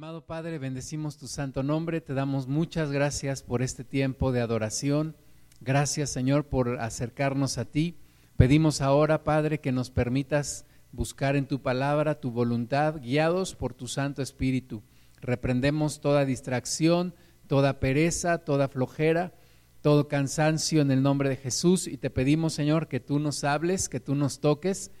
Amado 0.00 0.24
Padre, 0.24 0.58
bendecimos 0.58 1.18
tu 1.18 1.28
santo 1.28 1.62
nombre, 1.62 2.00
te 2.00 2.14
damos 2.14 2.48
muchas 2.48 2.90
gracias 2.90 3.42
por 3.42 3.60
este 3.60 3.84
tiempo 3.84 4.32
de 4.32 4.40
adoración. 4.40 5.14
Gracias 5.60 6.08
Señor 6.08 6.46
por 6.46 6.80
acercarnos 6.80 7.58
a 7.58 7.66
ti. 7.66 7.98
Pedimos 8.38 8.80
ahora, 8.80 9.24
Padre, 9.24 9.60
que 9.60 9.72
nos 9.72 9.90
permitas 9.90 10.64
buscar 10.90 11.36
en 11.36 11.46
tu 11.46 11.60
palabra 11.60 12.18
tu 12.18 12.30
voluntad, 12.30 13.02
guiados 13.02 13.54
por 13.54 13.74
tu 13.74 13.88
Santo 13.88 14.22
Espíritu. 14.22 14.82
Reprendemos 15.20 16.00
toda 16.00 16.24
distracción, 16.24 17.14
toda 17.46 17.78
pereza, 17.78 18.38
toda 18.38 18.68
flojera, 18.68 19.34
todo 19.82 20.08
cansancio 20.08 20.80
en 20.80 20.92
el 20.92 21.02
nombre 21.02 21.28
de 21.28 21.36
Jesús 21.36 21.86
y 21.86 21.98
te 21.98 22.08
pedimos, 22.08 22.54
Señor, 22.54 22.88
que 22.88 23.00
tú 23.00 23.18
nos 23.18 23.44
hables, 23.44 23.90
que 23.90 24.00
tú 24.00 24.14
nos 24.14 24.40
toques 24.40 24.92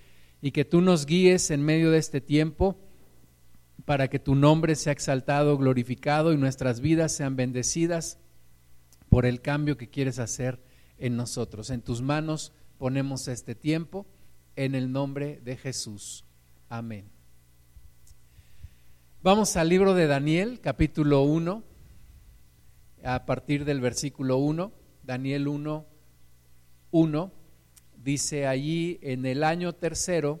y 0.42 0.50
que 0.50 0.66
tú 0.66 0.82
nos 0.82 1.06
guíes 1.06 1.50
en 1.50 1.62
medio 1.62 1.90
de 1.90 1.96
este 1.96 2.20
tiempo 2.20 2.76
para 3.84 4.08
que 4.08 4.18
tu 4.18 4.34
nombre 4.34 4.74
sea 4.76 4.92
exaltado, 4.92 5.56
glorificado 5.56 6.32
y 6.32 6.36
nuestras 6.36 6.80
vidas 6.80 7.12
sean 7.12 7.36
bendecidas 7.36 8.18
por 9.08 9.26
el 9.26 9.40
cambio 9.40 9.76
que 9.76 9.88
quieres 9.88 10.18
hacer 10.18 10.60
en 10.98 11.16
nosotros. 11.16 11.70
En 11.70 11.82
tus 11.82 12.02
manos 12.02 12.52
ponemos 12.78 13.28
este 13.28 13.54
tiempo 13.54 14.06
en 14.56 14.74
el 14.74 14.92
nombre 14.92 15.40
de 15.42 15.56
Jesús. 15.56 16.24
Amén. 16.68 17.08
Vamos 19.22 19.56
al 19.56 19.68
libro 19.68 19.94
de 19.94 20.06
Daniel, 20.06 20.60
capítulo 20.60 21.22
1, 21.22 21.62
a 23.04 23.26
partir 23.26 23.64
del 23.64 23.80
versículo 23.80 24.38
1, 24.38 24.72
Daniel 25.02 25.48
1, 25.48 25.86
1, 26.90 27.32
dice 27.96 28.46
allí 28.46 28.98
en 29.02 29.26
el 29.26 29.44
año 29.44 29.74
tercero, 29.74 30.40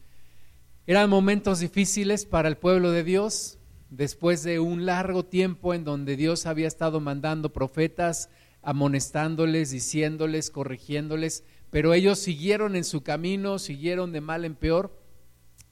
Eran 0.91 1.09
momentos 1.09 1.61
difíciles 1.61 2.25
para 2.25 2.49
el 2.49 2.57
pueblo 2.57 2.91
de 2.91 3.05
Dios, 3.05 3.59
después 3.89 4.43
de 4.43 4.59
un 4.59 4.85
largo 4.85 5.23
tiempo 5.23 5.73
en 5.73 5.85
donde 5.85 6.17
Dios 6.17 6.45
había 6.45 6.67
estado 6.67 6.99
mandando 6.99 7.53
profetas, 7.53 8.29
amonestándoles, 8.61 9.71
diciéndoles, 9.71 10.49
corrigiéndoles, 10.49 11.45
pero 11.69 11.93
ellos 11.93 12.19
siguieron 12.19 12.75
en 12.75 12.83
su 12.83 13.03
camino, 13.03 13.57
siguieron 13.57 14.11
de 14.11 14.19
mal 14.19 14.43
en 14.43 14.55
peor, 14.55 15.01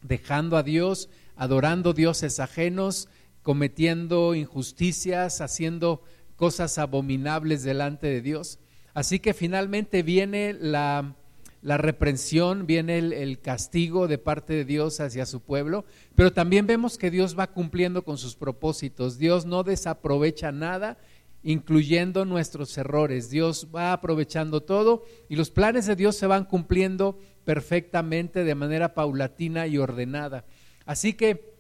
dejando 0.02 0.56
a 0.56 0.64
Dios, 0.64 1.10
adorando 1.36 1.92
dioses 1.92 2.40
ajenos, 2.40 3.10
cometiendo 3.42 4.36
injusticias, 4.36 5.42
haciendo 5.42 6.02
cosas 6.38 6.78
abominables 6.78 7.64
delante 7.64 8.08
de 8.08 8.22
Dios. 8.22 8.58
Así 8.94 9.20
que 9.20 9.34
finalmente 9.34 10.02
viene 10.02 10.54
la 10.54 11.18
la 11.62 11.78
reprensión, 11.78 12.66
viene 12.66 12.98
el, 12.98 13.40
castigo 13.42 14.08
de 14.08 14.18
parte 14.18 14.54
de 14.54 14.66
Dios 14.66 15.00
hacia 15.00 15.26
su 15.26 15.42
pueblo, 15.42 15.84
pero 16.16 16.32
también 16.32 16.68
vemos 16.68 16.98
que 16.98 17.12
Dios 17.12 17.38
va 17.38 17.48
cumpliendo 17.48 18.04
con 18.04 18.18
sus 18.18 18.36
propósitos. 18.36 19.18
Dios 19.18 19.46
no 19.46 19.64
desaprovecha 19.64 20.52
nada, 20.54 20.98
incluyendo 21.44 22.24
nuestros 22.24 22.78
errores. 22.78 23.30
Dios 23.30 23.68
va 23.76 23.92
aprovechando 23.92 24.62
todo 24.62 25.04
y 25.28 25.36
los 25.36 25.52
planes 25.52 25.86
de 25.86 25.96
Dios 25.98 26.16
se 26.16 26.28
van 26.28 26.46
cumpliendo 26.46 27.20
perfectamente 27.44 28.44
de 28.44 28.56
manera 28.56 28.94
paulatina 28.94 29.68
y 29.68 29.78
ordenada. 29.78 30.46
Así 30.86 31.14
que 31.14 31.54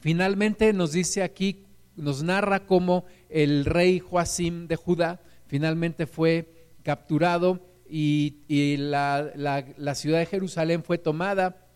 finalmente 0.00 0.72
nos 0.74 0.92
dice 0.92 1.22
aquí, 1.22 1.64
nos 1.96 2.22
narra 2.22 2.66
cómo 2.66 3.04
el 3.30 3.64
rey 3.64 4.00
Joacim 4.00 4.66
de 4.66 4.76
Judá 4.76 5.20
finalmente 5.46 6.06
fue 6.06 6.52
capturado 6.82 7.69
y, 7.90 8.76
la, 8.78 9.94
ciudad 9.94 10.18
de 10.18 10.26
Jerusalén 10.26 10.84
fue 10.84 10.98
tomada 10.98 11.66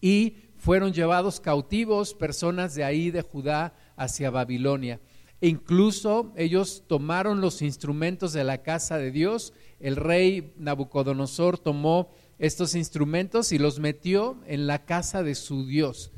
y 0.00 0.36
fueron 0.56 0.92
llevados 0.92 1.40
cautivos 1.40 2.14
personas 2.14 2.74
de 2.74 2.84
ahí 2.84 3.10
de 3.10 3.22
Judá 3.22 3.74
hacia 3.96 4.30
Babilonia. 4.30 5.00
E 5.40 5.48
incluso 5.48 6.32
ellos 6.36 6.84
tomaron 6.86 7.40
los 7.40 7.60
instrumentos 7.60 8.32
de 8.32 8.44
la 8.44 8.62
casa 8.62 8.96
de 8.96 9.10
Dios. 9.10 9.52
El 9.78 9.96
rey 9.96 10.54
Nabucodonosor 10.56 11.58
tomó 11.58 12.10
estos 12.38 12.74
instrumentos 12.74 13.52
y 13.52 13.58
los 13.58 13.78
metió 13.78 14.38
en 14.46 14.66
la 14.66 14.86
casa 14.86 15.22
de 15.22 15.34
su 15.34 15.66
Dios. 15.66 16.12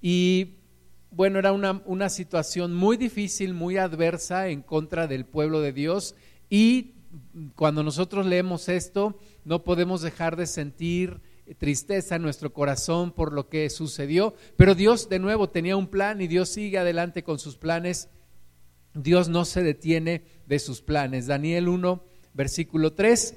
Y 0.00 0.54
bueno, 1.10 1.38
era 1.38 1.52
una, 1.52 1.82
una 1.84 2.08
situación 2.08 2.74
muy 2.74 2.96
difícil, 2.96 3.52
muy 3.52 3.76
adversa 3.76 4.48
en 4.48 4.62
contra 4.62 5.06
del 5.06 5.26
pueblo 5.26 5.60
de 5.60 5.72
Dios 5.72 6.14
y 6.48 6.94
cuando 7.56 7.82
nosotros 7.82 8.26
leemos 8.26 8.68
esto, 8.68 9.18
no 9.44 9.64
podemos 9.64 10.02
dejar 10.02 10.36
de 10.36 10.46
sentir 10.46 11.20
tristeza 11.58 12.16
en 12.16 12.22
nuestro 12.22 12.52
corazón 12.52 13.12
por 13.12 13.32
lo 13.32 13.48
que 13.48 13.68
sucedió, 13.70 14.34
pero 14.56 14.74
Dios 14.74 15.08
de 15.08 15.18
nuevo 15.18 15.48
tenía 15.48 15.76
un 15.76 15.88
plan 15.88 16.20
y 16.20 16.28
Dios 16.28 16.48
sigue 16.48 16.78
adelante 16.78 17.22
con 17.22 17.38
sus 17.38 17.56
planes. 17.56 18.08
Dios 18.94 19.28
no 19.28 19.44
se 19.44 19.62
detiene 19.62 20.22
de 20.46 20.58
sus 20.58 20.80
planes. 20.80 21.26
Daniel 21.26 21.68
1, 21.68 22.02
versículo 22.34 22.92
3, 22.92 23.34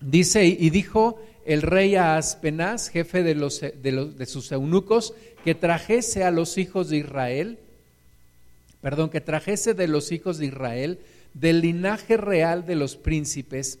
dice, 0.00 0.46
y 0.46 0.70
dijo 0.70 1.20
el 1.44 1.62
rey 1.62 1.96
a 1.96 2.16
Aspenaz, 2.16 2.88
jefe 2.88 3.22
de, 3.22 3.34
los, 3.34 3.60
de, 3.60 3.92
los, 3.92 4.16
de 4.16 4.26
sus 4.26 4.52
eunucos, 4.52 5.14
que 5.44 5.54
trajese 5.54 6.24
a 6.24 6.30
los 6.30 6.58
hijos 6.58 6.90
de 6.90 6.98
Israel, 6.98 7.58
perdón, 8.80 9.10
que 9.10 9.20
trajese 9.20 9.74
de 9.74 9.88
los 9.88 10.12
hijos 10.12 10.38
de 10.38 10.46
Israel 10.46 11.00
del 11.34 11.60
linaje 11.60 12.16
real 12.16 12.66
de 12.66 12.76
los 12.76 12.96
príncipes, 12.96 13.78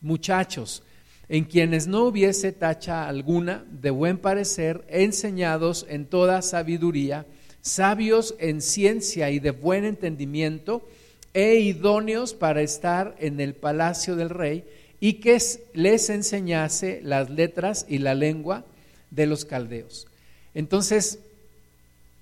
muchachos, 0.00 0.82
en 1.28 1.44
quienes 1.44 1.86
no 1.86 2.04
hubiese 2.04 2.52
tacha 2.52 3.08
alguna, 3.08 3.64
de 3.70 3.90
buen 3.90 4.18
parecer, 4.18 4.84
enseñados 4.88 5.86
en 5.88 6.06
toda 6.06 6.42
sabiduría, 6.42 7.26
sabios 7.62 8.34
en 8.38 8.60
ciencia 8.60 9.30
y 9.30 9.40
de 9.40 9.50
buen 9.50 9.84
entendimiento, 9.84 10.88
e 11.34 11.56
idóneos 11.56 12.32
para 12.32 12.62
estar 12.62 13.14
en 13.18 13.40
el 13.40 13.54
palacio 13.54 14.16
del 14.16 14.30
rey, 14.30 14.64
y 15.00 15.14
que 15.14 15.38
les 15.74 16.10
enseñase 16.10 17.00
las 17.02 17.28
letras 17.28 17.84
y 17.88 17.98
la 17.98 18.14
lengua 18.14 18.64
de 19.10 19.26
los 19.26 19.44
caldeos. 19.44 20.06
Entonces, 20.54 21.18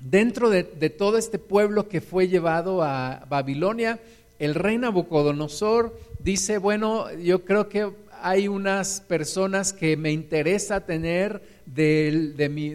dentro 0.00 0.50
de, 0.50 0.64
todo 0.90 1.18
este 1.18 1.38
pueblo 1.38 1.88
que 1.88 2.00
fue 2.00 2.28
llevado 2.28 2.82
a 2.82 3.26
Babilonia, 3.28 4.00
el 4.44 4.54
rey 4.54 4.78
Nabucodonosor 4.78 5.98
dice, 6.18 6.58
bueno, 6.58 7.12
yo 7.14 7.44
creo 7.44 7.68
que 7.68 7.90
hay 8.20 8.48
unas 8.48 9.02
personas 9.02 9.74
que 9.74 9.96
me 9.98 10.10
interesa 10.10 10.86
tener 10.86 11.42
de, 11.66 12.48
mi, 12.50 12.74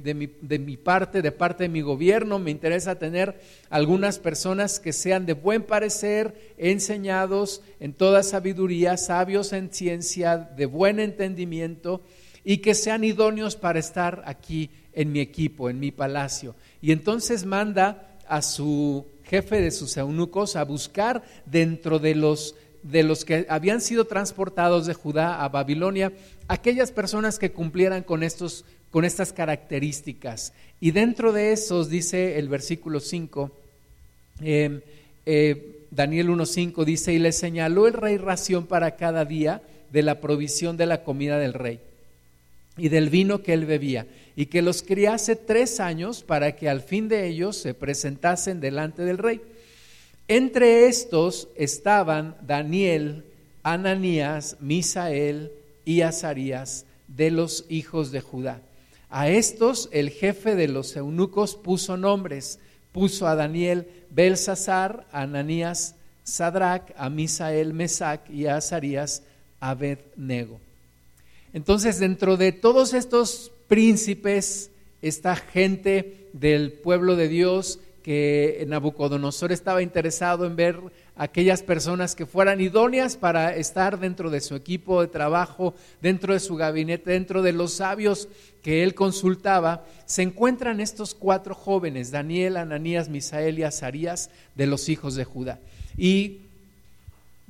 mi, 0.59 0.77
parte, 0.77 1.23
de 1.23 1.31
parte 1.31 1.63
de 1.63 1.69
mi 1.69 1.81
gobierno, 1.81 2.37
me 2.37 2.51
interesa 2.51 2.99
tener 2.99 3.41
algunas 3.69 4.19
personas 4.19 4.79
que 4.79 4.93
sean 4.93 5.25
de 5.25 5.33
buen 5.33 5.63
parecer, 5.63 6.53
enseñados 6.57 7.63
en 7.79 7.93
toda 7.93 8.21
sabiduría, 8.21 8.95
sabios 8.97 9.53
en 9.53 9.73
ciencia, 9.73 10.37
de 10.37 10.67
buen 10.67 10.99
entendimiento 10.99 12.01
y 12.43 12.57
que 12.57 12.75
sean 12.75 13.03
idóneos 13.03 13.55
para 13.55 13.79
estar 13.79 14.21
aquí 14.25 14.69
en 14.93 15.11
mi 15.11 15.19
equipo, 15.19 15.69
en 15.69 15.79
mi 15.79 15.91
palacio. 15.91 16.55
Y 16.81 16.91
entonces 16.91 17.45
manda 17.45 18.17
a 18.27 18.43
su 18.43 19.07
jefe 19.29 19.61
de 19.61 19.71
sus 19.71 19.95
eunucos 19.97 20.55
a 20.55 20.63
buscar 20.63 21.23
dentro 21.45 21.99
de 21.99 22.15
los 22.15 22.55
de 22.81 23.03
los 23.03 23.25
que 23.25 23.45
habían 23.49 23.81
sido 23.81 24.05
transportados 24.05 24.87
de 24.87 24.93
Judá 24.93 25.43
a 25.43 25.49
Babilonia, 25.49 26.13
aquellas 26.47 26.93
personas 26.93 27.37
que 27.37 27.51
cumplieran 27.51 28.03
con, 28.03 28.23
estos, 28.23 28.63
con 28.89 29.03
estas 29.03 29.33
características. 29.33 30.53
Y 30.79 30.91
dentro 30.91 31.33
de 31.33 31.51
esos, 31.51 31.89
dice 31.89 32.39
el 32.39 32.47
versículo 32.47 33.01
5, 33.01 33.51
em, 34.41 34.79
eh, 35.25 35.85
Daniel 35.91 36.29
1.5 36.29 36.85
dice, 36.85 37.11
y 37.11 37.19
le 37.19 37.33
señaló 37.33 37.85
el 37.85 37.93
rey 37.93 38.15
ración 38.17 38.65
para 38.65 38.95
cada 38.95 39.25
día 39.25 39.61
de 39.91 40.01
la 40.01 40.21
provisión 40.21 40.77
de 40.77 40.85
la 40.85 41.03
comida 41.03 41.37
del 41.37 41.53
rey 41.53 41.81
y 42.77 42.87
del 42.89 43.09
vino 43.09 43.41
que 43.43 43.53
él 43.53 43.65
bebía 43.65 44.07
y 44.39 44.45
que 44.45 44.61
los 44.61 44.83
criase 44.83 45.35
tres 45.35 45.81
años 45.81 46.23
para 46.23 46.55
que 46.55 46.69
al 46.69 46.79
fin 46.79 47.09
de 47.09 47.27
ellos 47.27 47.57
se 47.57 47.73
presentasen 47.73 48.61
delante 48.61 49.03
del 49.03 49.17
rey. 49.17 49.41
Entre 50.29 50.87
estos 50.87 51.49
estaban 51.57 52.37
Daniel, 52.47 53.25
Ananías, 53.63 54.55
Misael 54.61 55.51
y 55.83 56.03
Azarías 56.03 56.85
de 57.09 57.31
los 57.31 57.65
hijos 57.67 58.13
de 58.13 58.21
Judá. 58.21 58.61
A 59.09 59.27
estos 59.27 59.89
el 59.91 60.09
jefe 60.09 60.55
de 60.55 60.69
los 60.69 60.95
eunucos 60.95 61.57
puso 61.57 61.97
nombres 61.97 62.59
puso 62.93 63.27
a 63.27 63.35
Daniel 63.35 63.89
Belsasar, 64.09 65.05
a 65.11 65.23
Ananías 65.23 65.95
Sadrach, 66.23 66.93
a 66.95 67.09
Misael 67.09 67.73
Mesac 67.73 68.29
y 68.29 68.45
a 68.45 68.55
Azarías 68.55 69.21
Abednego. 69.59 70.61
Entonces, 71.51 71.99
dentro 71.99 72.37
de 72.37 72.53
todos 72.53 72.93
estos 72.93 73.51
príncipes, 73.69 74.71
esta 75.01 75.37
gente 75.37 76.27
del 76.33 76.73
pueblo 76.73 77.15
de 77.15 77.29
Dios 77.29 77.79
que 78.03 78.65
Nabucodonosor 78.67 79.51
estaba 79.51 79.81
interesado 79.83 80.45
en 80.45 80.55
ver 80.55 80.79
aquellas 81.15 81.61
personas 81.61 82.15
que 82.15 82.25
fueran 82.25 82.59
idóneas 82.59 83.15
para 83.15 83.55
estar 83.55 83.99
dentro 83.99 84.29
de 84.29 84.41
su 84.41 84.55
equipo 84.55 85.01
de 85.01 85.07
trabajo, 85.07 85.75
dentro 86.01 86.33
de 86.33 86.39
su 86.39 86.55
gabinete, 86.55 87.11
dentro 87.11 87.41
de 87.41 87.53
los 87.53 87.73
sabios 87.73 88.27
que 88.63 88.83
él 88.83 88.95
consultaba, 88.95 89.85
se 90.05 90.23
encuentran 90.23 90.79
estos 90.79 91.13
cuatro 91.13 91.53
jóvenes, 91.53 92.09
Daniel, 92.09 92.57
Ananías, 92.57 93.09
Misael 93.09 93.59
y 93.59 93.63
Azarías, 93.63 94.31
de 94.55 94.65
los 94.65 94.89
hijos 94.89 95.15
de 95.15 95.25
Judá. 95.25 95.59
Y 95.95 96.48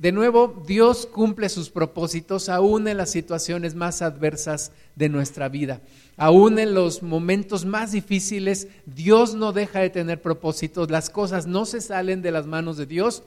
de 0.00 0.12
nuevo, 0.12 0.64
Dios 0.66 1.04
cumple 1.04 1.50
sus 1.50 1.68
propósitos 1.68 2.48
aún 2.48 2.88
en 2.88 2.96
las 2.96 3.10
situaciones 3.10 3.74
más 3.74 4.00
adversas 4.00 4.72
de 4.96 5.10
nuestra 5.10 5.50
vida. 5.50 5.82
Aún 6.16 6.58
en 6.58 6.72
los 6.72 7.02
momentos 7.02 7.66
más 7.66 7.92
difíciles, 7.92 8.68
Dios 8.86 9.34
no 9.34 9.52
deja 9.52 9.80
de 9.80 9.90
tener 9.90 10.22
propósitos. 10.22 10.90
Las 10.90 11.10
cosas 11.10 11.46
no 11.46 11.66
se 11.66 11.82
salen 11.82 12.22
de 12.22 12.32
las 12.32 12.46
manos 12.46 12.78
de 12.78 12.86
Dios 12.86 13.24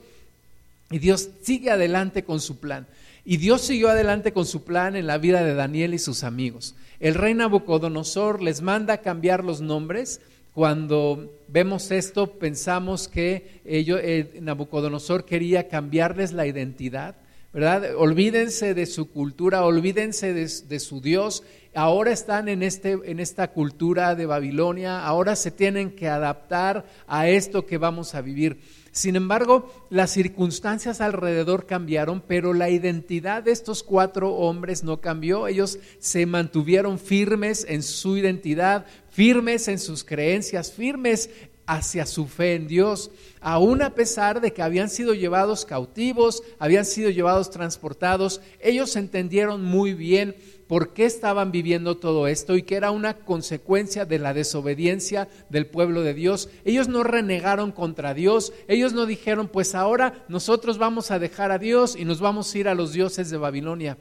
y 0.90 0.98
Dios 0.98 1.28
sigue 1.42 1.70
adelante 1.70 2.24
con 2.24 2.40
su 2.40 2.58
plan. 2.58 2.88
Y 3.24 3.36
Dios 3.36 3.60
siguió 3.60 3.88
adelante 3.88 4.32
con 4.32 4.44
su 4.44 4.64
plan 4.64 4.96
en 4.96 5.06
la 5.06 5.18
vida 5.18 5.44
de 5.44 5.54
Daniel 5.54 5.94
y 5.94 6.00
sus 6.00 6.24
amigos. 6.24 6.74
El 6.98 7.14
rey 7.14 7.34
Nabucodonosor 7.34 8.42
les 8.42 8.62
manda 8.62 8.98
cambiar 8.98 9.44
los 9.44 9.60
nombres. 9.60 10.20
Cuando 10.54 11.42
vemos 11.48 11.90
esto, 11.90 12.38
pensamos 12.38 13.08
que 13.08 13.60
ellos, 13.64 13.98
eh, 14.00 14.38
Nabucodonosor 14.40 15.24
quería 15.24 15.66
cambiarles 15.66 16.32
la 16.32 16.46
identidad, 16.46 17.16
¿verdad? 17.52 17.96
Olvídense 17.96 18.72
de 18.72 18.86
su 18.86 19.10
cultura, 19.10 19.64
olvídense 19.64 20.32
de, 20.32 20.48
de 20.68 20.78
su 20.78 21.00
Dios. 21.00 21.42
Ahora 21.74 22.12
están 22.12 22.48
en, 22.48 22.62
este, 22.62 23.00
en 23.04 23.18
esta 23.18 23.48
cultura 23.48 24.14
de 24.14 24.26
Babilonia, 24.26 25.04
ahora 25.04 25.34
se 25.34 25.50
tienen 25.50 25.90
que 25.90 26.08
adaptar 26.08 26.84
a 27.08 27.28
esto 27.28 27.66
que 27.66 27.76
vamos 27.76 28.14
a 28.14 28.20
vivir. 28.20 28.60
Sin 28.94 29.16
embargo, 29.16 29.72
las 29.90 30.12
circunstancias 30.12 31.00
alrededor 31.00 31.66
cambiaron, 31.66 32.22
pero 32.24 32.54
la 32.54 32.70
identidad 32.70 33.42
de 33.42 33.50
estos 33.50 33.82
cuatro 33.82 34.30
hombres 34.34 34.84
no 34.84 35.00
cambió. 35.00 35.48
Ellos 35.48 35.80
se 35.98 36.26
mantuvieron 36.26 37.00
firmes 37.00 37.66
en 37.68 37.82
su 37.82 38.16
identidad, 38.16 38.86
firmes 39.10 39.66
en 39.66 39.80
sus 39.80 40.04
creencias, 40.04 40.70
firmes 40.70 41.28
hacia 41.66 42.06
su 42.06 42.28
fe 42.28 42.54
en 42.54 42.68
Dios, 42.68 43.10
aun 43.40 43.82
a 43.82 43.94
pesar 43.94 44.40
de 44.40 44.52
que 44.52 44.62
habían 44.62 44.90
sido 44.90 45.12
llevados 45.12 45.64
cautivos, 45.64 46.44
habían 46.60 46.84
sido 46.84 47.10
llevados 47.10 47.50
transportados, 47.50 48.40
ellos 48.60 48.94
entendieron 48.96 49.64
muy 49.64 49.94
bien 49.94 50.36
por 50.66 50.94
qué 50.94 51.04
estaban 51.04 51.52
viviendo 51.52 51.96
todo 51.96 52.26
esto 52.26 52.56
y 52.56 52.62
que 52.62 52.76
era 52.76 52.90
una 52.90 53.14
consecuencia 53.14 54.04
de 54.04 54.18
la 54.18 54.32
desobediencia 54.32 55.28
del 55.50 55.66
pueblo 55.66 56.02
de 56.02 56.14
Dios. 56.14 56.48
Ellos 56.64 56.88
no 56.88 57.02
renegaron 57.02 57.72
contra 57.72 58.14
Dios, 58.14 58.52
ellos 58.68 58.92
no 58.92 59.06
dijeron, 59.06 59.48
pues 59.48 59.74
ahora 59.74 60.24
nosotros 60.28 60.78
vamos 60.78 61.10
a 61.10 61.18
dejar 61.18 61.50
a 61.50 61.58
Dios 61.58 61.96
y 61.98 62.04
nos 62.04 62.20
vamos 62.20 62.52
a 62.54 62.58
ir 62.58 62.68
a 62.68 62.74
los 62.74 62.92
dioses 62.92 63.30
de 63.30 63.36
Babilonia. 63.36 63.98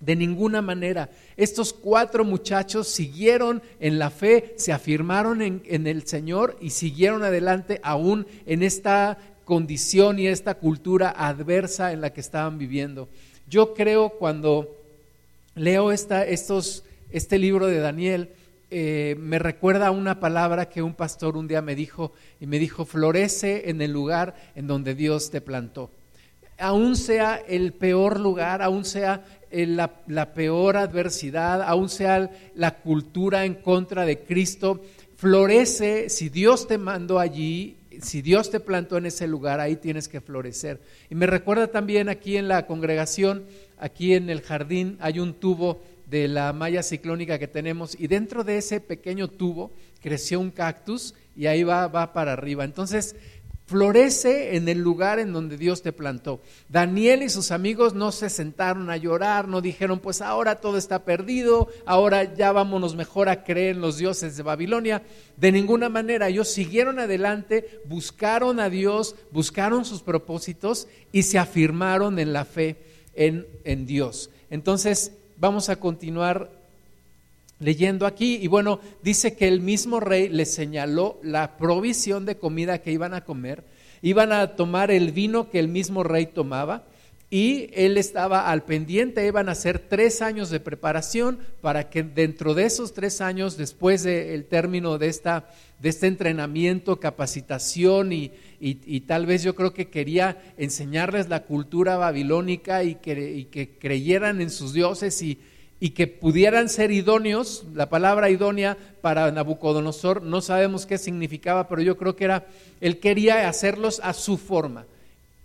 De 0.00 0.14
ninguna 0.14 0.62
manera. 0.62 1.10
Estos 1.36 1.72
cuatro 1.72 2.24
muchachos 2.24 2.86
siguieron 2.86 3.62
en 3.80 3.98
la 3.98 4.10
fe, 4.10 4.54
se 4.56 4.72
afirmaron 4.72 5.42
en, 5.42 5.62
en, 5.66 5.88
el 5.88 6.06
Señor 6.06 6.56
y 6.60 6.70
siguieron 6.70 7.24
adelante 7.24 7.80
aún 7.82 8.26
en 8.46 8.62
esta 8.62 9.18
condición 9.44 10.20
y 10.20 10.28
esta 10.28 10.54
cultura 10.54 11.10
adversa 11.10 11.92
en 11.92 12.00
la 12.00 12.12
que 12.12 12.20
estaban 12.20 12.58
viviendo. 12.58 13.08
Yo 13.48 13.74
creo 13.74 14.10
cuando 14.10 14.77
leo 15.54 15.92
esta, 15.92 16.24
estos, 16.24 16.84
este 17.10 17.38
libro 17.38 17.66
de 17.66 17.78
Daniel, 17.78 18.30
eh, 18.70 19.16
me 19.18 19.38
recuerda 19.38 19.90
una 19.90 20.20
palabra 20.20 20.68
que 20.68 20.82
un 20.82 20.94
pastor 20.94 21.36
un 21.36 21.48
día 21.48 21.62
me 21.62 21.74
dijo 21.74 22.12
y 22.38 22.46
me 22.46 22.58
dijo, 22.58 22.84
florece 22.84 23.70
en 23.70 23.80
el 23.80 23.92
lugar 23.92 24.34
en 24.54 24.66
donde 24.66 24.94
Dios 24.94 25.30
te 25.30 25.40
plantó. 25.40 25.90
Aún 26.58 26.96
sea 26.96 27.36
el 27.36 27.72
peor 27.72 28.20
lugar, 28.20 28.62
aún 28.62 28.84
sea 28.84 29.24
eh, 29.50 29.66
la, 29.66 30.02
la 30.06 30.34
peor 30.34 30.76
adversidad, 30.76 31.62
aún 31.62 31.88
sea 31.88 32.30
la 32.54 32.78
cultura 32.78 33.44
en 33.44 33.54
contra 33.54 34.04
de 34.04 34.20
Cristo, 34.20 34.82
florece 35.16 36.10
si 36.10 36.28
Dios 36.28 36.66
te 36.66 36.76
mandó 36.76 37.18
allí, 37.18 37.76
si 38.02 38.22
Dios 38.22 38.50
te 38.50 38.60
plantó 38.60 38.96
en 38.98 39.06
ese 39.06 39.26
lugar, 39.26 39.60
ahí 39.60 39.76
tienes 39.76 40.08
que 40.08 40.20
florecer. 40.20 40.80
Y 41.08 41.14
me 41.14 41.26
recuerda 41.26 41.68
también 41.68 42.08
aquí 42.08 42.36
en 42.36 42.48
la 42.48 42.66
congregación 42.66 43.44
aquí 43.80 44.14
en 44.14 44.30
el 44.30 44.42
jardín 44.42 44.96
hay 45.00 45.20
un 45.20 45.34
tubo 45.34 45.80
de 46.06 46.28
la 46.28 46.52
malla 46.52 46.82
ciclónica 46.82 47.38
que 47.38 47.48
tenemos 47.48 47.98
y 47.98 48.06
dentro 48.06 48.44
de 48.44 48.58
ese 48.58 48.80
pequeño 48.80 49.28
tubo 49.28 49.72
creció 50.00 50.40
un 50.40 50.50
cactus 50.50 51.14
y 51.36 51.46
ahí 51.46 51.62
va, 51.62 51.86
va 51.88 52.12
para 52.12 52.32
arriba. 52.32 52.64
Entonces, 52.64 53.14
florece 53.68 54.56
en 54.56 54.66
el 54.66 54.78
lugar 54.78 55.18
en 55.18 55.34
donde 55.34 55.58
Dios 55.58 55.82
te 55.82 55.92
plantó. 55.92 56.40
Daniel 56.70 57.22
y 57.22 57.28
sus 57.28 57.50
amigos 57.50 57.92
no 57.92 58.12
se 58.12 58.30
sentaron 58.30 58.88
a 58.88 58.96
llorar, 58.96 59.46
no 59.46 59.60
dijeron, 59.60 60.00
pues 60.00 60.22
ahora 60.22 60.56
todo 60.56 60.78
está 60.78 61.04
perdido, 61.04 61.68
ahora 61.84 62.34
ya 62.34 62.50
vámonos 62.50 62.96
mejor 62.96 63.28
a 63.28 63.44
creer 63.44 63.76
en 63.76 63.82
los 63.82 63.98
dioses 63.98 64.38
de 64.38 64.42
Babilonia. 64.42 65.02
De 65.36 65.52
ninguna 65.52 65.90
manera, 65.90 66.28
ellos 66.28 66.48
siguieron 66.48 66.98
adelante, 66.98 67.82
buscaron 67.84 68.58
a 68.58 68.70
Dios, 68.70 69.16
buscaron 69.32 69.84
sus 69.84 70.00
propósitos 70.00 70.88
y 71.12 71.24
se 71.24 71.38
afirmaron 71.38 72.18
en 72.18 72.32
la 72.32 72.46
fe 72.46 72.87
en, 73.18 73.86
Dios. 73.86 74.30
Entonces, 74.50 75.12
vamos 75.36 75.68
a 75.68 75.76
continuar 75.76 76.50
leyendo 77.58 78.06
aquí. 78.06 78.36
Y 78.36 78.46
bueno, 78.46 78.80
dice 79.02 79.34
que 79.34 79.48
el 79.48 79.60
mismo 79.60 80.00
rey 80.00 80.28
le 80.28 80.46
señaló 80.46 81.18
la 81.22 81.56
provisión 81.56 82.24
de 82.24 82.36
comida 82.36 82.78
que 82.78 82.92
iban 82.92 83.14
a 83.14 83.24
comer, 83.24 83.64
iban 84.00 84.32
a 84.32 84.54
tomar 84.54 84.90
el 84.90 85.12
vino 85.12 85.50
que 85.50 85.58
el 85.58 85.68
mismo 85.68 86.04
rey 86.04 86.26
tomaba 86.26 86.84
y 87.30 87.68
él 87.74 87.98
estaba 87.98 88.50
al 88.50 88.64
pendiente, 88.64 89.26
iban 89.26 89.48
a 89.48 89.52
hacer 89.52 89.78
tres 89.78 90.22
años 90.22 90.48
de 90.48 90.60
preparación 90.60 91.38
para 91.60 91.90
que 91.90 92.02
dentro 92.02 92.54
de 92.54 92.64
esos 92.64 92.94
tres 92.94 93.20
años, 93.20 93.58
después 93.58 94.02
del 94.02 94.46
término 94.46 94.96
de, 94.96 95.08
esta, 95.08 95.50
de 95.78 95.90
este 95.90 96.06
entrenamiento, 96.06 97.00
capacitación 97.00 98.14
y, 98.14 98.32
y, 98.60 99.00
tal 99.00 99.26
vez 99.26 99.42
yo 99.42 99.54
creo 99.54 99.74
que 99.74 99.88
quería 99.88 100.42
enseñarles 100.56 101.28
la 101.28 101.44
cultura 101.44 101.98
babilónica 101.98 102.82
y 102.82 102.94
que, 102.94 103.46
que 103.50 103.76
creyeran 103.78 104.40
en 104.40 104.50
sus 104.50 104.72
dioses 104.72 105.20
y, 105.20 105.38
y 105.80 105.90
que 105.90 106.06
pudieran 106.06 106.70
ser 106.70 106.90
idóneos, 106.90 107.66
la 107.74 107.90
palabra 107.90 108.30
idónea 108.30 108.78
para 109.02 109.30
Nabucodonosor, 109.30 110.22
no 110.22 110.40
sabemos 110.40 110.86
qué 110.86 110.96
significaba, 110.96 111.68
pero 111.68 111.82
yo 111.82 111.98
creo 111.98 112.16
que 112.16 112.24
era, 112.24 112.46
él 112.80 112.98
quería 112.98 113.48
hacerlos 113.50 114.00
a 114.02 114.14
su 114.14 114.38
forma. 114.38 114.86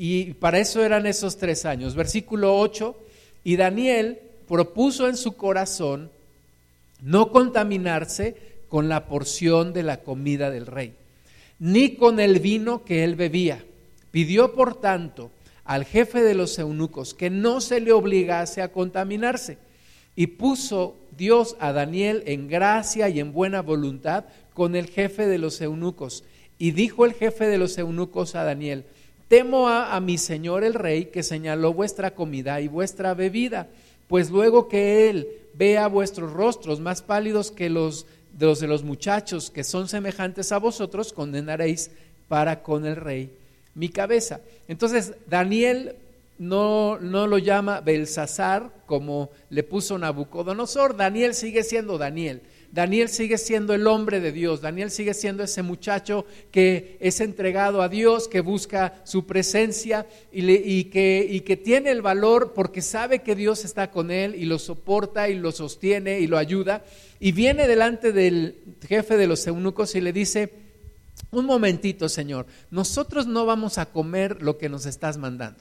Y 0.03 0.33
para 0.33 0.59
eso 0.59 0.83
eran 0.83 1.05
esos 1.05 1.37
tres 1.37 1.63
años. 1.63 1.95
Versículo 1.95 2.59
8, 2.59 2.93
y 3.45 3.55
Daniel 3.55 4.19
propuso 4.49 5.07
en 5.07 5.15
su 5.15 5.37
corazón 5.37 6.11
no 7.01 7.31
contaminarse 7.31 8.35
con 8.67 8.89
la 8.89 9.05
porción 9.05 9.71
de 9.71 9.83
la 9.83 10.01
comida 10.01 10.51
del 10.51 10.65
rey 10.65 10.93
ni 11.57 11.95
con 11.95 12.19
el 12.19 12.41
vino 12.41 12.83
que 12.83 13.05
él 13.05 13.15
bebía. 13.15 13.63
Pidió, 14.11 14.53
por 14.53 14.81
tanto, 14.81 15.31
al 15.63 15.85
jefe 15.85 16.21
de 16.21 16.33
los 16.33 16.59
eunucos 16.59 17.13
que 17.13 17.29
no 17.29 17.61
se 17.61 17.79
le 17.79 17.93
obligase 17.93 18.61
a 18.61 18.73
contaminarse. 18.73 19.57
Y 20.17 20.27
puso 20.27 20.97
Dios 21.17 21.55
a 21.61 21.71
Daniel 21.71 22.23
en 22.25 22.49
gracia 22.49 23.07
y 23.07 23.21
en 23.21 23.31
buena 23.31 23.61
voluntad 23.61 24.25
con 24.53 24.75
el 24.75 24.87
jefe 24.87 25.27
de 25.27 25.37
los 25.37 25.61
eunucos. 25.61 26.25
Y 26.57 26.71
dijo 26.71 27.05
el 27.05 27.13
jefe 27.13 27.47
de 27.47 27.57
los 27.57 27.77
eunucos 27.77 28.35
a 28.35 28.43
Daniel, 28.43 28.83
temo 29.33 29.67
a, 29.67 29.99
mi 29.99 30.19
señor 30.19 30.63
el 30.63 30.75
rey 30.75 31.05
que 31.05 31.23
señaló 31.23 31.73
vuestra 31.73 32.13
comida 32.13 32.61
y 32.61 32.67
vuestra 32.67 33.15
bebida, 33.15 33.65
pues 34.07 34.29
luego 34.29 34.67
que 34.67 35.09
él 35.09 35.27
vea 35.55 35.87
vuestros 35.87 36.31
rostros 36.31 36.79
más 36.79 37.01
pálidos 37.01 37.49
que 37.49 37.67
los 37.67 38.05
de 38.31 38.45
los 38.45 38.59
de 38.59 38.67
los 38.67 38.83
muchachos 38.83 39.49
que 39.49 39.63
son 39.63 39.89
semejantes 39.89 40.51
a 40.51 40.59
vosotros, 40.59 41.13
condenaréis 41.13 41.89
para 42.27 42.61
con 42.61 42.85
el 42.85 42.95
rey 42.95 43.31
mi 43.73 43.89
cabeza. 43.89 44.39
Entonces, 44.67 45.13
Daniel 45.27 45.95
no, 46.37 46.99
no 46.99 47.25
lo 47.25 47.39
llama 47.39 47.81
Belsasar 47.81 48.69
como 48.85 49.31
le 49.49 49.63
puso 49.63 49.97
Nabucodonosor, 49.97 50.95
Daniel 50.95 51.33
sigue 51.33 51.63
siendo 51.63 51.97
Daniel. 51.97 52.43
Daniel 52.73 53.07
sigue 53.07 53.37
siendo 53.37 53.75
el 53.75 53.85
hombre 53.85 54.19
de 54.19 54.31
Dios, 54.31 54.59
Daniel 54.59 54.89
sigue 54.89 55.13
siendo 55.13 55.43
ese 55.43 55.61
muchacho 55.61 56.25
que 56.49 56.97
es 56.99 57.21
entregado 57.21 57.83
a 57.83 57.87
Dios, 57.87 58.27
que 58.27 58.41
busca 58.41 58.99
su 59.03 59.27
presencia 59.27 60.07
y, 60.31 60.85
que, 60.85 61.43
que 61.45 61.55
tiene 61.55 61.91
el 61.91 62.01
valor 62.01 62.53
porque 62.55 62.81
sabe 62.81 63.21
que 63.21 63.35
Dios 63.35 63.63
está 63.63 63.91
con 63.91 64.09
él 64.09 64.33
y 64.33 64.45
lo 64.45 64.57
soporta 64.57 65.29
y 65.29 65.35
lo 65.35 65.51
sostiene 65.51 66.19
y 66.19 66.25
lo 66.25 66.39
ayuda. 66.39 66.83
Y 67.19 67.31
viene 67.31 67.67
delante 67.67 68.11
del 68.11 68.57
jefe 68.87 69.17
de 69.17 69.27
los 69.27 69.45
eunucos 69.45 69.93
y 69.93 70.01
le 70.01 70.11
dice, 70.11 70.51
un 71.29 71.45
momentito, 71.45 72.09
Señor, 72.09 72.47
nosotros 72.71 73.27
no 73.27 73.45
vamos 73.45 73.77
a 73.77 73.85
comer 73.85 74.41
lo 74.41 74.57
que 74.57 74.67
nos 74.67 74.87
estás 74.87 75.17
mandando. 75.17 75.59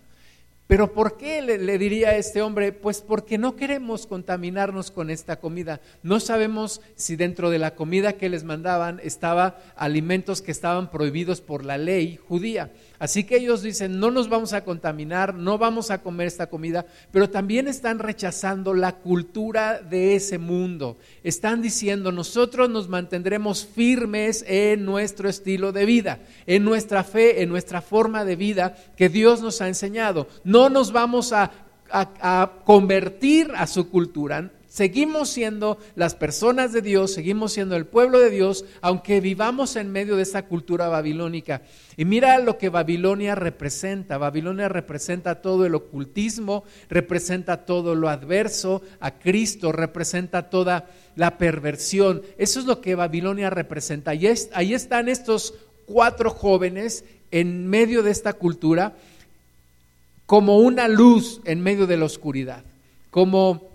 Pero 0.67 0.93
¿por 0.93 1.19
qué 1.19 1.43
le, 1.43 1.79
diría 1.79 2.11
a 2.11 2.17
este 2.17 2.41
hombre? 2.41 2.73
Pues 2.73 3.03
porque 3.03 3.37
no 3.37 3.57
queremos 3.57 4.07
contaminarnos 4.07 4.91
con 4.91 5.11
esta 5.11 5.39
comida. 5.39 5.81
No 6.03 6.19
sabemos 6.19 6.81
si 6.95 7.17
dentro 7.17 7.51
de 7.51 7.59
la 7.59 7.75
comida 7.75 8.15
que 8.15 8.31
les 8.31 8.45
mandaban 8.45 9.01
estaba 9.03 9.59
alimentos 9.77 10.41
que 10.41 10.53
estaban 10.53 10.91
prohibidos 10.91 11.41
por 11.41 11.65
la 11.65 11.77
ley 11.77 12.17
judía. 12.17 12.73
Así 13.03 13.25
que 13.25 13.39
ellos 13.39 13.63
dicen, 13.63 13.99
no 13.99 14.13
nos 14.13 14.29
vamos 14.29 14.53
a 14.53 14.63
contaminar, 14.63 15.35
no 15.35 15.59
vamos 15.59 15.91
a 15.91 15.99
comer 15.99 16.29
esta 16.29 16.47
comida, 16.47 16.87
pero 17.11 17.29
también 17.29 17.67
están 17.67 17.99
rechazando 17.99 18.75
la 18.75 18.93
cultura 18.93 19.83
de 19.83 20.15
ese 20.15 20.39
mundo. 20.39 20.99
Están 21.25 21.63
diciendo, 21.63 22.13
nosotros 22.13 22.71
nos 22.71 22.89
mantendremos 22.89 23.67
firmes 23.67 24.45
en 24.47 24.85
nuestro 24.85 25.29
estilo 25.29 25.73
de 25.73 25.85
vida, 25.85 26.21
en 26.47 26.63
nuestra 26.63 27.03
fe, 27.03 27.43
en 27.43 27.49
nuestra 27.49 27.83
forma 27.83 28.25
de 28.25 28.37
vida 28.37 28.77
que 28.97 29.09
Dios 29.09 29.43
nos 29.43 29.61
ha 29.61 29.67
enseñado. 29.67 30.29
No 30.45 30.69
nos 30.69 30.93
vamos 30.93 31.33
a, 31.33 31.51
a 31.91 32.53
convertir 32.65 33.51
a 33.57 33.67
su 33.67 33.91
cultura, 33.91 34.53
Seguimos 34.73 35.29
siendo 35.29 35.77
las 35.97 36.15
personas 36.15 36.73
de 36.73 36.81
Dios, 36.81 37.13
seguimos 37.13 37.53
siendo 37.53 37.77
el 37.77 37.85
pueblo 37.85 38.19
de 38.19 38.31
Dios, 38.31 38.65
aunque 38.81 39.21
vivamos 39.21 39.77
en 39.77 39.93
medio 39.93 40.17
de 40.17 40.23
esa 40.23 40.47
cultura 40.47 40.89
babilónica. 40.89 41.61
Y 41.99 42.07
mira 42.07 42.39
lo 42.39 42.57
que 42.57 42.71
Babilonia 42.71 43.35
representa. 43.35 44.17
Babilonia 44.17 44.71
representa 44.71 45.43
todo 45.43 45.67
el 45.67 45.75
ocultismo, 45.75 46.65
representa 46.89 47.67
todo 47.67 47.95
lo 47.95 48.09
adverso 48.09 48.81
a 48.99 49.11
Cristo, 49.19 49.73
representa 49.73 50.49
toda 50.49 50.89
la 51.17 51.37
perversión. 51.37 52.23
Eso 52.39 52.59
es 52.59 52.65
lo 52.65 52.81
que 52.81 52.95
Babilonia 52.95 53.51
representa. 53.51 54.15
Y 54.15 54.27
ahí 54.55 54.73
están 54.73 55.11
estos 55.11 55.53
cuatro 55.85 56.31
jóvenes 56.31 57.05
en 57.31 57.69
medio 57.69 58.03
de 58.03 58.11
esta 58.11 58.33
cultura 58.33 58.95
como 60.25 60.61
una 60.61 60.89
luz 60.89 61.43
en 61.45 61.61
medio 61.61 61.87
de 61.87 61.99
la 61.99 62.07
oscuridad, 62.07 62.65
como 63.11 63.72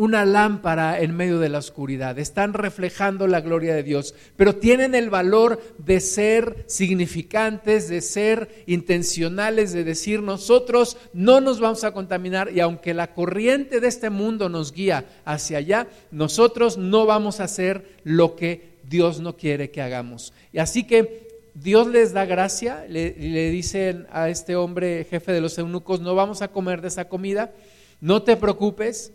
una 0.00 0.24
lámpara 0.24 0.98
en 0.98 1.14
medio 1.14 1.38
de 1.40 1.50
la 1.50 1.58
oscuridad, 1.58 2.18
están 2.18 2.54
reflejando 2.54 3.26
la 3.26 3.42
gloria 3.42 3.74
de 3.74 3.82
Dios, 3.82 4.14
pero 4.34 4.56
tienen 4.56 4.94
el 4.94 5.10
valor 5.10 5.60
de 5.76 6.00
ser 6.00 6.64
significantes, 6.68 7.90
de 7.90 8.00
ser 8.00 8.64
intencionales, 8.66 9.74
de 9.74 9.84
decir 9.84 10.22
nosotros 10.22 10.96
no 11.12 11.42
nos 11.42 11.60
vamos 11.60 11.84
a 11.84 11.92
contaminar 11.92 12.50
y 12.50 12.60
aunque 12.60 12.94
la 12.94 13.12
corriente 13.12 13.78
de 13.78 13.88
este 13.88 14.08
mundo 14.08 14.48
nos 14.48 14.72
guía 14.72 15.04
hacia 15.26 15.58
allá, 15.58 15.86
nosotros 16.10 16.78
no 16.78 17.04
vamos 17.04 17.38
a 17.38 17.44
hacer 17.44 17.84
lo 18.02 18.36
que 18.36 18.78
Dios 18.88 19.20
no 19.20 19.36
quiere 19.36 19.70
que 19.70 19.82
hagamos. 19.82 20.32
Y 20.50 20.60
así 20.60 20.84
que 20.84 21.28
Dios 21.52 21.88
les 21.88 22.14
da 22.14 22.24
gracia, 22.24 22.86
le, 22.88 23.14
le 23.18 23.50
dicen 23.50 24.06
a 24.10 24.30
este 24.30 24.56
hombre 24.56 25.06
jefe 25.10 25.30
de 25.32 25.42
los 25.42 25.58
eunucos, 25.58 26.00
no 26.00 26.14
vamos 26.14 26.40
a 26.40 26.48
comer 26.48 26.80
de 26.80 26.88
esa 26.88 27.06
comida, 27.10 27.52
no 28.00 28.22
te 28.22 28.38
preocupes, 28.38 29.12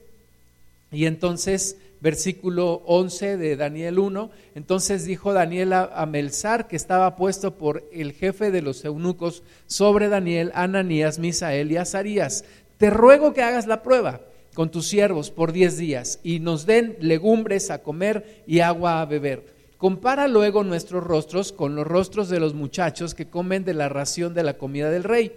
y 0.96 1.08
entonces, 1.08 1.78
versículo 2.00 2.82
11 2.86 3.36
de 3.36 3.58
Daniel 3.58 4.00
1, 4.00 4.32
entonces 4.56 5.04
dijo 5.04 5.34
Daniel 5.34 5.74
a, 5.74 6.06
Melzar, 6.06 6.70
que 6.70 6.78
estaba 6.78 7.18
puesto 7.18 7.58
por 7.58 7.84
el 7.92 8.14
jefe 8.14 8.50
de 8.50 8.62
los 8.62 8.86
eunucos 8.86 9.44
sobre 9.68 10.08
Daniel, 10.08 10.54
Ananías, 10.56 11.20
Misael 11.20 11.70
y 11.70 11.76
Azarías, 11.76 12.46
te 12.78 12.90
ruego 12.90 13.34
que 13.34 13.42
hagas 13.42 13.68
la 13.68 13.84
prueba 13.84 14.22
con 14.54 14.72
tus 14.72 14.88
siervos 14.88 15.32
por 15.32 15.52
diez 15.52 15.76
días 15.76 16.22
y 16.24 16.40
nos 16.40 16.66
den 16.66 16.96
legumbres 17.02 17.72
a 17.72 17.84
comer 17.84 18.44
y 18.48 18.62
agua 18.62 19.02
a 19.02 19.06
beber. 19.06 19.54
Compara 19.78 20.30
luego 20.30 20.64
nuestros 20.64 21.04
rostros 21.04 21.52
con 21.52 21.76
los 21.76 21.86
rostros 21.86 22.30
de 22.30 22.40
los 22.40 22.54
muchachos 22.54 23.14
que 23.14 23.28
comen 23.28 23.66
de 23.66 23.74
la 23.74 23.90
ración 23.90 24.34
de 24.34 24.44
la 24.44 24.58
comida 24.58 24.90
del 24.90 25.04
rey 25.04 25.34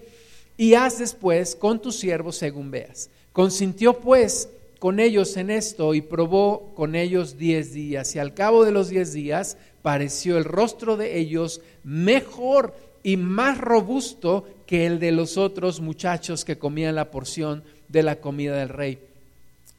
y 0.57 0.75
haz 0.75 1.01
después 1.01 1.57
con 1.57 1.83
tus 1.83 1.97
siervos 1.97 2.37
según 2.37 2.71
veas. 2.71 3.11
Consintió 3.33 3.95
pues 3.95 4.51
con 4.79 5.01
ellos 5.01 5.37
en 5.37 5.51
esto 5.51 5.95
y 5.95 6.01
probó 6.01 6.75
con 6.75 6.95
ellos 6.95 7.37
diez 7.39 7.73
días. 7.73 8.15
Y 8.15 8.19
al 8.19 8.35
cabo 8.35 8.65
de 8.65 8.73
los 8.73 8.89
diez 8.89 9.13
días 9.13 9.57
pareció 9.83 10.39
el 10.39 10.45
rostro 10.45 10.97
de 10.97 11.19
ellos 11.19 11.61
mejor 11.85 12.75
y 13.03 13.17
más 13.17 13.59
robusto 13.59 14.47
que 14.67 14.87
el 14.87 14.99
de 14.99 15.13
los 15.13 15.37
otros 15.37 15.81
muchachos 15.81 16.45
que 16.45 16.59
comían 16.59 16.95
la 16.95 17.11
porción 17.11 17.65
de 17.89 18.03
la 18.03 18.17
comida 18.17 18.57
del 18.57 18.69
rey. 18.69 18.99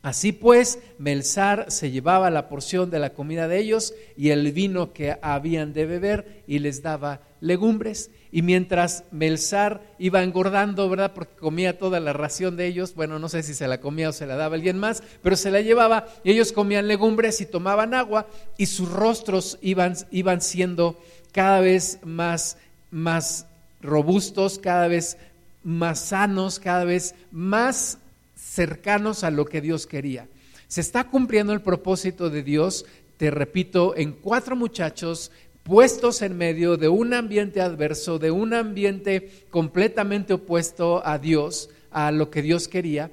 Así 0.02 0.32
pues, 0.32 0.80
Melzar 0.98 1.72
se 1.72 1.92
llevaba 1.92 2.30
la 2.30 2.48
porción 2.48 2.90
de 2.90 3.00
la 3.00 3.12
comida 3.12 3.48
de 3.48 3.60
ellos 3.60 3.94
y 4.16 4.30
el 4.30 4.52
vino 4.54 4.94
que 4.94 5.18
habían 5.22 5.74
de 5.74 5.86
beber 5.86 6.44
y 6.48 6.60
les 6.60 6.82
daba 6.82 7.22
legumbres. 7.42 8.10
Y 8.32 8.44
mientras 8.44 9.06
Melzar 9.12 9.82
iba 9.98 10.22
engordando, 10.22 10.88
¿verdad? 10.88 11.14
Porque 11.14 11.36
comía 11.36 11.80
toda 11.80 12.00
la 12.00 12.14
ración 12.14 12.58
de 12.58 12.68
ellos, 12.68 12.94
bueno, 12.94 13.18
no 13.18 13.28
sé 13.28 13.42
si 13.42 13.56
se 13.56 13.68
la 13.68 13.82
comía 13.82 14.10
o 14.10 14.14
se 14.14 14.28
la 14.28 14.36
daba 14.36 14.56
alguien 14.56 14.78
más, 14.78 15.02
pero 15.24 15.36
se 15.36 15.50
la 15.50 15.62
llevaba 15.62 16.08
y 16.24 16.32
ellos 16.32 16.52
comían 16.52 16.88
legumbres 16.88 17.42
y 17.42 17.48
tomaban 17.48 17.96
agua 17.96 18.28
y 18.56 18.68
sus 18.68 18.92
rostros 18.92 19.58
iban, 19.62 19.96
iban 20.12 20.42
siendo 20.42 21.02
cada 21.32 21.60
vez 21.60 22.00
más, 22.04 22.58
más 22.92 23.48
robustos, 23.82 24.60
cada 24.60 24.88
vez 24.88 25.18
más 25.64 26.00
sanos, 26.00 26.60
cada 26.60 26.84
vez 26.84 27.16
más 27.32 27.98
cercanos 28.36 29.24
a 29.24 29.32
lo 29.32 29.46
que 29.46 29.62
Dios 29.62 29.88
quería. 29.88 30.28
Se 30.68 30.82
está 30.82 31.06
cumpliendo 31.06 31.52
el 31.54 31.62
propósito 31.62 32.30
de 32.30 32.44
Dios, 32.44 32.86
te 33.18 33.32
repito, 33.32 33.96
en 33.98 34.14
cuatro 34.14 34.56
muchachos 34.56 35.32
puestos 35.70 36.24
en 36.24 36.36
medio 36.36 36.78
de 36.78 36.88
un 36.88 37.14
ambiente 37.14 37.62
adverso, 37.62 38.18
de 38.18 38.32
un 38.32 38.56
ambiente 38.56 39.30
completamente 39.52 40.34
opuesto 40.34 41.06
a 41.06 41.20
Dios, 41.20 41.70
a 41.92 42.12
lo 42.12 42.32
que 42.32 42.42
Dios 42.42 42.68
quería, 42.68 43.12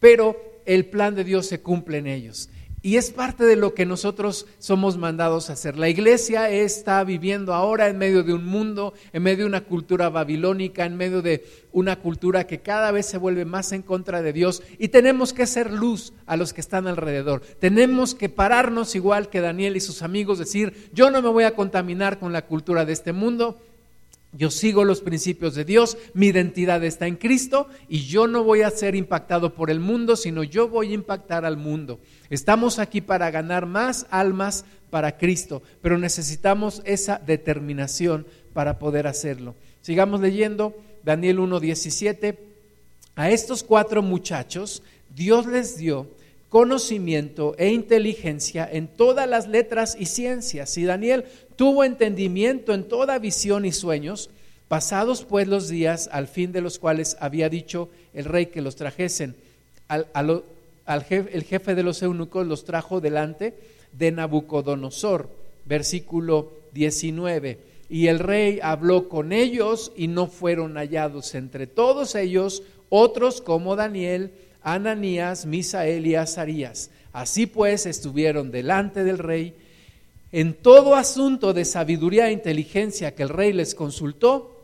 pero 0.00 0.60
el 0.66 0.86
plan 0.86 1.14
de 1.14 1.22
Dios 1.22 1.46
se 1.46 1.60
cumple 1.60 1.98
en 1.98 2.08
ellos. 2.08 2.50
Y 2.84 2.96
es 2.96 3.12
parte 3.12 3.44
de 3.44 3.54
lo 3.54 3.74
que 3.74 3.86
nosotros 3.86 4.46
somos 4.58 4.98
mandados 4.98 5.48
a 5.48 5.52
hacer. 5.52 5.78
La 5.78 5.88
iglesia 5.88 6.50
está 6.50 7.04
viviendo 7.04 7.54
ahora 7.54 7.88
en 7.88 7.96
medio 7.96 8.24
de 8.24 8.34
un 8.34 8.44
mundo, 8.44 8.92
en 9.12 9.22
medio 9.22 9.44
de 9.44 9.50
una 9.50 9.64
cultura 9.64 10.08
babilónica, 10.08 10.84
en 10.84 10.96
medio 10.96 11.22
de 11.22 11.44
una 11.70 12.00
cultura 12.00 12.48
que 12.48 12.60
cada 12.60 12.90
vez 12.90 13.06
se 13.06 13.18
vuelve 13.18 13.44
más 13.44 13.70
en 13.70 13.82
contra 13.82 14.20
de 14.20 14.32
Dios 14.32 14.64
y 14.78 14.88
tenemos 14.88 15.32
que 15.32 15.46
ser 15.46 15.70
luz 15.70 16.12
a 16.26 16.36
los 16.36 16.52
que 16.52 16.60
están 16.60 16.88
alrededor. 16.88 17.40
Tenemos 17.60 18.16
que 18.16 18.28
pararnos 18.28 18.96
igual 18.96 19.30
que 19.30 19.40
Daniel 19.40 19.76
y 19.76 19.80
sus 19.80 20.02
amigos, 20.02 20.40
decir, 20.40 20.90
yo 20.92 21.10
no 21.10 21.22
me 21.22 21.28
voy 21.28 21.44
a 21.44 21.54
contaminar 21.54 22.18
con 22.18 22.32
la 22.32 22.46
cultura 22.46 22.84
de 22.84 22.94
este 22.94 23.12
mundo, 23.12 23.60
yo 24.32 24.50
sigo 24.50 24.84
los 24.84 25.02
principios 25.02 25.54
de 25.54 25.64
Dios, 25.64 25.98
mi 26.14 26.28
identidad 26.28 26.82
está 26.84 27.06
en 27.06 27.16
Cristo 27.16 27.68
y 27.88 28.06
yo 28.06 28.26
no 28.26 28.44
voy 28.44 28.62
a 28.62 28.70
ser 28.70 28.94
impactado 28.94 29.54
por 29.54 29.70
el 29.70 29.78
mundo, 29.78 30.16
sino 30.16 30.42
yo 30.42 30.68
voy 30.68 30.92
a 30.92 30.94
impactar 30.94 31.44
al 31.44 31.58
mundo. 31.58 32.00
Estamos 32.30 32.78
aquí 32.78 33.02
para 33.02 33.30
ganar 33.30 33.66
más 33.66 34.06
almas 34.10 34.64
para 34.88 35.18
Cristo, 35.18 35.62
pero 35.82 35.98
necesitamos 35.98 36.80
esa 36.86 37.18
determinación 37.18 38.26
para 38.54 38.78
poder 38.78 39.06
hacerlo. 39.06 39.54
Sigamos 39.82 40.20
leyendo 40.20 40.74
Daniel 41.04 41.38
1.17. 41.38 42.38
A 43.14 43.30
estos 43.30 43.62
cuatro 43.62 44.00
muchachos 44.00 44.82
Dios 45.14 45.46
les 45.46 45.76
dio 45.76 46.08
conocimiento 46.48 47.54
e 47.58 47.70
inteligencia 47.70 48.68
en 48.70 48.86
todas 48.88 49.28
las 49.28 49.48
letras 49.48 49.96
y 49.98 50.06
ciencias. 50.06 50.76
Y 50.76 50.84
Daniel 50.84 51.24
tuvo 51.62 51.84
entendimiento 51.84 52.74
en 52.74 52.88
toda 52.88 53.20
visión 53.20 53.64
y 53.64 53.70
sueños, 53.70 54.30
pasados 54.66 55.24
pues 55.24 55.46
los 55.46 55.68
días 55.68 56.10
al 56.10 56.26
fin 56.26 56.50
de 56.50 56.60
los 56.60 56.80
cuales 56.80 57.16
había 57.20 57.48
dicho 57.48 57.88
el 58.14 58.24
rey 58.24 58.46
que 58.46 58.60
los 58.60 58.74
trajesen. 58.74 59.36
Al, 59.86 60.42
el 60.88 61.44
jefe 61.44 61.76
de 61.76 61.84
los 61.84 62.02
eunucos 62.02 62.48
los 62.48 62.64
trajo 62.64 63.00
delante 63.00 63.54
de 63.92 64.10
Nabucodonosor, 64.10 65.30
versículo 65.64 66.50
19. 66.72 67.60
Y 67.88 68.08
el 68.08 68.18
rey 68.18 68.58
habló 68.60 69.08
con 69.08 69.32
ellos 69.32 69.92
y 69.94 70.08
no 70.08 70.26
fueron 70.26 70.74
hallados 70.74 71.32
entre 71.36 71.68
todos 71.68 72.16
ellos 72.16 72.64
otros 72.88 73.40
como 73.40 73.76
Daniel, 73.76 74.32
Ananías, 74.62 75.46
Misael 75.46 76.08
y 76.08 76.16
Azarías. 76.16 76.90
Así 77.12 77.46
pues 77.46 77.86
estuvieron 77.86 78.50
delante 78.50 79.04
del 79.04 79.18
rey. 79.18 79.54
En 80.32 80.54
todo 80.54 80.96
asunto 80.96 81.52
de 81.52 81.66
sabiduría 81.66 82.28
e 82.28 82.32
inteligencia 82.32 83.14
que 83.14 83.22
el 83.22 83.28
rey 83.28 83.52
les 83.52 83.74
consultó, 83.74 84.62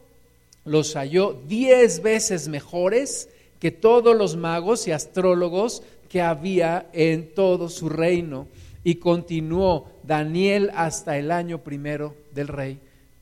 los 0.65 0.95
halló 0.95 1.39
diez 1.47 2.03
veces 2.03 2.49
mejores 2.49 3.29
que 3.61 3.71
todos 3.71 4.17
los 4.17 4.37
magos 4.37 4.89
y 4.89 4.93
astrólogos 4.93 5.83
que 6.09 6.23
había 6.23 6.89
en 6.95 7.35
todo 7.35 7.69
su 7.69 7.91
reino. 7.91 8.49
Y 8.83 8.95
continuó 8.95 9.91
Daniel 10.05 10.71
hasta 10.75 11.19
el 11.19 11.31
año 11.31 11.59
primero 11.59 12.15
del 12.33 12.49
rey 12.49 12.79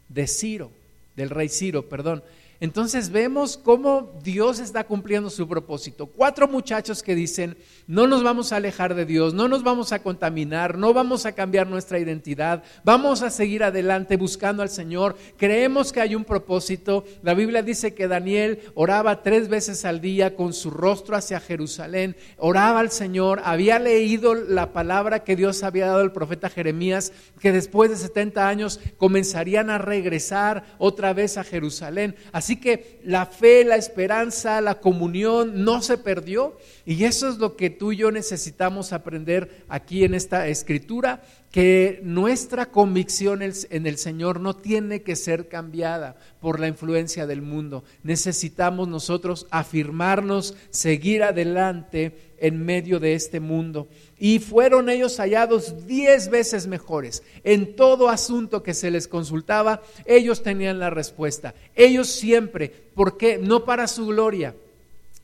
de 0.09 0.29
Ciro, 0.29 0.71
del 1.17 1.31
rey 1.31 1.49
Ciro, 1.49 1.89
perdón. 1.89 2.23
Entonces 2.61 3.11
vemos 3.11 3.57
cómo 3.57 4.19
Dios 4.23 4.59
está 4.59 4.85
cumpliendo 4.85 5.31
su 5.31 5.47
propósito. 5.47 6.07
Cuatro 6.07 6.49
muchachos 6.49 7.03
que 7.03 7.15
dicen, 7.15 7.57
no 7.87 8.07
nos 8.07 8.23
vamos 8.23 8.53
a 8.53 8.57
alejar 8.57 8.95
de 8.95 9.05
Dios, 9.05 9.35
no 9.35 9.49
nos 9.49 9.63
vamos 9.63 9.93
a 9.93 10.03
contaminar, 10.03 10.79
no 10.79 10.95
vamos 10.95 11.27
a 11.27 11.33
cambiar 11.33 11.67
nuestra 11.67 11.99
identidad, 11.99 12.65
vamos 12.85 13.23
a 13.23 13.31
seguir 13.31 13.63
adelante 13.63 14.17
buscando 14.17 14.63
al 14.63 14.71
Señor, 14.71 15.17
creemos 15.37 15.93
que 15.93 16.01
hay 16.01 16.15
un 16.15 16.25
propósito. 16.25 17.05
La 17.23 17.35
Biblia 17.35 17.63
dice 17.63 17.95
que 17.95 18.09
Daniel 18.09 18.61
oraba 18.75 19.23
tres 19.23 19.49
veces 19.49 19.85
al 19.85 20.01
día 20.01 20.35
con 20.35 20.53
su 20.53 20.71
rostro 20.71 21.17
hacia 21.17 21.41
Jerusalén, 21.41 22.17
oraba 22.39 22.81
al 22.81 22.91
Señor, 22.91 23.41
había 23.45 23.79
leído 23.79 24.35
la 24.35 24.73
palabra 24.73 25.25
que 25.25 25.37
Dios 25.37 25.63
había 25.63 25.87
dado 25.87 26.01
al 26.01 26.13
profeta 26.13 26.49
Jeremías, 26.49 27.13
que 27.41 27.53
después 27.53 27.91
de 27.91 27.97
70 27.97 28.49
años 28.49 28.81
comenzarían 28.97 29.71
a 29.71 29.79
regresar 29.79 30.65
otra 30.79 31.13
vez 31.13 31.37
a 31.37 31.45
Jerusalén. 31.45 32.17
Que 32.55 33.01
la 33.03 33.27
fe, 33.27 33.65
la 33.65 33.75
esperanza, 33.75 34.61
la 34.61 34.77
comunión 34.79 35.65
no 35.65 35.83
se 35.83 35.99
perdió 35.99 36.57
y 36.85 37.03
eso 37.03 37.29
es 37.29 37.39
lo 37.39 37.57
que 37.57 37.69
tú 37.69 37.91
y 37.91 37.97
yo 37.97 38.13
necesitamos 38.13 38.93
aprender 38.93 39.65
aquí 39.69 40.05
en 40.05 40.15
esta 40.15 40.47
escritura, 40.47 41.25
que 41.51 42.01
nuestra 42.05 42.67
convicción 42.67 43.41
en 43.43 43.87
el 43.87 43.99
Señor 43.99 44.39
no 44.39 44.55
tiene 44.55 45.03
que 45.03 45.17
ser 45.17 45.49
cambiada 45.49 46.17
por 46.41 46.61
la 46.61 46.69
influencia 46.69 47.27
del 47.27 47.43
mundo. 47.43 47.83
Necesitamos 48.05 48.87
nosotros 48.87 49.47
afirmarnos, 49.51 50.55
seguir 50.71 51.25
adelante 51.25 52.35
en 52.39 52.65
medio 52.65 53.01
de 53.01 53.15
este 53.15 53.41
mundo. 53.41 53.89
Y 54.19 54.39
fueron 54.39 54.89
ellos 54.89 55.19
hallados 55.19 55.87
diez 55.87 56.31
veces 56.31 56.67
mejores. 56.67 57.23
En 57.45 57.77
todo 57.77 58.09
asunto 58.09 58.63
que 58.63 58.75
se 58.75 58.91
les 58.91 59.09
consultaba, 59.09 59.83
ellos 60.07 60.43
tenían 60.43 60.79
la 60.79 60.91
respuesta. 60.91 61.55
Ellos 61.75 62.09
siempre, 62.09 62.71
¿por 62.95 63.19
qué? 63.19 63.39
No 63.39 63.65
para 63.65 63.87
su 63.87 64.07
gloria, 64.07 64.55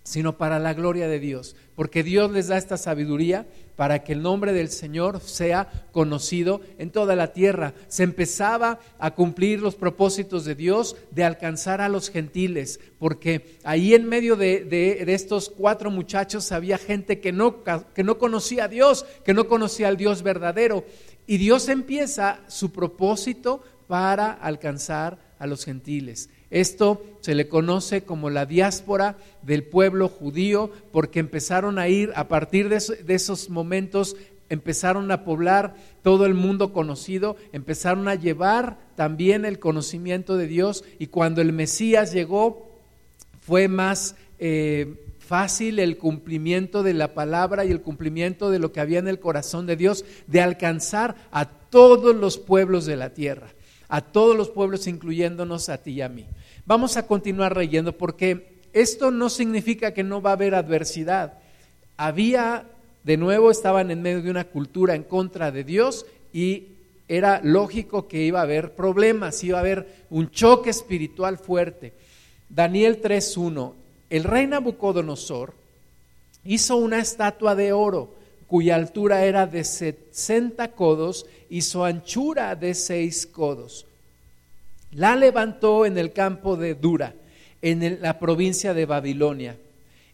sino 0.03 0.37
para 0.37 0.59
la 0.59 0.75
gloria 0.75 1.07
de 1.07 1.21
Dios, 1.21 1.55
porque 1.77 2.03
Dios 2.03 2.31
les 2.33 2.49
da 2.49 2.59
esta 2.59 2.77
sabiduría 2.77 3.47
para 3.77 4.03
que 4.03 4.13
el 4.13 4.23
nombre 4.23 4.53
del 4.53 4.69
Señor 4.69 5.21
sea 5.21 5.87
conocido 5.93 6.61
en 6.79 6.91
toda 6.91 7.17
la 7.17 7.33
tierra. 7.33 7.75
Se 7.89 8.03
empezaba 8.03 8.81
a 8.99 9.15
cumplir 9.15 9.61
los 9.61 9.77
propósitos 9.77 10.45
de 10.45 10.55
Dios 10.55 10.97
de 11.11 11.25
alcanzar 11.25 11.81
a 11.81 11.89
los 11.89 12.11
gentiles, 12.11 12.81
porque 12.99 13.59
ahí 13.65 13.95
en 13.95 14.09
medio 14.09 14.37
de, 14.37 15.05
estos 15.09 15.49
cuatro 15.49 15.91
muchachos 15.91 16.53
había 16.53 16.79
gente 16.79 17.21
que 17.21 17.33
no, 17.33 17.63
que 17.95 18.05
no 18.05 18.19
conocía 18.19 18.65
a 18.65 18.69
Dios, 18.69 19.07
que 19.25 19.35
no 19.35 19.47
conocía 19.47 19.89
al 19.89 19.97
Dios 19.97 20.23
verdadero, 20.23 20.85
y 21.27 21.39
Dios 21.39 21.69
empieza 21.69 22.41
su 22.49 22.73
propósito 22.73 23.63
para 23.87 24.33
alcanzar 24.33 25.19
a 25.39 25.47
los 25.47 25.65
gentiles. 25.65 26.29
Esto 26.53 27.03
se 27.23 27.35
le 27.35 27.49
conoce 27.49 28.03
como 28.03 28.29
la 28.29 28.45
diáspora 28.45 29.17
del 29.41 29.65
pueblo 29.65 30.09
judío 30.09 30.71
porque 30.93 31.19
empezaron 31.19 31.79
a 31.79 31.89
ir, 31.89 32.13
a 32.15 32.29
partir 32.29 32.69
de, 32.69 32.77
esos 32.77 33.49
momentos, 33.49 34.17
empezaron 34.51 35.11
a 35.11 35.25
poblar 35.25 35.75
todo 36.03 36.27
el 36.27 36.35
mundo 36.35 36.75
conocido, 36.75 37.37
empezaron 37.53 38.07
a 38.07 38.17
llevar 38.17 38.77
también 38.97 39.47
el 39.47 39.59
conocimiento 39.59 40.37
de 40.37 40.47
Dios 40.47 40.85
y 40.99 41.07
cuando 41.07 41.41
el 41.41 41.55
Mesías 41.55 42.13
llegó 42.13 42.71
fue 43.41 43.69
más 43.69 44.15
eh, 44.39 45.01
fácil 45.21 45.79
el 45.79 45.97
cumplimiento 45.97 46.83
de 46.83 46.93
la 46.93 47.15
palabra 47.15 47.65
y 47.65 47.71
el 47.71 47.81
cumplimiento 47.81 48.51
de 48.51 48.59
lo 48.59 48.73
que 48.73 48.81
había 48.81 48.99
en 48.99 49.09
el 49.09 49.21
corazón 49.21 49.67
de 49.67 49.77
Dios 49.77 50.05
de 50.27 50.43
alcanzar 50.43 51.17
a 51.31 51.47
todos 51.47 52.15
los 52.15 52.37
pueblos 52.37 52.85
de 52.85 52.97
la 52.97 53.15
tierra, 53.15 53.55
a 53.89 54.03
todos 54.03 54.37
los 54.37 54.51
pueblos 54.51 54.87
incluyéndonos 54.87 55.71
a 55.71 55.79
ti 55.79 55.93
y 55.93 56.03
a 56.03 56.11
mí. 56.11 56.27
Vamos 56.65 56.97
a 56.97 57.07
continuar 57.09 57.57
leyendo 57.57 57.93
porque 57.97 58.61
esto 58.73 59.11
no 59.11 59.29
significa 59.31 59.93
que 59.93 60.05
no 60.05 60.23
va 60.23 60.31
a 60.31 60.35
haber 60.35 60.55
adversidad. 60.55 61.35
Había, 61.97 62.67
de 63.03 63.17
nuevo, 63.17 63.51
estaban 63.51 63.91
en 63.91 64.01
medio 64.01 64.23
de 64.23 64.31
una 64.31 64.45
cultura 64.45 64.95
en 64.95 65.03
contra 65.03 65.51
de 65.51 65.65
Dios 65.65 66.07
y 66.33 66.69
era 67.09 67.41
lógico 67.43 68.07
que 68.07 68.23
iba 68.23 68.39
a 68.39 68.45
haber 68.45 68.77
problemas, 68.77 69.43
iba 69.43 69.59
a 69.59 69.63
haber 69.63 70.05
un 70.09 70.31
choque 70.31 70.71
espiritual 70.71 71.37
fuerte. 71.37 71.95
Daniel 72.49 73.03
3.1, 73.03 73.73
el 74.09 74.23
rey 74.23 74.47
Nabucodonosor 74.47 75.55
hizo 76.45 76.77
una 76.77 77.01
estatua 77.01 77.57
de 77.57 77.73
oro 77.73 78.15
cuya 78.47 78.77
altura 78.77 79.25
era 79.25 79.47
de 79.47 79.65
60 79.65 80.73
codos 80.73 81.27
y 81.51 81.63
su 81.63 81.85
anchura 81.85 82.55
de 82.55 82.75
6 82.75 83.27
codos 83.27 83.87
la 84.93 85.17
levantó 85.17 85.87
en 85.87 85.99
el 85.99 86.13
campo 86.13 86.57
de 86.57 86.75
Dura, 86.75 87.15
en 87.61 88.01
la 88.01 88.19
provincia 88.19 88.75
de 88.75 88.87
Babilonia, 88.87 89.57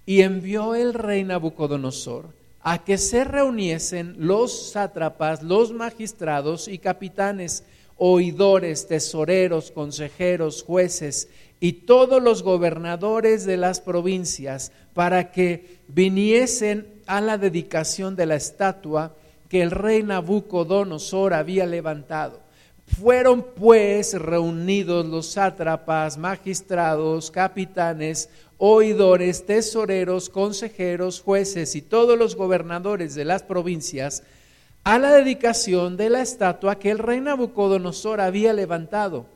y 0.06 0.22
envió 0.22 0.74
el 0.74 0.94
rey 0.94 1.24
Nabucodonosor 1.24 2.26
a 2.60 2.84
que 2.84 2.98
se 2.98 3.24
reuniesen 3.24 4.14
los 4.18 4.70
sátrapas, 4.72 5.42
los 5.42 5.72
magistrados 5.72 6.68
y 6.68 6.78
capitanes, 6.78 7.64
oidores, 7.96 8.86
tesoreros, 8.86 9.70
consejeros, 9.70 10.62
jueces 10.62 11.28
y 11.60 11.72
todos 11.72 12.22
los 12.22 12.42
gobernadores 12.42 13.44
de 13.44 13.56
las 13.56 13.80
provincias 13.80 14.72
para 14.94 15.32
que 15.32 15.78
viniesen 15.88 16.86
a 17.06 17.20
la 17.20 17.38
dedicación 17.38 18.16
de 18.16 18.26
la 18.26 18.36
estatua 18.36 19.14
que 19.48 19.62
el 19.62 19.70
rey 19.70 20.02
Nabucodonosor 20.02 21.34
había 21.34 21.66
levantado. 21.66 22.40
Fueron 22.88 23.42
pues 23.42 24.14
reunidos 24.14 25.06
los 25.06 25.26
sátrapas, 25.26 26.16
magistrados, 26.16 27.30
capitanes, 27.30 28.30
oidores, 28.56 29.44
tesoreros, 29.46 30.28
consejeros, 30.28 31.20
jueces 31.20 31.76
y 31.76 31.82
todos 31.82 32.18
los 32.18 32.34
gobernadores 32.34 33.14
de 33.14 33.24
las 33.24 33.42
provincias 33.42 34.22
a 34.84 34.98
la 34.98 35.12
dedicación 35.12 35.96
de 35.96 36.08
la 36.08 36.22
estatua 36.22 36.78
que 36.78 36.90
el 36.90 36.98
rey 36.98 37.20
Nabucodonosor 37.20 38.20
había 38.20 38.52
levantado. 38.52 39.26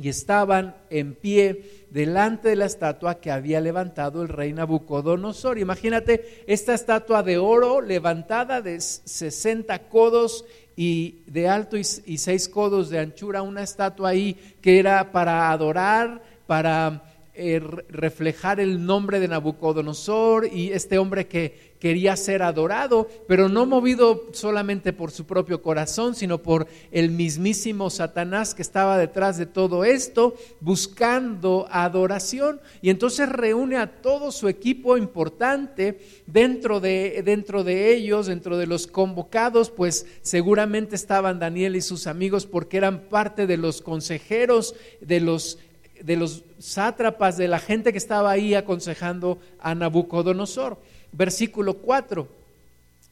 Y 0.00 0.08
estaban 0.08 0.76
en 0.90 1.14
pie 1.14 1.86
delante 1.90 2.50
de 2.50 2.56
la 2.56 2.66
estatua 2.66 3.20
que 3.20 3.30
había 3.30 3.60
levantado 3.60 4.22
el 4.22 4.28
rey 4.28 4.52
Nabucodonosor. 4.52 5.58
Imagínate 5.58 6.44
esta 6.46 6.74
estatua 6.74 7.22
de 7.22 7.38
oro 7.38 7.80
levantada 7.80 8.60
de 8.60 8.80
60 8.80 9.88
codos 9.88 10.44
y 10.76 11.22
de 11.26 11.48
alto 11.48 11.76
y, 11.78 11.84
seis 11.84 12.48
codos 12.48 12.90
de 12.90 12.98
anchura, 12.98 13.40
una 13.40 13.62
estatua 13.62 14.10
ahí 14.10 14.34
que 14.60 14.78
era 14.78 15.10
para 15.10 15.50
adorar, 15.50 16.22
para 16.46 17.02
eh, 17.38 17.60
reflejar 17.90 18.60
el 18.60 18.86
nombre 18.86 19.20
de 19.20 19.28
Nabucodonosor 19.28 20.48
y 20.50 20.72
este 20.72 20.96
hombre 20.96 21.26
que 21.26 21.76
quería 21.78 22.16
ser 22.16 22.42
adorado, 22.42 23.08
pero 23.28 23.48
no 23.50 23.66
movido 23.66 24.28
solamente 24.32 24.94
por 24.94 25.10
su 25.10 25.26
propio 25.26 25.60
corazón, 25.60 26.14
sino 26.14 26.42
por 26.42 26.66
el 26.90 27.10
mismísimo 27.10 27.90
Satanás 27.90 28.54
que 28.54 28.62
estaba 28.62 28.96
detrás 28.96 29.36
de 29.36 29.44
todo 29.44 29.84
esto, 29.84 30.34
buscando 30.60 31.66
adoración. 31.70 32.60
Y 32.80 32.90
entonces 32.90 33.28
reúne 33.28 33.76
a 33.76 34.00
todo 34.00 34.32
su 34.32 34.48
equipo 34.48 34.96
importante 34.96 35.98
dentro 36.26 36.80
de, 36.80 37.22
dentro 37.22 37.64
de 37.64 37.94
ellos, 37.94 38.28
dentro 38.28 38.56
de 38.56 38.66
los 38.66 38.86
convocados, 38.86 39.70
pues 39.70 40.06
seguramente 40.22 40.96
estaban 40.96 41.38
Daniel 41.38 41.76
y 41.76 41.82
sus 41.82 42.06
amigos 42.06 42.46
porque 42.46 42.78
eran 42.78 43.08
parte 43.08 43.46
de 43.46 43.58
los 43.58 43.82
consejeros, 43.82 44.74
de 45.00 45.20
los 45.20 45.58
de 46.02 46.16
los 46.16 46.42
sátrapas, 46.58 47.36
de 47.36 47.48
la 47.48 47.58
gente 47.58 47.92
que 47.92 47.98
estaba 47.98 48.30
ahí 48.30 48.54
aconsejando 48.54 49.38
a 49.58 49.74
Nabucodonosor. 49.74 50.78
Versículo 51.12 51.74
4 51.74 52.28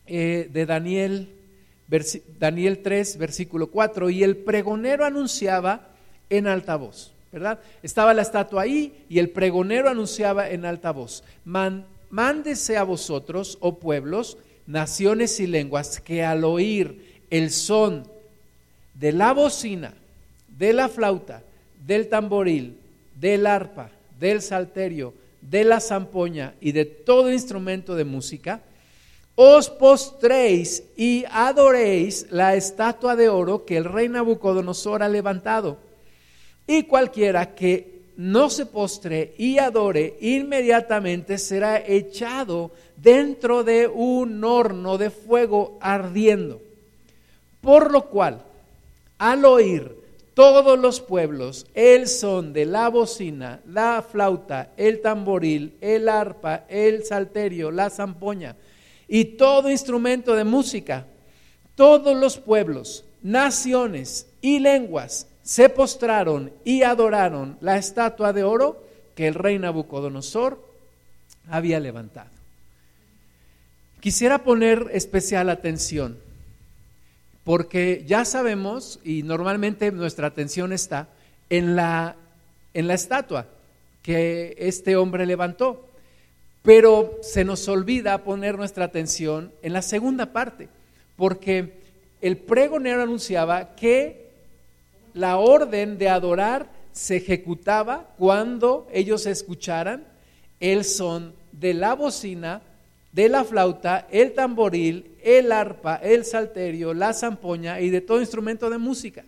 eh, 0.07 0.51
de 0.53 0.67
Daniel, 0.67 1.29
Daniel 2.39 2.81
3, 2.83 3.19
versículo 3.19 3.69
4, 3.69 4.11
y 4.11 4.23
el 4.23 4.37
pregonero 4.37 5.05
anunciaba 5.05 5.89
en 6.29 6.47
alta 6.47 6.77
voz, 6.77 7.13
¿verdad? 7.33 7.61
Estaba 7.83 8.13
la 8.13 8.23
estatua 8.23 8.63
ahí 8.63 9.05
y 9.09 9.19
el 9.19 9.31
pregonero 9.31 9.89
anunciaba 9.89 10.51
en 10.51 10.65
alta 10.65 10.91
voz, 10.91 11.25
mándese 12.11 12.77
a 12.77 12.85
vosotros, 12.85 13.57
oh 13.61 13.79
pueblos, 13.79 14.37
naciones 14.67 15.41
y 15.41 15.47
lenguas, 15.47 16.01
que 16.01 16.25
al 16.25 16.45
oír 16.45 17.23
el 17.31 17.51
son 17.51 18.07
de 18.95 19.13
la 19.13 19.33
bocina, 19.33 19.95
de 20.57 20.73
la 20.73 20.89
flauta, 20.89 21.43
del 21.87 22.09
tamboril, 22.09 22.79
del 23.19 23.47
arpa, 23.47 23.91
del 24.19 24.43
salterio, 24.43 25.15
de 25.41 25.65
la 25.65 25.81
zampoña 25.81 26.55
y 26.61 26.73
de 26.73 26.85
todo 26.85 27.31
instrumento 27.31 27.95
de 27.95 28.05
música, 28.05 28.63
os 29.37 29.69
postréis 29.69 30.85
y 30.97 31.25
adoréis 31.31 32.27
la 32.31 32.55
estatua 32.55 33.17
de 33.17 33.29
oro 33.29 33.65
que 33.65 33.77
el 33.77 33.85
rey 33.85 34.09
Nabucodonosor 34.09 35.03
ha 35.03 35.09
levantado. 35.09 35.79
Y 36.67 36.85
cualquiera 36.85 37.55
que 37.55 37.95
no 38.17 38.49
se 38.49 38.65
postre 38.65 39.35
y 39.37 39.59
adore 39.59 40.17
inmediatamente 40.21 41.37
será 41.37 41.85
echado 41.85 42.71
dentro 42.97 43.65
de 43.65 43.89
un 43.89 44.43
horno 44.45 44.99
de 44.99 45.11
fuego 45.11 45.79
ardiendo. 45.81 46.63
Por 47.61 47.91
lo 47.91 48.07
cual, 48.09 48.43
al 49.19 49.45
oír 49.45 50.04
todos 50.35 50.79
los 50.79 51.01
pueblos 51.01 51.67
el 51.75 52.09
son 52.09 52.53
de 52.53 52.67
la 52.67 52.89
bocina, 52.89 53.61
la 53.67 54.05
flauta, 54.09 54.73
el 54.77 55.01
tamboril, 55.01 55.77
el 55.81 56.09
arpa, 56.09 56.65
el 56.69 57.05
salterio, 57.05 57.71
la 57.71 57.89
zampoña 57.89 58.57
y 59.09 59.25
todo 59.25 59.71
instrumento 59.71 60.35
de 60.35 60.45
música, 60.45 61.07
todos 61.77 62.17
los 62.17 62.39
pueblos, 62.39 63.05
naciones 63.23 64.27
y 64.41 64.59
lenguas 64.59 65.29
se 65.43 65.69
postraron 65.69 66.53
y 66.65 66.83
adoraron 66.83 67.57
la 67.61 67.77
estatua 67.77 68.33
de 68.33 68.43
oro 68.45 68.83
que 69.15 69.29
el 69.29 69.35
rey 69.35 69.59
Nabucodonosor 69.59 70.61
había 71.49 71.79
levantado. 71.79 72.31
Quisiera 74.01 74.43
poner 74.43 74.91
especial 74.93 75.49
atención 75.49 76.19
porque 77.45 78.05
ya 78.07 78.25
sabemos, 78.25 78.99
y 79.05 79.23
normalmente 79.23 79.93
nuestra 79.93 80.27
atención 80.27 80.73
está 80.73 81.09
en 81.51 81.77
la, 81.77 82.17
en 82.73 82.89
la 82.89 82.95
estatua 82.95 83.47
que 84.03 84.55
este 84.59 84.97
hombre 84.97 85.27
levantó, 85.27 85.87
pero 86.63 87.19
se 87.23 87.45
nos 87.45 87.69
olvida 87.69 88.25
poner 88.25 88.57
nuestra 88.57 88.87
atención 88.87 89.53
en 89.63 89.75
la 89.75 89.83
segunda 89.83 90.33
parte, 90.33 90.69
porque 91.17 91.75
el 92.23 92.39
pregonero 92.39 93.03
anunciaba 93.03 93.77
que 93.77 94.31
la 95.13 95.37
orden 95.37 95.99
de 95.99 96.09
adorar 96.09 96.67
se 96.93 97.17
ejecutaba 97.17 98.09
cuando 98.19 98.89
ellos 98.93 99.27
escucharan 99.27 100.05
el 100.61 100.85
son 100.85 101.35
de 101.53 101.75
la 101.75 101.95
bocina, 101.95 102.63
de 103.15 103.29
la 103.29 103.45
flauta, 103.45 104.09
el 104.11 104.35
tamboril, 104.35 105.13
el 105.23 105.53
arpa, 105.53 105.97
el 106.03 106.25
salterio, 106.25 106.93
la 106.93 107.13
zampoña 107.13 107.81
y 107.81 107.89
de 107.89 108.01
todo 108.01 108.21
instrumento 108.21 108.69
de 108.69 108.79
música. 108.79 109.25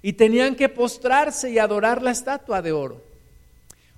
Y 0.00 0.14
tenían 0.14 0.56
que 0.56 0.70
postrarse 0.70 1.50
y 1.50 1.58
adorar 1.58 2.02
la 2.02 2.12
estatua 2.12 2.62
de 2.62 2.72
oro. 2.72 3.02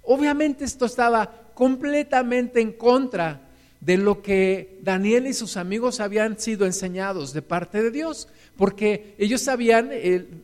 Obviamente 0.02 0.64
esto 0.64 0.86
estaba 0.86 1.30
completamente 1.54 2.60
en 2.60 2.72
contra 2.72 3.42
de 3.78 3.96
lo 3.96 4.22
que 4.22 4.80
Daniel 4.82 5.28
y 5.28 5.34
sus 5.34 5.56
amigos 5.56 6.00
habían 6.00 6.36
sido 6.40 6.66
enseñados 6.66 7.32
de 7.32 7.42
parte 7.42 7.80
de 7.80 7.92
Dios, 7.92 8.28
porque 8.56 9.14
ellos 9.18 9.40
sabían, 9.40 9.90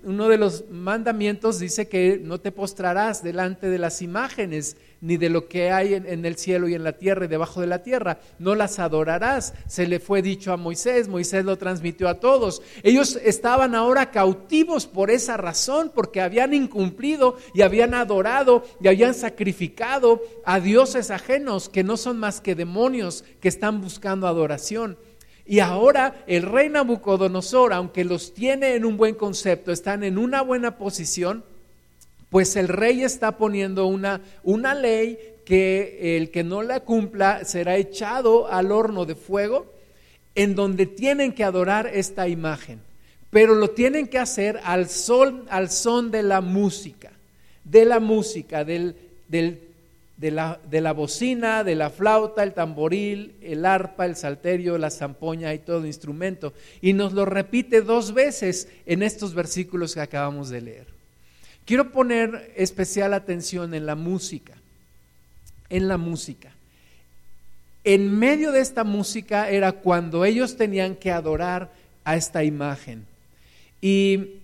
uno 0.03 0.29
de 0.29 0.39
los 0.39 0.71
mandamientos 0.71 1.59
dice 1.59 1.89
que 1.89 2.21
no 2.23 2.41
te 2.41 2.53
postrarás 2.53 3.23
delante 3.23 3.69
de 3.69 3.79
las 3.79 4.01
imágenes 4.03 4.77
ni 5.01 5.17
de 5.17 5.29
lo 5.29 5.47
que 5.47 5.71
hay 5.71 5.95
en, 5.95 6.25
el 6.25 6.37
cielo 6.37 6.69
y 6.69 6.75
en 6.75 6.85
la 6.85 6.93
tierra 6.93 7.27
y 7.27 7.29
debajo 7.29 7.61
de 7.61 7.67
la 7.67 7.83
tierra. 7.83 8.19
No 8.39 8.55
las 8.55 8.79
adorarás. 8.79 9.55
Se 9.67 9.87
le 9.87 10.01
fue 10.01 10.23
dicho 10.23 10.53
a 10.53 10.57
Moisés, 10.57 11.09
Moisés 11.09 11.45
lo 11.45 11.59
transmitió 11.59 12.09
a 12.09 12.19
todos. 12.19 12.63
Ellos 12.83 13.19
estaban 13.23 13.75
ahora 13.75 14.11
cautivos 14.11 14.87
por 14.87 15.11
esa 15.11 15.37
razón, 15.37 15.93
porque 15.95 16.21
habían 16.21 16.55
incumplido 16.55 17.37
y 17.55 17.63
habían 17.63 17.95
adorado 17.95 18.65
y 18.81 18.89
habían 18.89 19.15
sacrificado 19.15 20.23
a 20.45 20.61
dioses 20.61 21.11
ajenos 21.11 21.69
que 21.69 21.85
no 21.85 21.97
son 21.97 22.19
más 22.19 22.41
que 22.41 22.55
demonios 22.55 23.25
que 23.41 23.49
están 23.49 23.81
buscando 23.81 24.27
adoración. 24.27 24.99
Y 25.49 25.61
ahora 25.61 26.23
el 26.27 26.43
rey 26.43 26.69
Nabucodonosor, 26.69 27.73
aunque 27.73 28.05
los 28.05 28.35
tiene 28.35 28.75
en 28.75 28.85
un 28.85 28.99
buen 28.99 29.15
concepto, 29.15 29.73
están 29.73 30.05
en 30.05 30.19
una 30.19 30.43
buena 30.43 30.77
posición, 30.77 31.43
pues 32.29 32.55
el 32.57 32.69
rey 32.69 33.03
está 33.03 33.39
poniendo 33.39 33.87
una, 33.87 34.21
una 34.43 34.75
ley 34.75 35.19
que 35.47 36.19
el 36.19 36.31
que 36.31 36.45
no 36.45 36.63
la 36.63 36.81
cumpla 36.81 37.47
será 37.47 37.79
echado 37.79 38.53
al 38.53 38.71
horno 38.71 39.07
de 39.07 39.15
fuego, 39.15 39.73
en 40.35 40.55
donde 40.55 40.85
tienen 40.85 41.33
que 41.33 41.45
adorar 41.45 41.87
esta 41.95 42.29
imagen, 42.29 42.81
pero 43.31 43.55
lo 43.55 43.71
tienen 43.71 44.07
que 44.07 44.19
hacer 44.19 44.61
al, 44.65 44.91
sol, 44.91 45.47
al 45.49 45.71
son 45.71 46.11
de 46.11 46.23
la 46.23 46.43
música, 46.43 47.11
de 47.65 47.87
la 47.87 48.01
música, 48.01 48.67
del, 48.67 48.95
del, 49.29 49.63
de, 50.19 50.33
la, 50.33 50.61
de 50.69 50.81
la 50.81 50.93
bocina, 50.93 51.63
de 51.63 51.77
la 51.77 51.91
flauta, 51.91 52.43
el 52.43 52.53
tamboril, 52.53 53.37
el 53.41 53.65
arpa, 53.65 54.05
el 54.05 54.17
salterio, 54.17 54.77
la 54.77 54.91
zampoña 54.91 55.55
y 55.55 55.61
todo 55.61 55.87
instrumento. 55.87 56.53
Y 56.83 56.93
nos 56.93 57.13
lo 57.13 57.25
repite 57.25 57.83
dos 57.83 58.13
veces 58.13 58.69
en 58.85 59.03
estos 59.03 59.33
versículos 59.33 59.95
que 59.95 60.01
acabamos 60.01 60.51
de 60.51 60.61
leer. 60.61 60.87
Quiero 61.65 61.93
poner 61.93 62.53
especial 62.57 63.15
atención 63.15 63.75
en 63.75 63.87
la 63.87 63.95
música, 63.95 64.55
en 65.71 65.87
la 65.87 65.99
música. 65.99 66.53
En 67.85 68.19
medio 68.19 68.51
de 68.51 68.61
esta 68.61 68.83
música 68.83 69.49
era 69.49 69.73
cuando 69.73 70.25
ellos 70.25 70.57
tenían 70.57 70.97
que 70.97 71.13
adorar 71.13 71.71
a 72.03 72.17
esta 72.17 72.43
imagen. 72.43 73.07
Y 73.81 74.41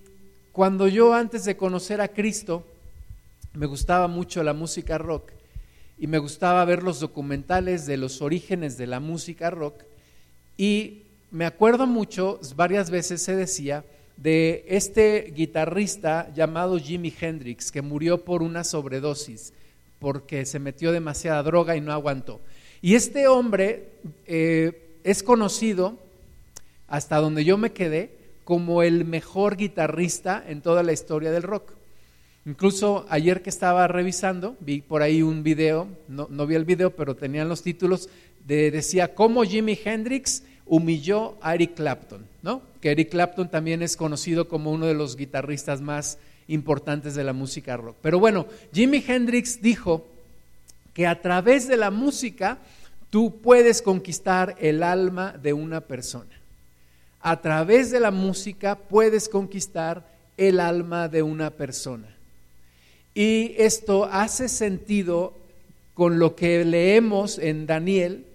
cuando 0.52 0.86
yo 0.86 1.14
antes 1.14 1.44
de 1.44 1.56
conocer 1.56 2.00
a 2.00 2.08
Cristo, 2.08 2.64
me 3.54 3.66
gustaba 3.66 4.06
mucho 4.06 4.42
la 4.44 4.52
música 4.52 4.98
rock 4.98 5.32
y 5.98 6.06
me 6.06 6.18
gustaba 6.18 6.64
ver 6.64 6.82
los 6.82 7.00
documentales 7.00 7.86
de 7.86 7.96
los 7.96 8.20
orígenes 8.22 8.76
de 8.76 8.86
la 8.86 9.00
música 9.00 9.50
rock 9.50 9.82
y 10.56 11.02
me 11.30 11.46
acuerdo 11.46 11.86
mucho, 11.86 12.38
varias 12.54 12.90
veces 12.90 13.20
se 13.22 13.34
decía, 13.34 13.84
de 14.16 14.64
este 14.68 15.32
guitarrista 15.34 16.32
llamado 16.32 16.78
Jimi 16.78 17.12
Hendrix, 17.20 17.72
que 17.72 17.82
murió 17.82 18.24
por 18.24 18.42
una 18.42 18.62
sobredosis, 18.62 19.52
porque 19.98 20.46
se 20.46 20.60
metió 20.60 20.92
demasiada 20.92 21.42
droga 21.42 21.76
y 21.76 21.80
no 21.80 21.92
aguantó. 21.92 22.40
Y 22.80 22.94
este 22.94 23.26
hombre 23.26 23.88
eh, 24.26 24.98
es 25.02 25.22
conocido, 25.24 25.98
hasta 26.86 27.16
donde 27.16 27.44
yo 27.44 27.58
me 27.58 27.72
quedé, 27.72 28.16
como 28.44 28.82
el 28.82 29.04
mejor 29.04 29.56
guitarrista 29.56 30.44
en 30.46 30.60
toda 30.60 30.82
la 30.82 30.92
historia 30.92 31.32
del 31.32 31.42
rock. 31.42 31.72
Incluso 32.46 33.06
ayer 33.08 33.42
que 33.42 33.50
estaba 33.50 33.88
revisando, 33.88 34.56
vi 34.60 34.82
por 34.82 35.00
ahí 35.00 35.22
un 35.22 35.42
video, 35.42 35.88
no, 36.08 36.28
no 36.30 36.46
vi 36.46 36.56
el 36.56 36.66
video, 36.66 36.94
pero 36.94 37.16
tenían 37.16 37.48
los 37.48 37.62
títulos, 37.62 38.10
de, 38.46 38.70
decía 38.70 39.14
cómo 39.14 39.44
Jimi 39.44 39.78
Hendrix 39.82 40.42
humilló 40.66 41.36
a 41.40 41.54
Eric 41.54 41.74
Clapton, 41.74 42.26
¿no? 42.42 42.62
Que 42.80 42.90
Eric 42.90 43.10
Clapton 43.10 43.50
también 43.50 43.82
es 43.82 43.96
conocido 43.96 44.48
como 44.48 44.72
uno 44.72 44.86
de 44.86 44.94
los 44.94 45.16
guitarristas 45.16 45.80
más 45.80 46.18
importantes 46.48 47.14
de 47.14 47.24
la 47.24 47.32
música 47.32 47.76
rock. 47.76 47.96
Pero 48.02 48.18
bueno, 48.18 48.46
Jimi 48.72 49.02
Hendrix 49.06 49.62
dijo 49.62 50.06
que 50.92 51.06
a 51.06 51.20
través 51.22 51.66
de 51.66 51.78
la 51.78 51.90
música 51.90 52.58
tú 53.08 53.40
puedes 53.40 53.80
conquistar 53.80 54.54
el 54.58 54.82
alma 54.82 55.32
de 55.32 55.52
una 55.52 55.80
persona. 55.80 56.40
A 57.20 57.40
través 57.40 57.90
de 57.90 58.00
la 58.00 58.10
música 58.10 58.76
puedes 58.76 59.30
conquistar 59.30 60.06
el 60.36 60.60
alma 60.60 61.08
de 61.08 61.22
una 61.22 61.50
persona. 61.50 62.13
Y 63.14 63.54
esto 63.58 64.06
hace 64.06 64.48
sentido 64.48 65.34
con 65.94 66.18
lo 66.18 66.34
que 66.34 66.64
leemos 66.64 67.38
en 67.38 67.66
Daniel, 67.66 68.26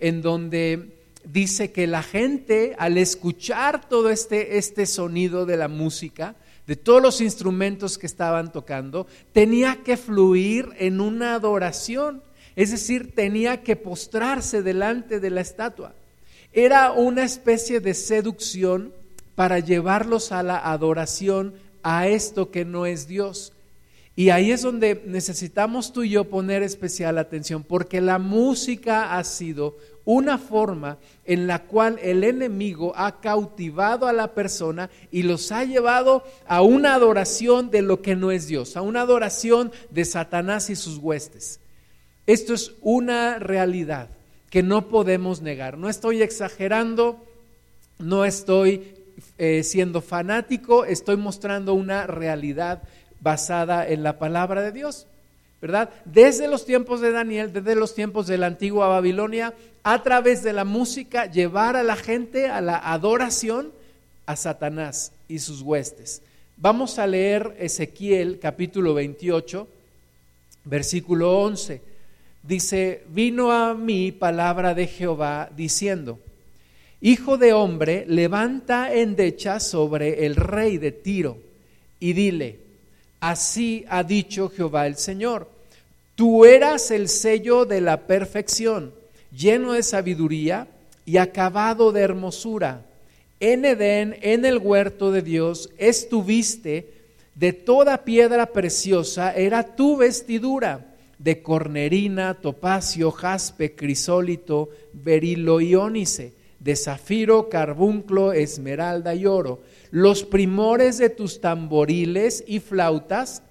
en 0.00 0.22
donde 0.22 0.94
dice 1.24 1.70
que 1.70 1.86
la 1.86 2.02
gente 2.02 2.74
al 2.78 2.98
escuchar 2.98 3.88
todo 3.88 4.10
este, 4.10 4.58
este 4.58 4.86
sonido 4.86 5.46
de 5.46 5.56
la 5.56 5.68
música, 5.68 6.34
de 6.66 6.76
todos 6.76 7.00
los 7.00 7.20
instrumentos 7.20 7.96
que 7.96 8.06
estaban 8.06 8.50
tocando, 8.50 9.06
tenía 9.32 9.82
que 9.84 9.96
fluir 9.96 10.70
en 10.78 11.00
una 11.00 11.34
adoración, 11.34 12.22
es 12.56 12.70
decir, 12.70 13.14
tenía 13.14 13.62
que 13.62 13.76
postrarse 13.76 14.62
delante 14.62 15.20
de 15.20 15.30
la 15.30 15.40
estatua. 15.40 15.94
Era 16.52 16.92
una 16.92 17.24
especie 17.24 17.80
de 17.80 17.94
seducción 17.94 18.92
para 19.34 19.58
llevarlos 19.58 20.32
a 20.32 20.42
la 20.42 20.58
adoración 20.58 21.54
a 21.82 22.08
esto 22.08 22.50
que 22.50 22.64
no 22.64 22.86
es 22.86 23.08
Dios. 23.08 23.53
Y 24.16 24.30
ahí 24.30 24.52
es 24.52 24.62
donde 24.62 25.02
necesitamos 25.06 25.92
tú 25.92 26.04
y 26.04 26.10
yo 26.10 26.24
poner 26.24 26.62
especial 26.62 27.18
atención, 27.18 27.64
porque 27.64 28.00
la 28.00 28.18
música 28.18 29.16
ha 29.16 29.24
sido 29.24 29.76
una 30.04 30.38
forma 30.38 30.98
en 31.24 31.46
la 31.46 31.64
cual 31.64 31.98
el 32.02 32.24
enemigo 32.24 32.92
ha 32.94 33.20
cautivado 33.20 34.06
a 34.06 34.12
la 34.12 34.34
persona 34.34 34.90
y 35.10 35.22
los 35.22 35.50
ha 35.50 35.64
llevado 35.64 36.22
a 36.46 36.62
una 36.62 36.94
adoración 36.94 37.70
de 37.70 37.82
lo 37.82 38.02
que 38.02 38.14
no 38.14 38.30
es 38.30 38.46
Dios, 38.46 38.76
a 38.76 38.82
una 38.82 39.00
adoración 39.00 39.72
de 39.90 40.04
Satanás 40.04 40.70
y 40.70 40.76
sus 40.76 40.98
huestes. 40.98 41.60
Esto 42.26 42.54
es 42.54 42.72
una 42.82 43.38
realidad 43.38 44.10
que 44.50 44.62
no 44.62 44.88
podemos 44.88 45.42
negar. 45.42 45.76
No 45.76 45.88
estoy 45.88 46.22
exagerando, 46.22 47.24
no 47.98 48.24
estoy 48.24 48.94
eh, 49.38 49.62
siendo 49.64 50.00
fanático, 50.00 50.84
estoy 50.84 51.16
mostrando 51.16 51.74
una 51.74 52.06
realidad 52.06 52.82
basada 53.24 53.88
en 53.88 54.04
la 54.04 54.18
palabra 54.20 54.62
de 54.62 54.70
Dios. 54.70 55.08
¿verdad? 55.60 55.88
Desde 56.04 56.46
los 56.46 56.66
tiempos 56.66 57.00
de 57.00 57.10
Daniel, 57.10 57.50
desde 57.50 57.74
los 57.74 57.94
tiempos 57.94 58.26
de 58.26 58.36
la 58.36 58.46
antigua 58.48 58.86
Babilonia, 58.86 59.54
a 59.82 60.02
través 60.02 60.42
de 60.42 60.52
la 60.52 60.66
música, 60.66 61.24
llevar 61.24 61.74
a 61.74 61.82
la 61.82 61.96
gente 61.96 62.48
a 62.48 62.60
la 62.60 62.76
adoración 62.76 63.72
a 64.26 64.36
Satanás 64.36 65.12
y 65.26 65.38
sus 65.38 65.62
huestes. 65.62 66.20
Vamos 66.58 66.98
a 66.98 67.06
leer 67.06 67.56
Ezequiel 67.58 68.38
capítulo 68.38 68.92
28, 68.92 69.66
versículo 70.64 71.40
11. 71.40 71.80
Dice, 72.42 73.02
vino 73.08 73.50
a 73.50 73.72
mí 73.72 74.12
palabra 74.12 74.74
de 74.74 74.86
Jehová 74.86 75.48
diciendo, 75.56 76.18
Hijo 77.00 77.38
de 77.38 77.54
hombre, 77.54 78.04
levanta 78.06 78.94
endecha 78.94 79.60
sobre 79.60 80.26
el 80.26 80.36
rey 80.36 80.76
de 80.76 80.92
Tiro 80.92 81.38
y 82.00 82.12
dile, 82.12 82.63
Así 83.24 83.86
ha 83.88 84.02
dicho 84.02 84.50
Jehová 84.50 84.86
el 84.86 84.96
Señor. 84.96 85.48
Tú 86.14 86.44
eras 86.44 86.90
el 86.90 87.08
sello 87.08 87.64
de 87.64 87.80
la 87.80 88.06
perfección, 88.06 88.92
lleno 89.34 89.72
de 89.72 89.82
sabiduría 89.82 90.68
y 91.06 91.16
acabado 91.16 91.90
de 91.90 92.02
hermosura. 92.02 92.84
En 93.40 93.64
Edén, 93.64 94.18
en 94.20 94.44
el 94.44 94.58
huerto 94.58 95.10
de 95.10 95.22
Dios, 95.22 95.70
estuviste 95.78 96.92
de 97.34 97.54
toda 97.54 98.04
piedra 98.04 98.52
preciosa, 98.52 99.32
era 99.32 99.74
tu 99.74 99.96
vestidura 99.96 100.94
de 101.18 101.40
cornerina, 101.40 102.34
topacio, 102.34 103.10
jaspe, 103.10 103.74
crisólito, 103.74 104.68
berilo 104.92 105.62
y 105.62 105.74
ónice, 105.74 106.34
de 106.64 106.76
zafiro, 106.76 107.50
carbunclo, 107.50 108.32
esmeralda 108.32 109.14
y 109.14 109.26
oro. 109.26 109.60
Los 109.90 110.24
primores 110.24 110.96
de 110.96 111.10
tus 111.10 111.42
tamboriles 111.42 112.42
y 112.46 112.58
flautas 112.58 113.42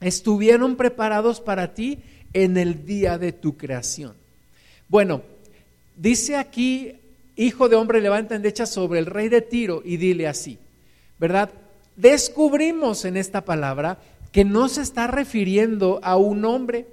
estuvieron 0.00 0.76
preparados 0.76 1.40
para 1.40 1.72
ti 1.72 1.98
en 2.34 2.58
el 2.58 2.84
día 2.84 3.16
de 3.16 3.32
tu 3.32 3.56
creación. 3.56 4.14
Bueno, 4.88 5.22
dice 5.96 6.36
aquí, 6.36 6.92
hijo 7.36 7.70
de 7.70 7.76
hombre, 7.76 8.02
levanta 8.02 8.34
endecha 8.34 8.66
sobre 8.66 8.98
el 8.98 9.06
rey 9.06 9.30
de 9.30 9.40
Tiro 9.40 9.80
y 9.82 9.96
dile 9.96 10.28
así, 10.28 10.58
¿verdad? 11.18 11.50
Descubrimos 11.96 13.06
en 13.06 13.16
esta 13.16 13.46
palabra 13.46 13.98
que 14.30 14.44
no 14.44 14.68
se 14.68 14.82
está 14.82 15.06
refiriendo 15.06 16.00
a 16.02 16.16
un 16.16 16.44
hombre, 16.44 16.86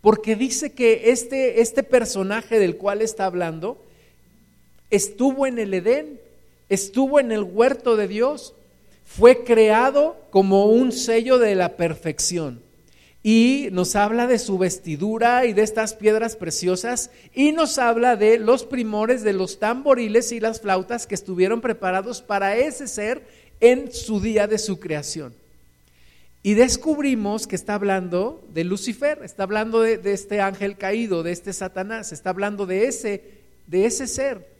porque 0.00 0.36
dice 0.36 0.72
que 0.72 1.10
este, 1.10 1.60
este 1.60 1.82
personaje 1.82 2.60
del 2.60 2.76
cual 2.76 3.02
está 3.02 3.26
hablando 3.26 3.83
estuvo 4.94 5.46
en 5.46 5.58
el 5.58 5.74
Edén, 5.74 6.20
estuvo 6.68 7.18
en 7.18 7.32
el 7.32 7.42
huerto 7.42 7.96
de 7.96 8.08
Dios, 8.08 8.54
fue 9.04 9.44
creado 9.44 10.16
como 10.30 10.66
un 10.66 10.92
sello 10.92 11.38
de 11.38 11.54
la 11.54 11.76
perfección. 11.76 12.62
Y 13.22 13.68
nos 13.72 13.96
habla 13.96 14.26
de 14.26 14.38
su 14.38 14.58
vestidura 14.58 15.46
y 15.46 15.54
de 15.54 15.62
estas 15.62 15.94
piedras 15.94 16.36
preciosas 16.36 17.10
y 17.32 17.52
nos 17.52 17.78
habla 17.78 18.16
de 18.16 18.38
los 18.38 18.64
primores 18.64 19.22
de 19.22 19.32
los 19.32 19.58
tamboriles 19.58 20.30
y 20.30 20.40
las 20.40 20.60
flautas 20.60 21.06
que 21.06 21.14
estuvieron 21.14 21.62
preparados 21.62 22.20
para 22.20 22.56
ese 22.56 22.86
ser 22.86 23.26
en 23.60 23.90
su 23.92 24.20
día 24.20 24.46
de 24.46 24.58
su 24.58 24.78
creación. 24.78 25.34
Y 26.42 26.52
descubrimos 26.52 27.46
que 27.46 27.56
está 27.56 27.74
hablando 27.74 28.46
de 28.52 28.64
Lucifer, 28.64 29.20
está 29.24 29.44
hablando 29.44 29.80
de, 29.80 29.98
este 30.12 30.42
ángel 30.42 30.76
caído, 30.76 31.22
de 31.22 31.32
este 31.32 31.54
Satanás, 31.54 32.12
está 32.12 32.28
hablando 32.28 32.66
de 32.66 32.86
ese, 32.86 33.24
de 33.66 33.86
ese 33.86 34.06
ser 34.06 34.53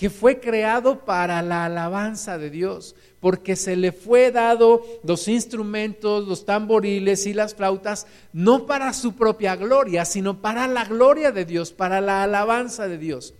que 0.00 0.08
fue 0.08 0.40
creado 0.40 1.04
para 1.04 1.42
la 1.42 1.66
alabanza 1.66 2.38
de 2.38 2.48
Dios, 2.48 2.96
porque 3.20 3.54
se 3.54 3.76
le 3.76 3.92
fue 3.92 4.30
dado 4.30 4.82
los 5.02 5.28
instrumentos, 5.28 6.26
los 6.26 6.46
tamboriles 6.46 7.26
y 7.26 7.34
las 7.34 7.54
flautas, 7.54 8.06
no 8.32 8.64
para 8.64 8.94
su 8.94 9.12
propia 9.12 9.56
gloria, 9.56 10.06
sino 10.06 10.40
para 10.40 10.66
la 10.68 10.86
gloria 10.86 11.32
de 11.32 11.44
Dios, 11.44 11.72
para 11.72 12.00
la 12.00 12.22
alabanza 12.22 12.88
de 12.88 12.96
Dios. 12.96 13.34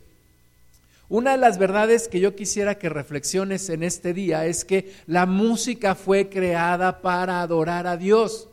Una 1.09 1.31
de 1.31 1.39
las 1.39 1.57
verdades 1.57 2.09
que 2.09 2.21
yo 2.21 2.37
quisiera 2.37 2.77
que 2.77 2.91
reflexiones 2.91 3.71
en 3.71 3.83
este 3.83 4.13
día 4.13 4.45
es 4.45 4.67
que 4.67 4.93
la 5.07 5.25
música 5.25 5.95
fue 5.95 6.29
creada 6.29 7.01
para 7.01 7.41
adorar 7.41 7.87
a 7.87 7.97
Dios. 7.97 8.51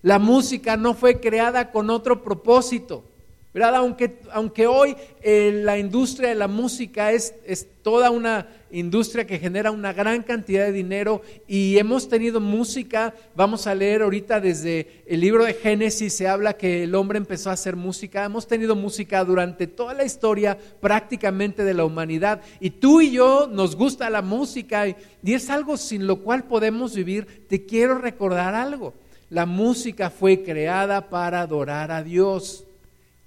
La 0.00 0.18
música 0.18 0.78
no 0.78 0.94
fue 0.94 1.20
creada 1.20 1.70
con 1.70 1.90
otro 1.90 2.22
propósito. 2.22 3.04
¿Verdad? 3.52 3.76
Aunque, 3.76 4.20
aunque 4.32 4.66
hoy 4.66 4.96
eh, 5.20 5.60
la 5.62 5.78
industria 5.78 6.30
de 6.30 6.34
la 6.34 6.48
música 6.48 7.12
es, 7.12 7.34
es 7.44 7.68
toda 7.82 8.10
una 8.10 8.48
industria 8.70 9.26
que 9.26 9.38
genera 9.38 9.70
una 9.70 9.92
gran 9.92 10.22
cantidad 10.22 10.64
de 10.64 10.72
dinero 10.72 11.20
y 11.46 11.76
hemos 11.76 12.08
tenido 12.08 12.40
música, 12.40 13.14
vamos 13.34 13.66
a 13.66 13.74
leer 13.74 14.00
ahorita 14.00 14.40
desde 14.40 15.02
el 15.06 15.20
libro 15.20 15.44
de 15.44 15.52
Génesis, 15.52 16.14
se 16.14 16.26
habla 16.26 16.54
que 16.54 16.84
el 16.84 16.94
hombre 16.94 17.18
empezó 17.18 17.50
a 17.50 17.54
hacer 17.54 17.76
música, 17.76 18.24
hemos 18.24 18.46
tenido 18.46 18.74
música 18.74 19.22
durante 19.24 19.66
toda 19.66 19.92
la 19.92 20.04
historia 20.04 20.56
prácticamente 20.80 21.62
de 21.64 21.74
la 21.74 21.84
humanidad 21.84 22.40
y 22.58 22.70
tú 22.70 23.02
y 23.02 23.10
yo 23.10 23.46
nos 23.52 23.76
gusta 23.76 24.08
la 24.08 24.22
música 24.22 24.88
y, 24.88 24.96
y 25.22 25.34
es 25.34 25.50
algo 25.50 25.76
sin 25.76 26.06
lo 26.06 26.20
cual 26.22 26.44
podemos 26.44 26.94
vivir, 26.94 27.46
te 27.48 27.66
quiero 27.66 27.98
recordar 27.98 28.54
algo, 28.54 28.94
la 29.28 29.44
música 29.44 30.08
fue 30.08 30.42
creada 30.42 31.10
para 31.10 31.42
adorar 31.42 31.90
a 31.90 32.02
Dios. 32.02 32.66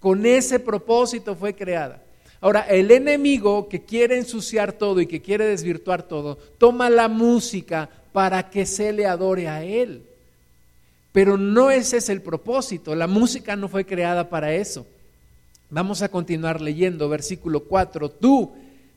Con 0.06 0.24
ese 0.28 0.60
propósito 0.60 1.36
fue 1.36 1.56
creada. 1.56 2.00
Ahora, 2.40 2.62
el 2.70 2.92
enemigo 2.92 3.68
que 3.68 3.86
quiere 3.86 4.20
ensuciar 4.20 4.72
todo 4.72 5.02
y 5.02 5.08
que 5.08 5.20
quiere 5.20 5.48
desvirtuar 5.48 6.04
todo, 6.04 6.38
toma 6.60 6.92
la 6.92 7.08
música 7.08 7.90
para 8.14 8.52
que 8.52 8.68
se 8.68 8.94
le 8.94 9.08
adore 9.08 9.48
a 9.48 9.64
él. 9.64 10.04
Pero 11.12 11.38
no 11.38 11.72
ese 11.72 11.98
es 11.98 12.10
el 12.10 12.22
propósito. 12.22 12.94
La 12.94 13.08
música 13.08 13.56
no 13.56 13.68
fue 13.68 13.84
creada 13.84 14.30
para 14.30 14.54
eso. 14.54 14.86
Vamos 15.72 16.04
a 16.04 16.10
continuar 16.10 16.62
leyendo 16.62 17.10
versículo 17.10 17.62
4. 17.62 18.10
Tú, 18.10 18.54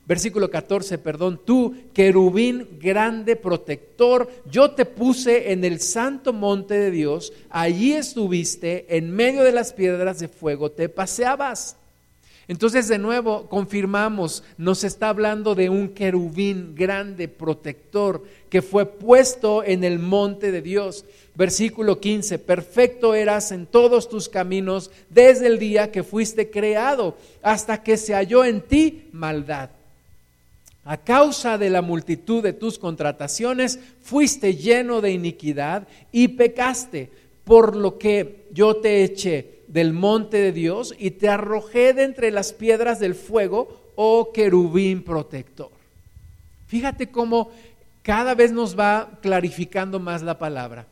versículo 0.09 0.51
14, 0.51 0.97
perdón, 0.97 1.39
tú, 1.45 1.75
querubín 1.93 2.67
grande 2.81 3.37
protector, 3.37 4.31
yo 4.51 4.71
te 4.71 4.87
puse 4.87 5.53
en 5.53 5.65
el 5.65 5.81
santo 5.81 6.33
monte 6.33 6.73
de 6.73 6.91
Dios, 6.91 7.35
allí 7.51 7.93
estuviste, 7.93 8.97
en 8.97 9.15
medio 9.15 9.45
de 9.45 9.53
las 9.53 9.75
piedras 9.75 10.19
de 10.19 10.29
fuego, 10.29 10.71
te 10.71 10.89
paseabas. 10.89 11.77
Entonces 12.49 12.89
de 12.89 12.97
nuevo 12.97 13.51
confirmamos, 13.51 14.43
nos 14.57 14.83
está 14.83 15.11
hablando 15.11 15.55
de 15.55 15.69
un 15.69 15.91
querubín 15.91 16.75
grande, 16.75 17.29
protector, 17.29 18.25
que 18.49 18.63
fue 18.63 18.87
puesto 18.87 19.63
en 19.63 19.85
el 19.85 19.99
monte 19.99 20.51
de 20.51 20.63
Dios. 20.63 21.05
Versículo 21.35 22.01
15, 22.01 22.39
perfecto 22.39 23.15
eras 23.15 23.53
en 23.53 23.67
todos 23.67 24.09
tus 24.09 24.31
caminos 24.31 24.91
desde 25.11 25.49
el 25.49 25.59
día 25.59 25.93
que 25.93 26.03
fuiste 26.03 26.49
creado 26.49 27.19
hasta 27.43 27.83
que 27.83 27.99
se 27.99 28.15
halló 28.15 28.47
en 28.47 28.63
ti 28.63 29.09
maldad. 29.13 29.69
A 30.91 30.97
causa 30.97 31.59
de 31.59 31.69
la 31.69 31.83
multitud 31.83 32.43
de 32.43 32.55
tus 32.55 32.79
contrataciones, 32.79 33.79
fuiste 34.01 34.55
lleno 34.55 35.03
de 35.03 35.11
iniquidad 35.11 35.87
y 36.13 36.29
pecaste, 36.29 37.11
por 37.45 37.77
lo 37.77 37.99
que 37.99 38.47
yo 38.53 38.77
te 38.77 39.05
eché 39.05 39.61
del 39.69 39.93
monte 39.93 40.39
de 40.39 40.51
Dios 40.51 40.95
y 40.99 41.11
te 41.11 41.29
arrojé 41.29 41.93
de 41.93 42.05
entre 42.05 42.31
las 42.31 42.55
piedras 42.55 43.01
del 43.01 43.15
fuego, 43.15 43.93
oh 43.97 44.33
querubín 44.33 45.03
protector. 45.03 45.69
Fíjate 46.69 47.11
cómo 47.11 47.51
cada 48.01 48.35
vez 48.35 48.51
nos 48.51 48.79
va 48.79 49.19
clarificando 49.21 50.01
más 50.01 50.23
la 50.23 50.39
palabra. 50.39 50.87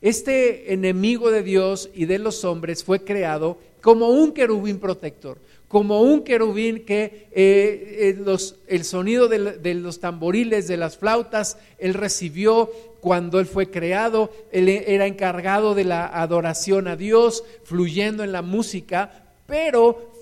Este 0.00 0.72
enemigo 0.72 1.30
de 1.30 1.44
Dios 1.44 1.88
y 1.94 2.06
de 2.06 2.18
los 2.18 2.44
hombres 2.44 2.82
fue 2.82 3.04
creado 3.04 3.58
como 3.80 4.08
un 4.08 4.32
querubín 4.32 4.80
protector, 4.80 5.38
como 5.68 6.02
un 6.02 6.22
querubín 6.22 6.84
que 6.84 7.28
eh, 7.32 8.16
eh, 8.16 8.36
el 8.68 8.84
sonido 8.84 9.28
de, 9.28 9.74
los 9.74 10.00
tamboriles, 10.00 10.68
de 10.68 10.76
las 10.76 10.96
flautas, 10.96 11.58
él 11.78 11.94
recibió 11.94 12.70
cuando 13.00 13.40
él 13.40 13.46
fue 13.46 13.70
creado, 13.70 14.32
él 14.52 14.68
era 14.68 15.06
encargado 15.06 15.74
de 15.74 15.84
la 15.84 16.06
adoración 16.06 16.86
a 16.88 16.96
Dios, 16.96 17.44
fluyendo 17.64 18.22
en 18.22 18.32
la 18.32 18.42
música, 18.42 19.24
pero 19.46 20.12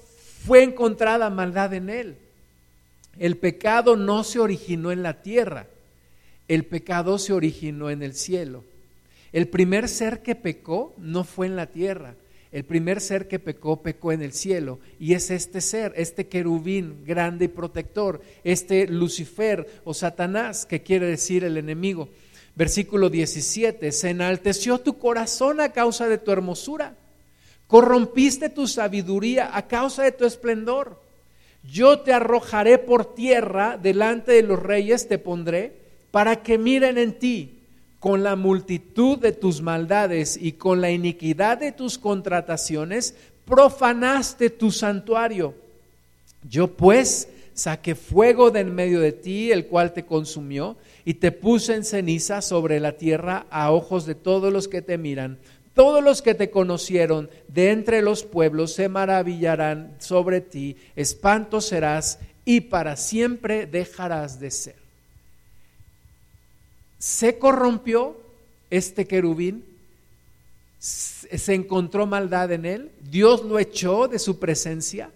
fue 0.46 0.62
encontrada 0.62 1.30
maldad 1.30 1.74
en 1.74 1.90
él. 1.90 2.16
El 3.18 3.36
pecado 3.36 3.96
no 3.96 4.24
se 4.24 4.40
originó 4.40 4.92
en 4.92 5.02
la 5.02 5.22
tierra, 5.22 5.66
el 6.48 6.64
pecado 6.64 7.18
se 7.18 7.32
originó 7.32 7.90
en 7.90 8.02
el 8.02 8.14
cielo. 8.14 8.64
El 9.32 9.48
primer 9.48 9.88
ser 9.88 10.22
que 10.22 10.34
pecó 10.34 10.94
no 10.96 11.24
fue 11.24 11.46
en 11.46 11.56
la 11.56 11.66
tierra, 11.66 12.14
el 12.54 12.64
primer 12.64 13.00
ser 13.00 13.26
que 13.26 13.40
pecó, 13.40 13.82
pecó 13.82 14.12
en 14.12 14.22
el 14.22 14.32
cielo. 14.32 14.78
Y 15.00 15.14
es 15.14 15.32
este 15.32 15.60
ser, 15.60 15.92
este 15.96 16.28
querubín 16.28 17.04
grande 17.04 17.46
y 17.46 17.48
protector, 17.48 18.20
este 18.44 18.86
Lucifer 18.86 19.66
o 19.82 19.92
Satanás, 19.92 20.64
que 20.64 20.80
quiere 20.80 21.06
decir 21.06 21.42
el 21.42 21.56
enemigo. 21.56 22.08
Versículo 22.54 23.10
17, 23.10 23.90
se 23.90 24.10
enalteció 24.10 24.78
tu 24.78 24.98
corazón 24.98 25.60
a 25.60 25.72
causa 25.72 26.06
de 26.06 26.16
tu 26.16 26.30
hermosura, 26.30 26.94
corrompiste 27.66 28.48
tu 28.50 28.68
sabiduría 28.68 29.50
a 29.56 29.66
causa 29.66 30.04
de 30.04 30.12
tu 30.12 30.24
esplendor. 30.24 31.02
Yo 31.64 32.02
te 32.02 32.12
arrojaré 32.12 32.78
por 32.78 33.16
tierra, 33.16 33.76
delante 33.82 34.30
de 34.30 34.42
los 34.44 34.62
reyes 34.62 35.08
te 35.08 35.18
pondré, 35.18 35.72
para 36.12 36.44
que 36.44 36.56
miren 36.56 36.98
en 36.98 37.18
ti 37.18 37.63
con 38.04 38.22
la 38.22 38.36
multitud 38.36 39.16
de 39.16 39.32
tus 39.32 39.62
maldades 39.62 40.38
y 40.38 40.52
con 40.52 40.82
la 40.82 40.90
iniquidad 40.90 41.56
de 41.56 41.72
tus 41.72 41.96
contrataciones, 41.96 43.14
profanaste 43.46 44.50
tu 44.50 44.70
santuario. 44.70 45.54
Yo 46.46 46.68
pues 46.68 47.28
saqué 47.54 47.94
fuego 47.94 48.50
de 48.50 48.60
en 48.60 48.74
medio 48.74 49.00
de 49.00 49.12
ti, 49.12 49.52
el 49.52 49.68
cual 49.68 49.94
te 49.94 50.04
consumió, 50.04 50.76
y 51.06 51.14
te 51.14 51.32
puse 51.32 51.76
en 51.76 51.82
ceniza 51.82 52.42
sobre 52.42 52.78
la 52.78 52.92
tierra 52.92 53.46
a 53.48 53.72
ojos 53.72 54.04
de 54.04 54.14
todos 54.14 54.52
los 54.52 54.68
que 54.68 54.82
te 54.82 54.98
miran. 54.98 55.38
Todos 55.72 56.04
los 56.04 56.20
que 56.20 56.34
te 56.34 56.50
conocieron 56.50 57.30
de 57.48 57.70
entre 57.70 58.02
los 58.02 58.22
pueblos 58.22 58.74
se 58.74 58.90
maravillarán 58.90 59.96
sobre 59.98 60.42
ti, 60.42 60.76
espanto 60.94 61.62
serás 61.62 62.18
y 62.44 62.60
para 62.60 62.96
siempre 62.96 63.64
dejarás 63.64 64.40
de 64.40 64.50
ser 64.50 64.83
se 67.04 67.38
corrompió 67.38 68.16
este 68.70 69.06
querubín, 69.06 69.62
se 70.78 71.52
encontró 71.52 72.06
maldad 72.06 72.50
en 72.50 72.64
él, 72.64 72.92
Dios 73.10 73.44
lo 73.44 73.58
echó 73.58 74.08
de 74.08 74.18
su 74.18 74.38
presencia, 74.38 75.10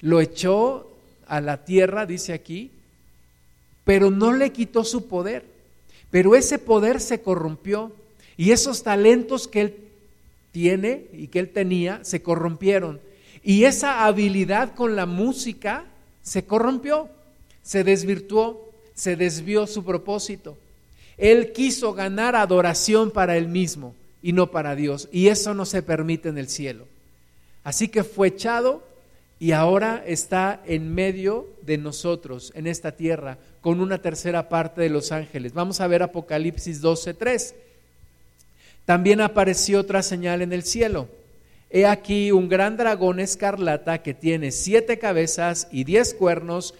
lo 0.00 0.20
echó 0.20 0.86
a 1.26 1.40
la 1.40 1.64
tierra, 1.64 2.04
dice 2.04 2.34
aquí, 2.34 2.70
pero 3.84 4.10
no 4.10 4.34
le 4.34 4.52
quitó 4.52 4.84
su 4.84 5.08
poder. 5.08 5.46
Pero 6.10 6.36
ese 6.36 6.58
poder 6.58 7.00
se 7.00 7.22
corrompió 7.22 7.90
y 8.36 8.50
esos 8.50 8.82
talentos 8.82 9.48
que 9.48 9.62
él 9.62 9.76
tiene 10.52 11.06
y 11.14 11.28
que 11.28 11.38
él 11.38 11.48
tenía 11.48 12.04
se 12.04 12.20
corrompieron. 12.20 13.00
Y 13.42 13.64
esa 13.64 14.04
habilidad 14.04 14.74
con 14.74 14.96
la 14.96 15.06
música 15.06 15.86
se 16.22 16.44
corrompió, 16.44 17.08
se 17.62 17.84
desvirtuó, 17.84 18.67
se 18.98 19.14
desvió 19.14 19.66
su 19.68 19.84
propósito. 19.84 20.58
Él 21.16 21.52
quiso 21.52 21.94
ganar 21.94 22.34
adoración 22.34 23.12
para 23.12 23.36
él 23.36 23.46
mismo 23.46 23.94
y 24.22 24.32
no 24.32 24.50
para 24.50 24.74
Dios. 24.74 25.08
Y 25.12 25.28
eso 25.28 25.54
no 25.54 25.64
se 25.64 25.82
permite 25.82 26.28
en 26.28 26.36
el 26.36 26.48
cielo. 26.48 26.84
Así 27.62 27.88
que 27.88 28.02
fue 28.02 28.28
echado 28.28 28.82
y 29.38 29.52
ahora 29.52 30.02
está 30.04 30.60
en 30.66 30.92
medio 30.92 31.46
de 31.62 31.78
nosotros, 31.78 32.52
en 32.56 32.66
esta 32.66 32.92
tierra, 32.92 33.38
con 33.60 33.80
una 33.80 34.02
tercera 34.02 34.48
parte 34.48 34.80
de 34.80 34.90
los 34.90 35.12
ángeles. 35.12 35.54
Vamos 35.54 35.80
a 35.80 35.86
ver 35.86 36.02
Apocalipsis 36.02 36.82
12:3. 36.82 37.54
También 38.84 39.20
apareció 39.20 39.78
otra 39.78 40.02
señal 40.02 40.42
en 40.42 40.52
el 40.52 40.64
cielo. 40.64 41.08
He 41.70 41.86
aquí 41.86 42.32
un 42.32 42.48
gran 42.48 42.76
dragón 42.76 43.20
escarlata 43.20 44.02
que 44.02 44.14
tiene 44.14 44.50
siete 44.50 44.98
cabezas 44.98 45.68
y 45.70 45.84
diez 45.84 46.14
cuernos, 46.14 46.74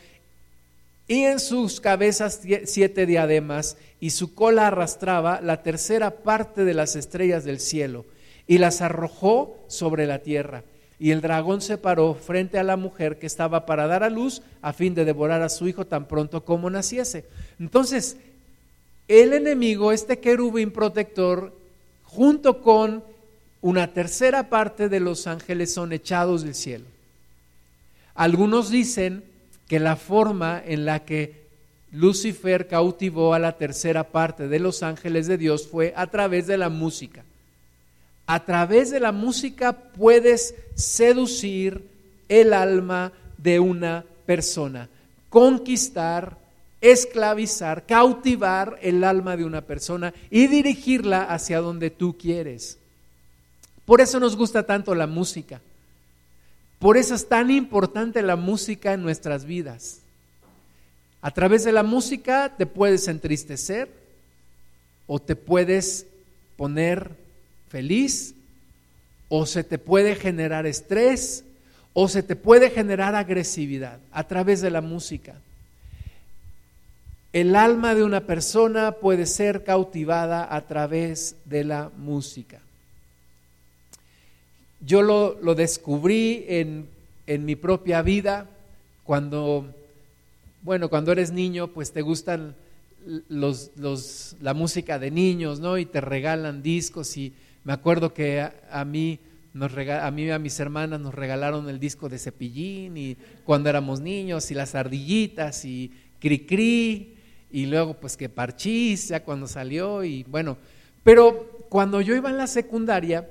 y 1.08 1.24
en 1.24 1.40
sus 1.40 1.80
cabezas 1.80 2.40
siete 2.64 3.06
diademas, 3.06 3.76
y 3.98 4.10
su 4.10 4.34
cola 4.34 4.68
arrastraba 4.68 5.40
la 5.40 5.62
tercera 5.62 6.10
parte 6.22 6.64
de 6.64 6.74
las 6.74 6.94
estrellas 6.94 7.44
del 7.44 7.58
cielo, 7.58 8.04
y 8.46 8.58
las 8.58 8.80
arrojó 8.80 9.58
sobre 9.66 10.06
la 10.06 10.20
tierra 10.20 10.62
y 11.00 11.12
el 11.12 11.20
dragón 11.20 11.60
se 11.60 11.78
paró 11.78 12.14
frente 12.14 12.58
a 12.58 12.64
la 12.64 12.76
mujer 12.76 13.18
que 13.18 13.26
estaba 13.26 13.66
para 13.66 13.86
dar 13.86 14.02
a 14.02 14.10
luz 14.10 14.42
a 14.62 14.72
fin 14.72 14.94
de 14.94 15.04
devorar 15.04 15.42
a 15.42 15.48
su 15.48 15.68
hijo 15.68 15.86
tan 15.86 16.08
pronto 16.08 16.44
como 16.44 16.70
naciese. 16.70 17.24
Entonces, 17.60 18.16
el 19.06 19.32
enemigo, 19.32 19.92
este 19.92 20.18
querubín 20.18 20.72
protector, 20.72 21.56
junto 22.02 22.62
con 22.62 23.04
una 23.60 23.92
tercera 23.92 24.48
parte 24.48 24.88
de 24.88 25.00
los 25.00 25.26
ángeles 25.26 25.72
son 25.72 25.92
echados 25.92 26.42
del 26.42 26.54
cielo. 26.54 26.84
Algunos 28.14 28.70
dicen 28.70 29.22
que 29.68 29.78
la 29.78 29.96
forma 29.96 30.61
en 30.64 30.85
la 30.85 31.04
que 31.04 31.46
Lucifer 31.92 32.66
cautivó 32.66 33.35
a 33.35 33.38
la 33.38 33.57
tercera 33.57 34.04
parte 34.04 34.48
de 34.48 34.59
los 34.59 34.83
ángeles 34.83 35.26
de 35.26 35.38
Dios 35.38 35.68
fue 35.68 35.94
a 35.96 36.07
través 36.09 36.46
de 36.46 36.59
la 36.59 36.68
música 36.68 37.24
a 38.28 38.44
través 38.44 38.90
de 38.90 39.00
la 39.00 39.11
música 39.11 39.72
puedes 39.72 40.54
seducir 40.74 41.88
el 42.28 42.52
alma 42.52 43.11
de 43.38 43.59
una 43.59 44.04
persona, 44.26 44.90
conquistar, 45.31 46.37
esclavizar, 46.83 47.87
cautivar 47.87 48.78
el 48.83 49.02
alma 49.02 49.35
de 49.38 49.46
una 49.46 49.62
persona 49.62 50.12
y 50.31 50.46
dirigirla 50.46 51.22
hacia 51.22 51.61
donde 51.61 51.88
tú 51.88 52.18
quieres. 52.18 52.76
Por 53.87 54.02
eso 54.02 54.20
nos 54.20 54.37
gusta 54.37 54.62
tanto 54.62 54.94
la 54.94 55.07
música. 55.07 55.62
Por 56.78 56.96
eso 56.96 57.14
es 57.14 57.28
tan 57.28 57.50
importante 57.50 58.22
la 58.22 58.36
música 58.36 58.92
en 58.92 59.02
nuestras 59.02 59.44
vidas. 59.44 60.00
A 61.20 61.32
través 61.32 61.64
de 61.64 61.72
la 61.72 61.82
música 61.82 62.54
te 62.56 62.66
puedes 62.66 63.08
entristecer 63.08 63.88
o 65.06 65.18
te 65.18 65.34
puedes 65.34 66.06
poner 66.56 67.10
feliz, 67.68 68.34
o 69.28 69.46
se 69.46 69.64
te 69.64 69.78
puede 69.78 70.14
generar 70.14 70.66
estrés, 70.66 71.44
o 71.92 72.08
se 72.08 72.22
te 72.22 72.36
puede 72.36 72.70
generar 72.70 73.14
agresividad 73.14 73.98
a 74.12 74.28
través 74.28 74.60
de 74.60 74.70
la 74.70 74.80
música. 74.80 75.34
El 77.32 77.56
alma 77.56 77.94
de 77.94 78.04
una 78.04 78.20
persona 78.20 78.92
puede 78.92 79.26
ser 79.26 79.64
cautivada 79.64 80.54
a 80.54 80.66
través 80.66 81.36
de 81.44 81.64
la 81.64 81.90
música. 81.96 82.60
Yo 84.80 85.02
lo, 85.02 85.38
lo 85.42 85.54
descubrí 85.54 86.44
en, 86.48 86.86
en, 87.26 87.44
mi 87.44 87.56
propia 87.56 88.02
vida 88.02 88.46
cuando, 89.04 89.66
bueno, 90.62 90.88
cuando 90.88 91.12
eres 91.12 91.32
niño, 91.32 91.68
pues 91.68 91.92
te 91.92 92.02
gustan 92.02 92.54
los, 93.28 93.70
los, 93.76 94.36
la 94.40 94.54
música 94.54 94.98
de 94.98 95.10
niños, 95.10 95.60
¿no? 95.60 95.78
Y 95.78 95.86
te 95.86 96.00
regalan 96.00 96.62
discos 96.62 97.16
y 97.16 97.32
me 97.64 97.72
acuerdo 97.72 98.14
que 98.14 98.40
a, 98.40 98.84
mí, 98.84 99.18
nos 99.52 99.72
a 99.76 100.10
mí 100.10 100.30
a 100.30 100.38
mis 100.38 100.60
hermanas 100.60 101.00
nos 101.00 101.14
regalaron 101.14 101.68
el 101.68 101.80
disco 101.80 102.08
de 102.08 102.18
Cepillín 102.18 102.96
y 102.96 103.16
cuando 103.44 103.68
éramos 103.68 104.00
niños 104.00 104.50
y 104.50 104.54
las 104.54 104.74
ardillitas 104.74 105.64
y 105.64 105.92
Cricri 106.20 107.16
y 107.50 107.66
luego 107.66 107.94
pues 107.94 108.16
que 108.16 108.28
Parchís 108.28 109.08
ya 109.08 109.24
cuando 109.24 109.46
salió 109.46 110.04
y 110.04 110.22
bueno, 110.24 110.56
pero 111.02 111.66
cuando 111.68 112.00
yo 112.00 112.14
iba 112.14 112.30
en 112.30 112.36
la 112.36 112.46
secundaria 112.46 113.28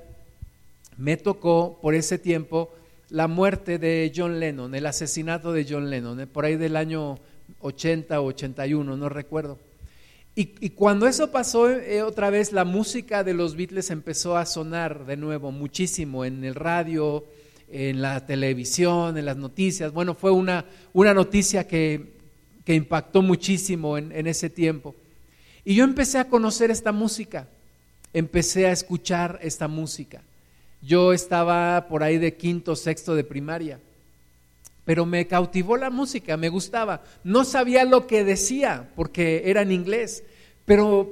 me 0.98 1.16
tocó 1.16 1.78
por 1.80 1.94
ese 1.94 2.18
tiempo 2.18 2.70
la 3.08 3.26
muerte 3.28 3.78
de 3.78 4.12
John 4.14 4.38
Lennon, 4.38 4.74
el 4.74 4.84
asesinato 4.84 5.52
de 5.52 5.66
John 5.68 5.88
Lennon, 5.88 6.28
por 6.30 6.44
ahí 6.44 6.56
del 6.56 6.76
año 6.76 7.18
80 7.60 8.20
o 8.20 8.26
81, 8.26 8.96
no 8.96 9.08
recuerdo. 9.08 9.58
Y, 10.34 10.70
cuando 10.70 11.08
eso 11.08 11.32
pasó, 11.32 11.68
eh, 11.68 12.00
otra 12.02 12.30
vez 12.30 12.52
la 12.52 12.64
música 12.64 13.24
de 13.24 13.34
los 13.34 13.56
Beatles 13.56 13.90
empezó 13.90 14.36
a 14.36 14.46
sonar 14.46 15.04
de 15.04 15.16
nuevo 15.16 15.50
muchísimo 15.50 16.24
en 16.24 16.44
el 16.44 16.54
radio, 16.54 17.24
en 17.68 18.00
la 18.00 18.24
televisión, 18.24 19.18
en 19.18 19.24
las 19.24 19.36
noticias. 19.36 19.92
Bueno, 19.92 20.14
fue 20.14 20.30
una, 20.30 20.64
una 20.92 21.12
noticia 21.12 21.66
que, 21.66 22.12
que 22.64 22.74
impactó 22.76 23.20
muchísimo 23.20 23.98
en, 23.98 24.12
en 24.12 24.28
ese 24.28 24.48
tiempo. 24.48 24.94
Y 25.64 25.74
yo 25.74 25.82
empecé 25.82 26.18
a 26.18 26.28
conocer 26.28 26.70
esta 26.70 26.92
música, 26.92 27.48
empecé 28.12 28.66
a 28.68 28.72
escuchar 28.72 29.40
esta 29.42 29.66
música. 29.66 30.22
Yo 30.80 31.12
estaba 31.12 31.86
por 31.88 32.02
ahí 32.02 32.18
de 32.18 32.34
quinto, 32.34 32.76
sexto 32.76 33.14
de 33.14 33.24
primaria, 33.24 33.80
pero 34.84 35.04
me 35.04 35.26
cautivó 35.26 35.76
la 35.76 35.90
música, 35.90 36.36
me 36.36 36.48
gustaba. 36.48 37.02
No 37.24 37.44
sabía 37.44 37.84
lo 37.84 38.06
que 38.06 38.24
decía 38.24 38.88
porque 38.96 39.42
era 39.46 39.62
en 39.62 39.72
inglés, 39.72 40.22
pero 40.64 41.10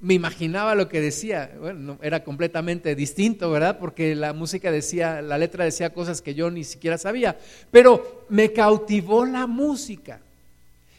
me 0.00 0.14
imaginaba 0.14 0.74
lo 0.74 0.88
que 0.88 1.00
decía. 1.00 1.50
Bueno, 1.58 1.98
era 2.02 2.22
completamente 2.22 2.94
distinto, 2.94 3.50
¿verdad? 3.50 3.78
Porque 3.78 4.14
la 4.14 4.32
música 4.32 4.70
decía, 4.70 5.22
la 5.22 5.38
letra 5.38 5.64
decía 5.64 5.92
cosas 5.92 6.22
que 6.22 6.34
yo 6.34 6.50
ni 6.50 6.64
siquiera 6.64 6.98
sabía. 6.98 7.38
Pero 7.70 8.26
me 8.28 8.52
cautivó 8.52 9.24
la 9.24 9.46
música. 9.46 10.20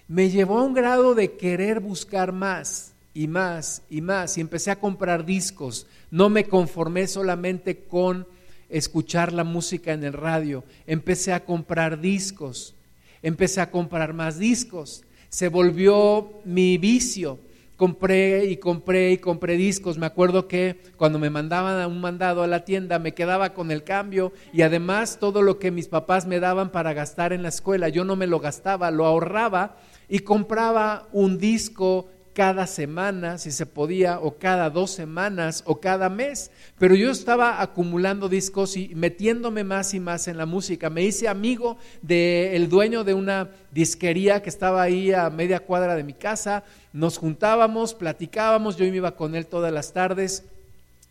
Me 0.07 0.29
llevó 0.29 0.59
a 0.59 0.63
un 0.63 0.73
grado 0.73 1.15
de 1.15 1.33
querer 1.33 1.79
buscar 1.79 2.31
más 2.31 2.93
y 3.13 3.27
más 3.27 3.83
y 3.89 4.01
más. 4.01 4.37
Y 4.37 4.41
empecé 4.41 4.71
a 4.71 4.79
comprar 4.79 5.25
discos. 5.25 5.85
No 6.11 6.29
me 6.29 6.45
conformé 6.45 7.07
solamente 7.07 7.83
con 7.83 8.27
escuchar 8.69 9.33
la 9.33 9.43
música 9.43 9.93
en 9.93 10.03
el 10.03 10.13
radio. 10.13 10.63
Empecé 10.85 11.33
a 11.33 11.45
comprar 11.45 12.01
discos. 12.01 12.75
Empecé 13.21 13.61
a 13.61 13.71
comprar 13.71 14.13
más 14.13 14.39
discos. 14.39 15.03
Se 15.29 15.49
volvió 15.49 16.41
mi 16.45 16.77
vicio 16.77 17.39
compré 17.79 18.43
y 18.47 18.57
compré 18.57 19.13
y 19.13 19.19
compré 19.19 19.55
discos. 19.55 19.97
Me 19.97 20.05
acuerdo 20.05 20.49
que 20.49 20.81
cuando 20.97 21.17
me 21.17 21.29
mandaban 21.29 21.79
a 21.79 21.87
un 21.87 22.01
mandado 22.01 22.43
a 22.43 22.47
la 22.47 22.65
tienda 22.65 22.99
me 22.99 23.13
quedaba 23.13 23.53
con 23.53 23.71
el 23.71 23.85
cambio 23.85 24.33
y 24.51 24.63
además 24.63 25.17
todo 25.17 25.41
lo 25.41 25.59
que 25.59 25.71
mis 25.71 25.87
papás 25.87 26.27
me 26.27 26.41
daban 26.41 26.73
para 26.73 26.91
gastar 26.91 27.31
en 27.31 27.41
la 27.41 27.47
escuela, 27.47 27.87
yo 27.87 28.03
no 28.03 28.17
me 28.17 28.27
lo 28.27 28.41
gastaba, 28.41 28.91
lo 28.91 29.05
ahorraba 29.05 29.77
y 30.09 30.19
compraba 30.19 31.07
un 31.13 31.37
disco 31.37 32.09
cada 32.33 32.67
semana, 32.67 33.37
si 33.37 33.51
se 33.51 33.65
podía, 33.65 34.19
o 34.19 34.37
cada 34.37 34.69
dos 34.69 34.91
semanas, 34.91 35.63
o 35.65 35.79
cada 35.79 36.09
mes. 36.09 36.51
Pero 36.77 36.95
yo 36.95 37.11
estaba 37.11 37.61
acumulando 37.61 38.29
discos 38.29 38.77
y 38.77 38.93
metiéndome 38.95 39.63
más 39.63 39.93
y 39.93 39.99
más 39.99 40.27
en 40.27 40.37
la 40.37 40.45
música. 40.45 40.89
Me 40.89 41.03
hice 41.03 41.27
amigo 41.27 41.77
del 42.01 42.69
dueño 42.69 43.03
de 43.03 43.13
una 43.13 43.49
disquería 43.71 44.41
que 44.41 44.49
estaba 44.49 44.81
ahí 44.81 45.11
a 45.11 45.29
media 45.29 45.59
cuadra 45.59 45.95
de 45.95 46.03
mi 46.03 46.13
casa. 46.13 46.63
Nos 46.93 47.17
juntábamos, 47.17 47.93
platicábamos, 47.93 48.77
yo 48.77 48.85
iba 48.85 49.15
con 49.15 49.35
él 49.35 49.45
todas 49.45 49.73
las 49.73 49.93
tardes, 49.93 50.43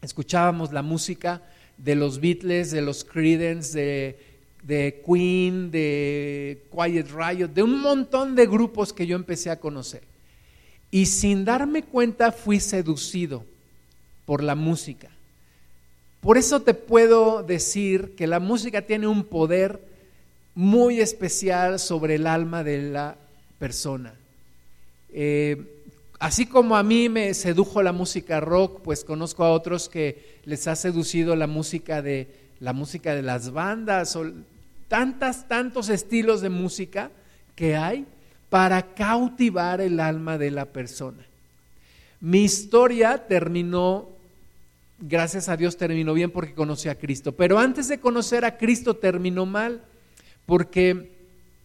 escuchábamos 0.03 0.73
la 0.73 0.83
música 0.83 1.43
de 1.77 1.95
los 1.95 2.21
Beatles, 2.21 2.71
de 2.71 2.83
los 2.83 3.05
Creedence, 3.05 3.79
de 3.79 4.29
de 4.63 5.03
Queen, 5.07 5.71
de 5.71 6.65
Quiet 6.71 7.07
Riot, 7.11 7.49
de 7.49 7.63
un 7.63 7.81
montón 7.81 8.35
de 8.35 8.47
grupos 8.47 8.93
que 8.93 9.07
yo 9.07 9.17
empecé 9.17 9.51
a 9.51 9.61
conocer. 9.61 10.03
Y 10.91 11.07
sin 11.07 11.45
darme 11.45 11.83
cuenta 11.83 12.33
fui 12.33 12.61
seducido 12.61 13.45
por 14.25 14.43
la 14.43 14.55
música. 14.55 15.11
Por 16.21 16.39
eso 16.39 16.61
te 16.61 16.75
puedo 16.75 17.43
decir 17.43 18.15
que 18.17 18.27
la 18.27 18.41
música 18.41 18.83
tiene 18.83 19.07
un 19.07 19.25
poder 19.25 19.81
muy 20.55 21.01
especial 21.01 21.79
sobre 21.79 22.17
el 22.17 22.27
alma 22.27 22.65
de 22.65 22.91
la 22.91 23.17
persona. 23.59 24.15
Eh, 25.11 25.79
Así 26.19 26.47
como 26.47 26.77
a 26.77 26.83
mí 26.83 27.09
me 27.09 27.33
sedujo 27.33 27.81
la 27.81 27.93
música 27.93 28.41
rock, 28.41 28.81
pues 28.83 29.05
conozco 29.05 29.45
a 29.45 29.53
otros 29.53 29.89
que 29.89 30.41
les 30.45 30.67
ha 30.67 30.75
seducido 30.75 31.37
la 31.37 31.47
música 31.47 32.03
de 32.03 32.27
las 32.59 33.53
bandas 33.53 34.17
o 34.17 34.27
tantas 34.89 35.47
tantos 35.47 35.89
estilos 35.89 36.41
de 36.41 36.49
música 36.49 37.13
que 37.55 37.77
hay 37.77 38.05
para 38.51 38.95
cautivar 38.95 39.81
el 39.81 40.01
alma 40.01 40.39
de 40.39 40.51
la 40.51 40.67
persona. 40.67 41.25
Mi 42.21 42.45
historia 42.45 43.27
terminó 43.27 44.19
gracias 45.01 45.49
a 45.49 45.57
Dios 45.57 45.77
terminó 45.77 46.13
bien 46.13 46.31
porque 46.31 46.55
conocí 46.55 46.89
a 46.89 46.97
Cristo, 46.97 47.33
pero 47.33 47.59
antes 47.59 47.89
de 47.89 48.01
conocer 48.01 48.45
a 48.45 48.57
Cristo 48.57 48.95
terminó 48.95 49.47
mal 49.47 49.83
porque 50.47 51.13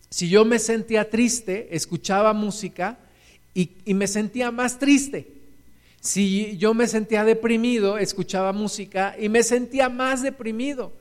si 0.09 0.29
yo 0.29 0.45
me 0.45 0.59
sentía 0.59 1.09
triste, 1.09 1.69
escuchaba 1.71 2.34
música 2.34 2.99
y, 3.53 3.71
me 3.93 4.07
sentía 4.07 4.51
más 4.51 4.77
triste. 4.77 5.27
Si 6.01 6.57
yo 6.57 6.73
me 6.73 6.88
sentía 6.88 7.23
deprimido, 7.23 7.97
escuchaba 7.97 8.51
música 8.51 9.15
y 9.17 9.29
me 9.29 9.41
sentía 9.41 9.89
más 9.89 10.21
deprimido. 10.21 10.91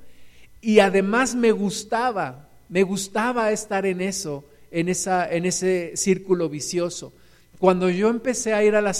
Y 0.60 0.78
además 0.78 1.34
me 1.34 1.50
gustaba, 1.50 2.48
me 2.68 2.84
gustaba 2.84 3.50
estar 3.50 3.84
en 3.84 4.00
eso, 4.00 4.44
en, 4.72 4.88
esa, 4.88 5.30
en 5.30 5.44
ese 5.44 5.96
círculo 5.96 6.48
vicioso. 6.48 7.12
Cuando 7.58 7.90
yo 7.90 8.10
empecé 8.10 8.54
a 8.54 8.64
ir 8.64 8.74
a 8.74 8.80
la, 8.80 8.92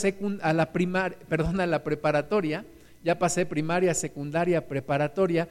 a 0.42 0.52
la 0.52 0.72
primaria, 0.72 1.18
perdón, 1.28 1.60
a 1.60 1.66
la 1.66 1.82
preparatoria, 1.82 2.64
ya 3.02 3.18
pasé 3.18 3.46
primaria, 3.46 3.94
secundaria, 3.94 4.68
preparatoria, 4.68 5.48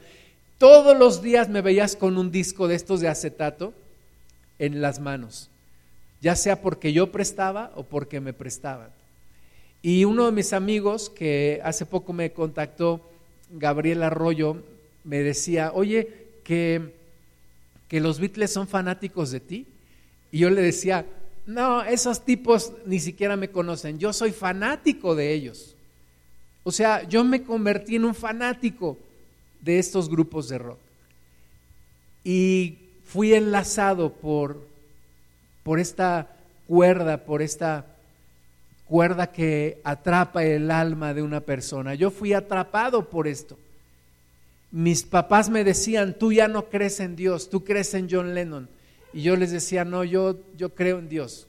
todos 0.56 0.96
los 0.98 1.22
días 1.22 1.48
me 1.48 1.60
veías 1.60 1.96
con 1.96 2.16
un 2.16 2.30
disco 2.30 2.68
de 2.68 2.76
estos 2.76 3.00
de 3.00 3.08
acetato 3.08 3.74
en 4.58 4.80
las 4.80 5.00
manos 5.00 5.50
ya 6.22 6.36
sea 6.36 6.62
porque 6.62 6.92
yo 6.92 7.10
prestaba 7.10 7.72
o 7.74 7.82
porque 7.82 8.20
me 8.20 8.32
prestaban. 8.32 8.90
Y 9.82 10.04
uno 10.04 10.26
de 10.26 10.32
mis 10.32 10.52
amigos 10.52 11.10
que 11.10 11.60
hace 11.64 11.84
poco 11.84 12.12
me 12.12 12.32
contactó, 12.32 13.00
Gabriel 13.50 14.04
Arroyo, 14.04 14.62
me 15.02 15.18
decía, 15.18 15.72
oye, 15.74 16.28
que, 16.44 16.94
que 17.88 18.00
los 18.00 18.20
Beatles 18.20 18.52
son 18.52 18.68
fanáticos 18.68 19.32
de 19.32 19.40
ti. 19.40 19.66
Y 20.32 20.38
yo 20.38 20.50
le 20.50 20.60
decía, 20.62 21.06
no, 21.46 21.84
esos 21.84 22.24
tipos 22.24 22.72
ni 22.86 22.98
siquiera 22.98 23.36
me 23.36 23.50
conocen, 23.50 24.00
yo 24.00 24.12
soy 24.12 24.32
fanático 24.32 25.14
de 25.14 25.32
ellos. 25.32 25.76
O 26.64 26.72
sea, 26.72 27.06
yo 27.08 27.22
me 27.22 27.44
convertí 27.44 27.94
en 27.94 28.04
un 28.04 28.14
fanático 28.14 28.98
de 29.60 29.78
estos 29.78 30.08
grupos 30.08 30.48
de 30.48 30.58
rock. 30.58 30.78
Y 32.24 32.78
fui 33.04 33.34
enlazado 33.34 34.12
por 34.12 34.72
por 35.62 35.78
esta 35.78 36.28
cuerda, 36.66 37.24
por 37.24 37.42
esta 37.42 37.86
cuerda 38.86 39.32
que 39.32 39.80
atrapa 39.84 40.44
el 40.44 40.70
alma 40.70 41.14
de 41.14 41.22
una 41.22 41.40
persona. 41.40 41.94
Yo 41.94 42.10
fui 42.10 42.32
atrapado 42.32 43.08
por 43.08 43.28
esto. 43.28 43.58
Mis 44.70 45.02
papás 45.02 45.50
me 45.50 45.64
decían, 45.64 46.18
tú 46.18 46.32
ya 46.32 46.48
no 46.48 46.68
crees 46.68 47.00
en 47.00 47.14
Dios, 47.14 47.50
tú 47.50 47.62
crees 47.64 47.94
en 47.94 48.08
John 48.10 48.34
Lennon. 48.34 48.68
Y 49.12 49.22
yo 49.22 49.36
les 49.36 49.50
decía, 49.50 49.84
no, 49.84 50.04
yo, 50.04 50.38
yo 50.56 50.74
creo 50.74 50.98
en 50.98 51.08
Dios. 51.08 51.46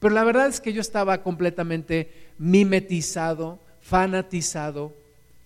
Pero 0.00 0.14
la 0.14 0.24
verdad 0.24 0.48
es 0.48 0.60
que 0.60 0.72
yo 0.72 0.80
estaba 0.80 1.22
completamente 1.22 2.10
mimetizado, 2.38 3.58
fanatizado, 3.80 4.92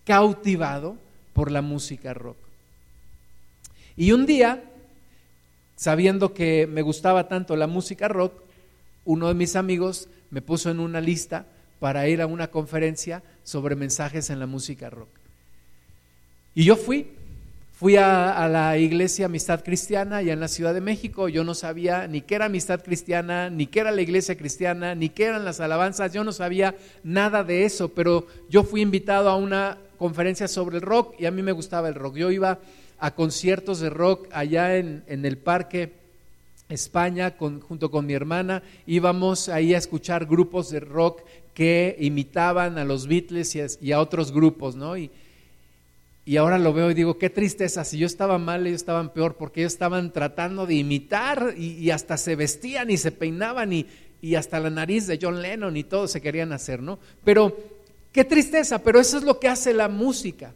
cautivado 0.05 0.97
por 1.33 1.51
la 1.51 1.63
música 1.63 2.15
rock. 2.15 2.37
Y 3.97 4.13
un 4.13 4.27
día 4.27 4.63
sabiendo 5.79 6.35
que 6.35 6.67
me 6.67 6.83
gustaba 6.83 7.29
tanto 7.29 7.55
la 7.55 7.69
música 7.69 8.09
rock, 8.09 8.33
uno 9.05 9.29
de 9.29 9.35
mis 9.35 9.55
amigos 9.55 10.09
me 10.31 10.43
puso 10.43 10.71
en 10.71 10.81
una 10.81 11.01
lista 11.01 11.47
para 11.79 12.09
ir 12.09 12.21
a 12.21 12.27
una 12.27 12.49
conferencia 12.49 13.23
sobre 13.45 13.77
mensajes 13.77 14.29
en 14.31 14.41
la 14.41 14.47
música 14.47 14.91
rock. 14.91 15.09
Y 16.57 16.65
yo 16.65 16.75
fui, 16.75 17.13
fui 17.79 17.95
a, 17.95 18.49
la 18.49 18.76
iglesia 18.76 19.26
Amistad 19.26 19.62
Cristiana 19.62 20.16
allá 20.16 20.33
en 20.33 20.41
la 20.41 20.49
Ciudad 20.49 20.74
de 20.74 20.81
México, 20.81 21.29
yo 21.29 21.45
no 21.45 21.55
sabía 21.55 22.09
ni 22.09 22.22
qué 22.22 22.35
era 22.35 22.47
Amistad 22.47 22.83
Cristiana, 22.83 23.51
ni 23.51 23.68
qué 23.68 23.79
era 23.79 23.93
la 23.93 24.03
iglesia 24.03 24.37
cristiana, 24.37 24.97
ni 24.97 25.11
qué 25.11 25.26
eran 25.26 25.45
las 25.45 25.61
alabanzas, 25.61 26.12
yo 26.12 26.24
no 26.24 26.33
sabía 26.33 26.74
nada 27.05 27.45
de 27.45 27.64
eso, 27.64 27.91
pero 27.91 28.26
yo 28.49 28.64
fui 28.64 28.81
invitado 28.81 29.29
a 29.29 29.37
una 29.37 29.79
conferencia 29.97 30.49
sobre 30.49 30.79
el 30.79 30.83
rock 30.83 31.14
y 31.20 31.26
a 31.26 31.31
mí 31.31 31.41
me 31.41 31.53
gustaba 31.53 31.87
el 31.87 31.95
rock. 31.95 32.16
Yo 32.16 32.33
iba 32.33 32.59
a 32.99 33.14
conciertos 33.14 33.79
de 33.79 33.91
rock 33.91 34.26
allá 34.33 34.76
en, 34.76 35.05
el 35.07 35.39
parque 35.39 35.93
España 36.68 37.37
junto 37.39 37.93
con 37.93 38.07
mi 38.07 38.12
hermana. 38.12 38.61
Íbamos 38.89 39.49
ahí 39.49 39.72
a 39.72 39.79
escuchar 39.79 40.26
grupos 40.26 40.70
de 40.70 40.81
rock 40.81 41.20
que 41.55 41.97
imitaban 42.01 42.76
a 42.76 42.85
los 42.85 43.07
Beatles 43.07 43.57
y 43.81 43.93
a, 43.93 44.01
otros 44.01 44.33
grupos, 44.33 44.74
¿no? 44.74 44.97
Y, 44.97 45.12
y 46.29 46.37
ahora 46.37 46.59
lo 46.59 46.74
veo 46.74 46.91
y 46.91 46.95
digo, 46.95 47.16
qué 47.16 47.31
tristeza, 47.31 47.87
si 47.87 47.97
yo 47.97 48.07
estaba 48.07 48.37
mal, 48.37 48.66
ellos 48.66 48.83
estaban 48.83 49.14
peor, 49.14 49.37
porque 49.39 49.62
ellos 49.62 49.72
estaban 49.72 50.12
tratando 50.12 50.66
de 50.66 50.74
imitar 50.74 51.55
y, 51.57 51.89
hasta 51.89 52.18
se 52.18 52.37
vestían 52.37 52.91
y 52.91 52.99
se 52.99 53.12
peinaban 53.12 53.72
y, 53.72 53.87
y, 54.20 54.35
hasta 54.35 54.61
la 54.61 54.68
nariz 54.68 55.07
de 55.07 55.18
John 55.22 55.41
Lennon 55.41 55.74
y 55.79 55.85
todo 55.85 56.07
se 56.07 56.20
querían 56.20 56.53
hacer, 56.53 56.83
¿no? 56.83 56.99
Pero 57.24 57.57
qué 58.12 58.24
tristeza, 58.24 58.83
pero 58.83 59.01
eso 59.01 59.16
es 59.16 59.24
lo 59.24 59.41
que 59.41 59.49
hace 59.49 59.72
la 59.72 59.89
música 59.89 60.53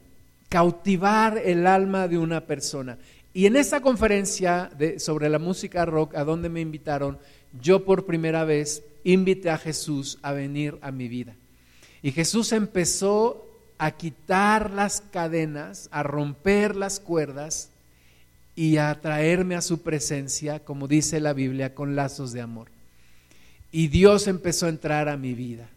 cautivar 0.50 1.40
el 1.42 1.66
alma 1.66 2.06
de 2.06 2.18
una 2.18 2.42
persona. 2.42 2.98
Y 3.32 3.46
en 3.46 3.56
esa 3.56 3.80
conferencia 3.80 4.70
sobre 4.98 5.30
la 5.30 5.38
música 5.38 5.86
rock, 5.86 6.16
a 6.16 6.24
donde 6.24 6.50
me 6.50 6.60
invitaron, 6.60 7.16
yo 7.62 7.86
por 7.86 8.04
primera 8.04 8.44
vez 8.44 8.82
invité 9.04 9.48
a 9.48 9.56
Jesús 9.56 10.18
a 10.20 10.32
venir 10.32 10.76
a 10.82 10.90
mi 10.90 11.08
vida. 11.08 11.34
Y 12.02 12.12
Jesús 12.12 12.52
empezó 12.52 13.51
a 13.82 13.90
quitar 13.90 14.70
las 14.70 15.00
cadenas, 15.00 15.88
a 15.90 16.04
romper 16.04 16.76
las 16.76 17.00
cuerdas 17.00 17.68
y 18.54 18.76
a 18.76 19.00
traerme 19.00 19.56
a 19.56 19.60
su 19.60 19.82
presencia, 19.82 20.60
como 20.60 20.86
dice 20.86 21.18
la 21.18 21.32
Biblia, 21.32 21.74
con 21.74 21.96
lazos 21.96 22.32
de 22.32 22.42
amor. 22.42 22.68
Y 23.72 23.88
Dios 23.88 24.28
empezó 24.28 24.66
a 24.66 24.68
entrar 24.68 25.08
a 25.08 25.16
mi 25.16 25.34
vida. 25.34 25.68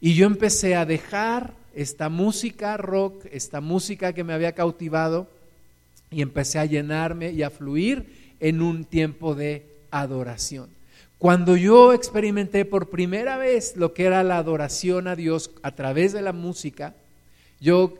Y 0.00 0.14
yo 0.14 0.26
empecé 0.26 0.76
a 0.76 0.86
dejar 0.86 1.54
esta 1.74 2.08
música 2.08 2.76
rock, 2.76 3.26
esta 3.32 3.60
música 3.60 4.12
que 4.12 4.22
me 4.22 4.32
había 4.32 4.52
cautivado 4.52 5.26
y 6.12 6.22
empecé 6.22 6.60
a 6.60 6.66
llenarme 6.66 7.32
y 7.32 7.42
a 7.42 7.50
fluir 7.50 8.36
en 8.38 8.62
un 8.62 8.84
tiempo 8.84 9.34
de 9.34 9.66
adoración. 9.90 10.68
Cuando 11.18 11.56
yo 11.56 11.94
experimenté 11.94 12.64
por 12.64 12.90
primera 12.90 13.36
vez 13.38 13.76
lo 13.76 13.92
que 13.92 14.04
era 14.04 14.22
la 14.22 14.36
adoración 14.36 15.08
a 15.08 15.16
Dios 15.16 15.50
a 15.64 15.72
través 15.72 16.12
de 16.12 16.22
la 16.22 16.32
música, 16.32 16.94
yo 17.64 17.94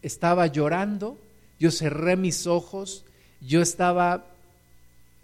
estaba 0.00 0.46
llorando, 0.46 1.18
yo 1.58 1.72
cerré 1.72 2.14
mis 2.16 2.46
ojos, 2.46 3.04
yo 3.40 3.60
estaba 3.60 4.26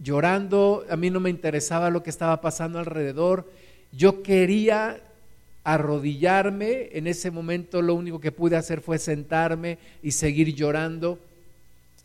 llorando, 0.03 0.85
a 0.91 0.97
mí 0.97 1.11
no 1.11 1.21
me 1.21 1.31
interesaba 1.31 1.91
lo 1.91 2.03
que 2.03 2.11
estaba 2.11 2.41
pasando 2.41 2.81
alrededor, 2.81 3.49
yo 3.93 4.25
quería 4.25 5.01
arrodillarme. 5.63 6.89
En 6.93 7.07
ese 7.07 7.31
momento 7.31 7.83
lo 7.83 7.95
único 7.95 8.21
que 8.21 8.33
pude 8.33 8.57
hacer 8.57 8.81
fue 8.81 8.99
sentarme 8.99 9.79
y 10.03 10.11
seguir 10.11 10.57
llorando 10.57 11.21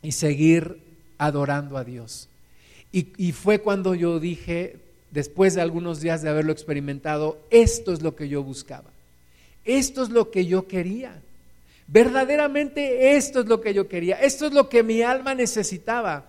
y 0.00 0.12
seguir 0.12 0.78
adorando 1.18 1.76
a 1.76 1.82
Dios. 1.82 2.28
Y, 2.92 3.32
fue 3.32 3.60
cuando 3.60 3.96
yo 3.96 4.20
dije, 4.20 4.76
después 5.10 5.54
de 5.54 5.60
algunos 5.60 6.00
días 6.00 6.22
de 6.22 6.28
haberlo 6.28 6.52
experimentado, 6.52 7.38
esto 7.50 7.92
es 7.92 8.00
lo 8.00 8.14
que 8.14 8.28
yo 8.28 8.44
buscaba. 8.44 8.90
Esto 9.64 10.04
es 10.04 10.10
lo 10.10 10.30
que 10.30 10.46
yo 10.46 10.68
quería. 10.68 11.20
Verdaderamente 11.92 13.16
esto 13.16 13.40
es 13.40 13.46
lo 13.46 13.60
que 13.60 13.74
yo 13.74 13.88
quería. 13.88 14.14
Esto 14.20 14.46
es 14.46 14.52
lo 14.52 14.68
que 14.68 14.84
mi 14.84 15.02
alma 15.02 15.34
necesitaba. 15.34 16.26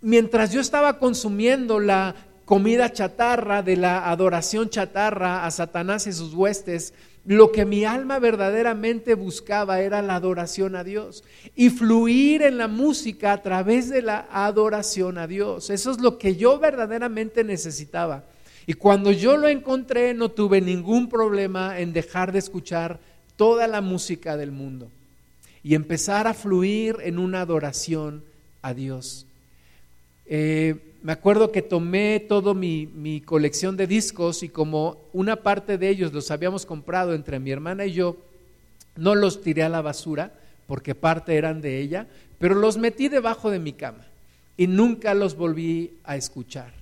Mientras 0.00 0.52
yo 0.52 0.60
estaba 0.60 0.98
consumiendo 0.98 1.78
la 1.78 2.16
comida 2.44 2.92
chatarra, 2.92 3.62
de 3.62 3.76
la 3.76 4.10
adoración 4.10 4.70
chatarra 4.70 5.46
a 5.46 5.50
Satanás 5.52 6.08
y 6.08 6.12
sus 6.12 6.34
huestes, 6.34 6.94
lo 7.24 7.52
que 7.52 7.64
mi 7.64 7.84
alma 7.84 8.18
verdaderamente 8.18 9.14
buscaba 9.14 9.82
era 9.82 10.02
la 10.02 10.16
adoración 10.16 10.74
a 10.74 10.82
Dios 10.82 11.22
y 11.54 11.70
fluir 11.70 12.42
en 12.42 12.58
la 12.58 12.66
música 12.66 13.32
a 13.32 13.42
través 13.42 13.90
de 13.90 14.02
la 14.02 14.26
adoración 14.32 15.16
a 15.18 15.28
Dios. 15.28 15.70
Eso 15.70 15.92
es 15.92 16.00
lo 16.00 16.18
que 16.18 16.34
yo 16.34 16.58
verdaderamente 16.58 17.44
necesitaba. 17.44 18.24
Y 18.66 18.74
cuando 18.74 19.12
yo 19.12 19.36
lo 19.36 19.46
encontré 19.46 20.12
no 20.12 20.30
tuve 20.30 20.60
ningún 20.60 21.08
problema 21.08 21.78
en 21.78 21.92
dejar 21.92 22.32
de 22.32 22.40
escuchar 22.40 22.98
toda 23.38 23.68
la 23.68 23.80
música 23.80 24.36
del 24.36 24.50
mundo 24.50 24.90
y 25.62 25.74
empezar 25.76 26.26
a 26.26 26.34
fluir 26.34 26.96
en 27.02 27.18
una 27.18 27.40
adoración 27.40 28.24
a 28.60 28.74
Dios. 28.74 29.26
Eh, 30.26 30.74
me 31.02 31.12
acuerdo 31.12 31.52
que 31.52 31.62
tomé 31.62 32.20
toda 32.20 32.52
mi, 32.52 33.22
colección 33.24 33.76
de 33.76 33.86
discos 33.86 34.42
y 34.42 34.48
como 34.48 34.98
una 35.12 35.36
parte 35.36 35.78
de 35.78 35.88
ellos 35.88 36.12
los 36.12 36.32
habíamos 36.32 36.66
comprado 36.66 37.14
entre 37.14 37.38
mi 37.38 37.52
hermana 37.52 37.86
y 37.86 37.92
yo, 37.92 38.16
no 38.96 39.14
los 39.14 39.40
tiré 39.40 39.62
a 39.62 39.68
la 39.68 39.82
basura 39.82 40.32
porque 40.66 40.96
parte 40.96 41.36
eran 41.36 41.60
de 41.60 41.80
ella, 41.80 42.08
pero 42.40 42.56
los 42.56 42.76
metí 42.76 43.08
debajo 43.08 43.50
de 43.50 43.60
mi 43.60 43.72
cama 43.72 44.04
y 44.56 44.66
nunca 44.66 45.14
los 45.14 45.36
volví 45.36 45.92
a 46.02 46.16
escuchar. 46.16 46.72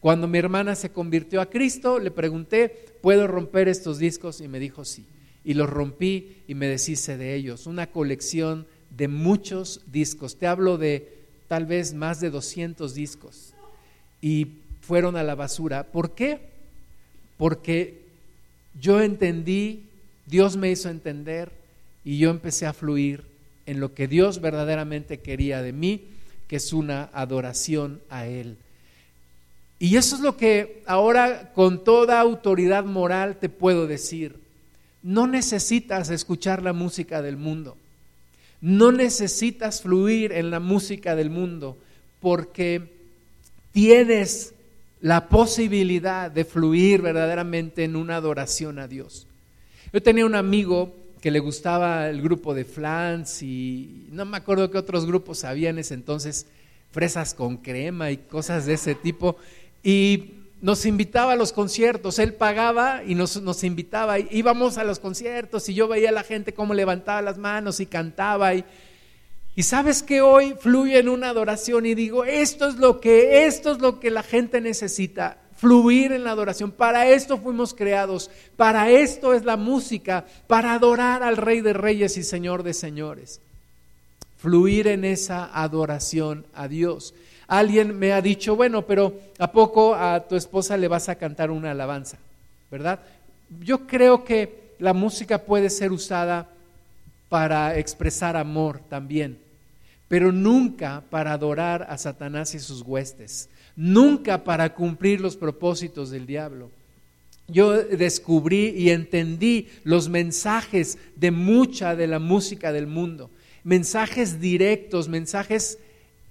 Cuando 0.00 0.26
mi 0.26 0.38
hermana 0.38 0.74
se 0.74 0.90
convirtió 0.90 1.42
a 1.42 1.50
Cristo, 1.50 1.98
le 1.98 2.10
pregunté, 2.10 2.86
¿puedo 3.02 3.26
romper 3.26 3.68
estos 3.68 3.98
discos? 3.98 4.40
Y 4.40 4.48
me 4.48 4.58
dijo 4.58 4.84
sí. 4.84 5.04
Y 5.46 5.54
los 5.54 5.70
rompí 5.70 6.42
y 6.46 6.54
me 6.54 6.66
deshice 6.66 7.16
de 7.16 7.34
ellos. 7.34 7.66
Una 7.66 7.86
colección 7.86 8.66
de 8.90 9.08
muchos 9.08 9.80
discos. 9.86 10.36
Te 10.36 10.46
hablo 10.46 10.76
de 10.76 11.16
tal 11.48 11.64
vez 11.64 11.94
más 11.94 12.20
de 12.20 12.28
200 12.28 12.92
discos. 12.92 13.54
Y 14.20 14.48
fueron 14.82 15.16
a 15.16 15.22
la 15.22 15.34
basura. 15.34 15.84
¿Por 15.84 16.14
qué? 16.14 16.40
Porque 17.38 18.02
yo 18.80 19.00
entendí, 19.00 19.84
Dios 20.26 20.56
me 20.56 20.70
hizo 20.70 20.90
entender 20.90 21.52
y 22.04 22.18
yo 22.18 22.30
empecé 22.30 22.66
a 22.66 22.72
fluir 22.72 23.24
en 23.66 23.80
lo 23.80 23.94
que 23.94 24.08
Dios 24.08 24.40
verdaderamente 24.40 25.18
quería 25.18 25.62
de 25.62 25.72
mí, 25.72 26.04
que 26.48 26.56
es 26.56 26.72
una 26.72 27.10
adoración 27.12 28.00
a 28.10 28.26
Él. 28.26 28.56
Y 29.78 29.96
eso 29.96 30.16
es 30.16 30.22
lo 30.22 30.36
que 30.36 30.82
ahora 30.86 31.52
con 31.52 31.84
toda 31.84 32.20
autoridad 32.20 32.84
moral 32.84 33.38
te 33.38 33.48
puedo 33.48 33.86
decir. 33.86 34.45
No 35.06 35.28
necesitas 35.28 36.10
escuchar 36.10 36.64
la 36.64 36.72
música 36.72 37.22
del 37.22 37.36
mundo. 37.36 37.76
No 38.60 38.90
necesitas 38.90 39.82
fluir 39.82 40.32
en 40.32 40.50
la 40.50 40.58
música 40.58 41.14
del 41.14 41.30
mundo 41.30 41.78
porque 42.20 42.92
tienes 43.70 44.52
la 45.00 45.28
posibilidad 45.28 46.28
de 46.28 46.44
fluir 46.44 47.02
verdaderamente 47.02 47.84
en 47.84 47.94
una 47.94 48.16
adoración 48.16 48.80
a 48.80 48.88
Dios. 48.88 49.28
Yo 49.92 50.02
tenía 50.02 50.26
un 50.26 50.34
amigo 50.34 50.92
que 51.20 51.30
le 51.30 51.38
gustaba 51.38 52.08
el 52.10 52.20
grupo 52.20 52.52
de 52.52 52.64
Flans 52.64 53.44
y 53.44 54.08
no 54.10 54.24
me 54.24 54.38
acuerdo 54.38 54.72
qué 54.72 54.78
otros 54.78 55.06
grupos 55.06 55.44
había 55.44 55.70
en 55.70 55.78
ese 55.78 55.94
entonces, 55.94 56.46
fresas 56.90 57.32
con 57.32 57.58
crema 57.58 58.10
y 58.10 58.16
cosas 58.16 58.66
de 58.66 58.74
ese 58.74 58.96
tipo, 58.96 59.36
y 59.84 60.32
nos 60.60 60.86
invitaba 60.86 61.32
a 61.32 61.36
los 61.36 61.52
conciertos, 61.52 62.18
él 62.18 62.34
pagaba 62.34 63.02
y 63.06 63.14
nos, 63.14 63.40
nos 63.42 63.62
invitaba, 63.64 64.18
íbamos 64.18 64.78
a 64.78 64.84
los 64.84 64.98
conciertos 64.98 65.68
y 65.68 65.74
yo 65.74 65.88
veía 65.88 66.08
a 66.08 66.12
la 66.12 66.22
gente 66.22 66.54
cómo 66.54 66.74
levantaba 66.74 67.22
las 67.22 67.38
manos 67.38 67.80
y 67.80 67.86
cantaba 67.86 68.54
y 68.54 68.64
y 69.58 69.62
sabes 69.62 70.02
que 70.02 70.20
hoy 70.20 70.54
fluye 70.60 70.98
en 70.98 71.08
una 71.08 71.30
adoración 71.30 71.86
y 71.86 71.94
digo, 71.94 72.26
esto 72.26 72.68
es 72.68 72.76
lo 72.76 73.00
que, 73.00 73.46
esto 73.46 73.72
es 73.72 73.78
lo 73.78 73.98
que 73.98 74.10
la 74.10 74.22
gente 74.22 74.60
necesita, 74.60 75.38
fluir 75.56 76.12
en 76.12 76.24
la 76.24 76.32
adoración. 76.32 76.70
Para 76.70 77.08
esto 77.08 77.38
fuimos 77.38 77.72
creados, 77.72 78.30
para 78.56 78.90
esto 78.90 79.32
es 79.32 79.46
la 79.46 79.56
música, 79.56 80.26
para 80.46 80.74
adorar 80.74 81.22
al 81.22 81.38
Rey 81.38 81.62
de 81.62 81.72
Reyes 81.72 82.18
y 82.18 82.22
Señor 82.22 82.64
de 82.64 82.74
Señores. 82.74 83.40
Fluir 84.36 84.88
en 84.88 85.06
esa 85.06 85.48
adoración 85.58 86.44
a 86.52 86.68
Dios. 86.68 87.14
Alguien 87.48 87.98
me 87.98 88.12
ha 88.12 88.20
dicho, 88.20 88.56
bueno, 88.56 88.86
pero 88.86 89.18
¿a 89.38 89.50
poco 89.52 89.94
a 89.94 90.26
tu 90.26 90.36
esposa 90.36 90.76
le 90.76 90.88
vas 90.88 91.08
a 91.08 91.14
cantar 91.14 91.50
una 91.50 91.70
alabanza? 91.70 92.18
¿Verdad? 92.70 93.00
Yo 93.60 93.86
creo 93.86 94.24
que 94.24 94.74
la 94.78 94.92
música 94.92 95.38
puede 95.38 95.70
ser 95.70 95.92
usada 95.92 96.48
para 97.28 97.78
expresar 97.78 98.36
amor 98.36 98.80
también 98.88 99.46
pero 100.08 100.32
nunca 100.32 101.02
para 101.10 101.32
adorar 101.32 101.86
a 101.88 101.98
Satanás 101.98 102.54
y 102.54 102.60
sus 102.60 102.82
huestes, 102.82 103.48
nunca 103.74 104.44
para 104.44 104.74
cumplir 104.74 105.20
los 105.20 105.36
propósitos 105.36 106.10
del 106.10 106.26
diablo. 106.26 106.70
Yo 107.48 107.72
descubrí 107.72 108.70
y 108.76 108.90
entendí 108.90 109.68
los 109.84 110.08
mensajes 110.08 110.98
de 111.14 111.30
mucha 111.30 111.94
de 111.94 112.06
la 112.06 112.18
música 112.18 112.72
del 112.72 112.86
mundo, 112.86 113.30
mensajes 113.64 114.40
directos, 114.40 115.08
mensajes 115.08 115.78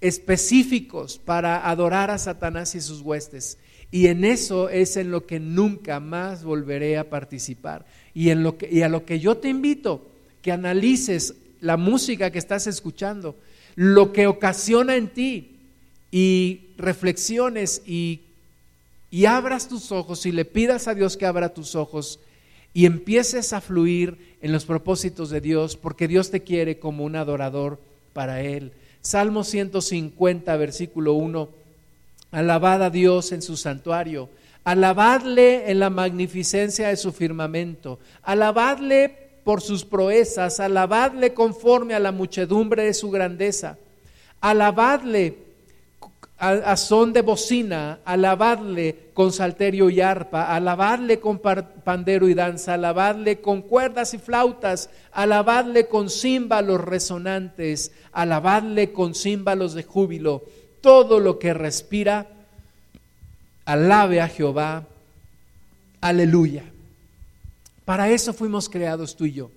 específicos 0.00 1.18
para 1.18 1.68
adorar 1.68 2.10
a 2.10 2.18
Satanás 2.18 2.74
y 2.74 2.80
sus 2.80 3.00
huestes. 3.00 3.58
Y 3.90 4.08
en 4.08 4.24
eso 4.24 4.68
es 4.68 4.96
en 4.96 5.10
lo 5.10 5.26
que 5.26 5.40
nunca 5.40 6.00
más 6.00 6.44
volveré 6.44 6.98
a 6.98 7.08
participar. 7.08 7.86
Y, 8.14 8.30
en 8.30 8.42
lo 8.42 8.58
que, 8.58 8.68
y 8.70 8.82
a 8.82 8.88
lo 8.88 9.04
que 9.04 9.20
yo 9.20 9.36
te 9.36 9.48
invito, 9.48 10.06
que 10.42 10.52
analices 10.52 11.34
la 11.60 11.76
música 11.76 12.30
que 12.30 12.38
estás 12.38 12.66
escuchando, 12.66 13.36
lo 13.74 14.12
que 14.12 14.26
ocasiona 14.26 14.96
en 14.96 15.08
ti 15.08 15.56
y 16.10 16.70
reflexiones 16.76 17.82
y, 17.86 18.20
y 19.10 19.26
abras 19.26 19.68
tus 19.68 19.92
ojos 19.92 20.26
y 20.26 20.32
le 20.32 20.44
pidas 20.44 20.88
a 20.88 20.94
Dios 20.94 21.16
que 21.16 21.26
abra 21.26 21.54
tus 21.54 21.74
ojos 21.74 22.20
y 22.74 22.86
empieces 22.86 23.52
a 23.52 23.60
fluir 23.60 24.36
en 24.42 24.52
los 24.52 24.64
propósitos 24.64 25.30
de 25.30 25.40
Dios 25.40 25.76
porque 25.76 26.08
Dios 26.08 26.30
te 26.30 26.42
quiere 26.42 26.78
como 26.78 27.04
un 27.04 27.16
adorador 27.16 27.80
para 28.12 28.42
Él. 28.42 28.72
Salmo 29.06 29.44
150, 29.44 30.56
versículo 30.56 31.12
1. 31.12 31.48
Alabad 32.32 32.82
a 32.82 32.90
Dios 32.90 33.30
en 33.30 33.40
su 33.40 33.56
santuario, 33.56 34.28
alabadle 34.64 35.70
en 35.70 35.78
la 35.78 35.90
magnificencia 35.90 36.88
de 36.88 36.96
su 36.96 37.12
firmamento, 37.12 38.00
alabadle 38.24 39.16
por 39.44 39.60
sus 39.60 39.84
proezas, 39.84 40.58
alabadle 40.58 41.34
conforme 41.34 41.94
a 41.94 42.00
la 42.00 42.10
muchedumbre 42.10 42.82
de 42.82 42.94
su 42.94 43.12
grandeza, 43.12 43.78
alabadle 44.40 45.38
a, 46.38 46.76
son 46.76 47.14
de 47.14 47.22
bocina, 47.22 48.00
alabadle 48.04 49.10
con 49.14 49.32
salterio 49.32 49.88
y 49.88 50.02
arpa, 50.02 50.54
alabadle 50.54 51.18
con 51.18 51.38
pandero 51.38 52.28
y 52.28 52.34
danza, 52.34 52.74
alabadle 52.74 53.40
con 53.40 53.62
cuerdas 53.62 54.12
y 54.12 54.18
flautas, 54.18 54.90
alabadle 55.12 55.88
con 55.88 56.10
címbalos 56.10 56.80
resonantes, 56.82 57.92
alabadle 58.12 58.92
con 58.92 59.14
címbalos 59.14 59.72
de 59.72 59.84
júbilo. 59.84 60.44
Todo 60.82 61.20
lo 61.20 61.38
que 61.38 61.54
respira, 61.54 62.26
alabe 63.64 64.20
a 64.20 64.28
Jehová. 64.28 64.84
Aleluya. 66.02 66.64
Para 67.86 68.10
eso 68.10 68.34
fuimos 68.34 68.68
creados 68.68 69.16
tú 69.16 69.24
y 69.24 69.32
yo, 69.32 69.50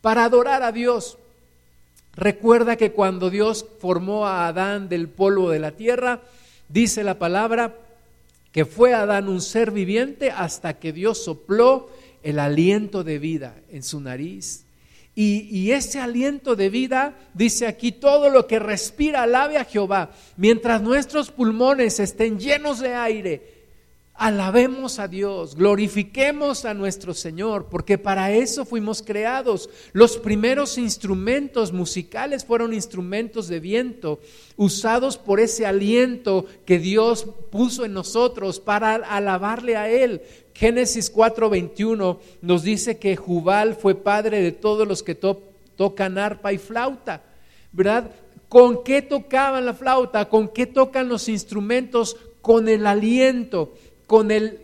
para 0.00 0.24
adorar 0.24 0.62
a 0.62 0.70
Dios. 0.70 1.18
Recuerda 2.16 2.76
que 2.76 2.92
cuando 2.92 3.30
Dios 3.30 3.66
formó 3.80 4.26
a 4.26 4.46
Adán 4.46 4.88
del 4.88 5.08
polvo 5.08 5.50
de 5.50 5.58
la 5.58 5.72
tierra, 5.72 6.20
dice 6.68 7.02
la 7.02 7.18
palabra 7.18 7.76
que 8.52 8.64
fue 8.64 8.94
Adán 8.94 9.28
un 9.28 9.40
ser 9.40 9.72
viviente 9.72 10.30
hasta 10.30 10.78
que 10.78 10.92
Dios 10.92 11.24
sopló 11.24 11.90
el 12.22 12.38
aliento 12.38 13.02
de 13.02 13.18
vida 13.18 13.56
en 13.70 13.82
su 13.82 14.00
nariz. 14.00 14.64
Y, 15.16 15.48
y, 15.50 15.70
ese 15.70 16.00
aliento 16.00 16.56
de 16.56 16.70
vida, 16.70 17.14
dice 17.34 17.68
aquí, 17.68 17.92
todo 17.92 18.30
lo 18.30 18.48
que 18.48 18.58
respira, 18.58 19.22
alabe 19.22 19.58
a 19.58 19.64
Jehová. 19.64 20.10
Mientras 20.36 20.82
nuestros 20.82 21.30
pulmones 21.30 22.00
estén 22.00 22.40
llenos 22.40 22.80
de 22.80 22.94
aire, 22.94 23.53
Alabemos 24.16 25.00
a 25.00 25.08
Dios, 25.08 25.56
glorifiquemos 25.56 26.64
a 26.64 26.72
nuestro 26.72 27.14
Señor, 27.14 27.66
porque 27.68 27.98
para 27.98 28.30
eso 28.30 28.64
fuimos 28.64 29.02
creados. 29.02 29.68
Los 29.92 30.18
primeros 30.18 30.78
instrumentos 30.78 31.72
musicales 31.72 32.44
fueron 32.44 32.72
instrumentos 32.72 33.48
de 33.48 33.58
viento, 33.58 34.20
usados 34.56 35.18
por 35.18 35.40
ese 35.40 35.66
aliento 35.66 36.46
que 36.64 36.78
Dios 36.78 37.26
puso 37.50 37.84
en 37.84 37.92
nosotros 37.92 38.60
para 38.60 38.94
alabarle 38.94 39.76
a 39.76 39.90
Él. 39.90 40.22
Génesis 40.54 41.12
4:21 41.12 42.20
nos 42.40 42.62
dice 42.62 42.98
que 42.98 43.16
Jubal 43.16 43.74
fue 43.74 43.96
padre 43.96 44.42
de 44.42 44.52
todos 44.52 44.86
los 44.86 45.02
que 45.02 45.16
tocan 45.16 46.18
arpa 46.18 46.52
y 46.52 46.58
flauta, 46.58 47.24
¿verdad? 47.72 48.12
¿Con 48.48 48.84
qué 48.84 49.02
tocaban 49.02 49.66
la 49.66 49.74
flauta? 49.74 50.28
¿Con 50.28 50.46
qué 50.46 50.66
tocan 50.66 51.08
los 51.08 51.28
instrumentos? 51.28 52.16
Con 52.40 52.68
el 52.68 52.86
aliento 52.86 53.72
con 54.06 54.30
el, 54.30 54.60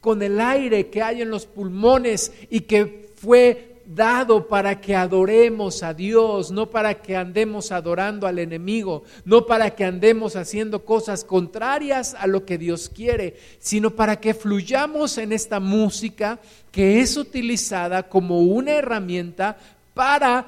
con 0.00 0.22
el 0.22 0.40
aire 0.40 0.88
que 0.88 1.02
hay 1.02 1.22
en 1.22 1.30
los 1.30 1.46
pulmones 1.46 2.32
y 2.50 2.60
que 2.60 3.10
fue 3.16 3.72
dado 3.86 4.46
para 4.48 4.80
que 4.80 4.94
adoremos 4.94 5.82
a 5.82 5.92
Dios, 5.94 6.50
no 6.50 6.70
para 6.70 6.94
que 7.02 7.16
andemos 7.16 7.72
adorando 7.72 8.26
al 8.26 8.38
enemigo, 8.38 9.04
no 9.24 9.46
para 9.46 9.74
que 9.74 9.84
andemos 9.84 10.36
haciendo 10.36 10.84
cosas 10.84 11.24
contrarias 11.24 12.14
a 12.18 12.26
lo 12.26 12.44
que 12.44 12.58
Dios 12.58 12.88
quiere, 12.88 13.36
sino 13.58 13.90
para 13.90 14.20
que 14.20 14.34
fluyamos 14.34 15.18
en 15.18 15.32
esta 15.32 15.60
música 15.60 16.38
que 16.70 17.00
es 17.00 17.16
utilizada 17.16 18.04
como 18.08 18.40
una 18.40 18.72
herramienta 18.72 19.58
para 19.94 20.46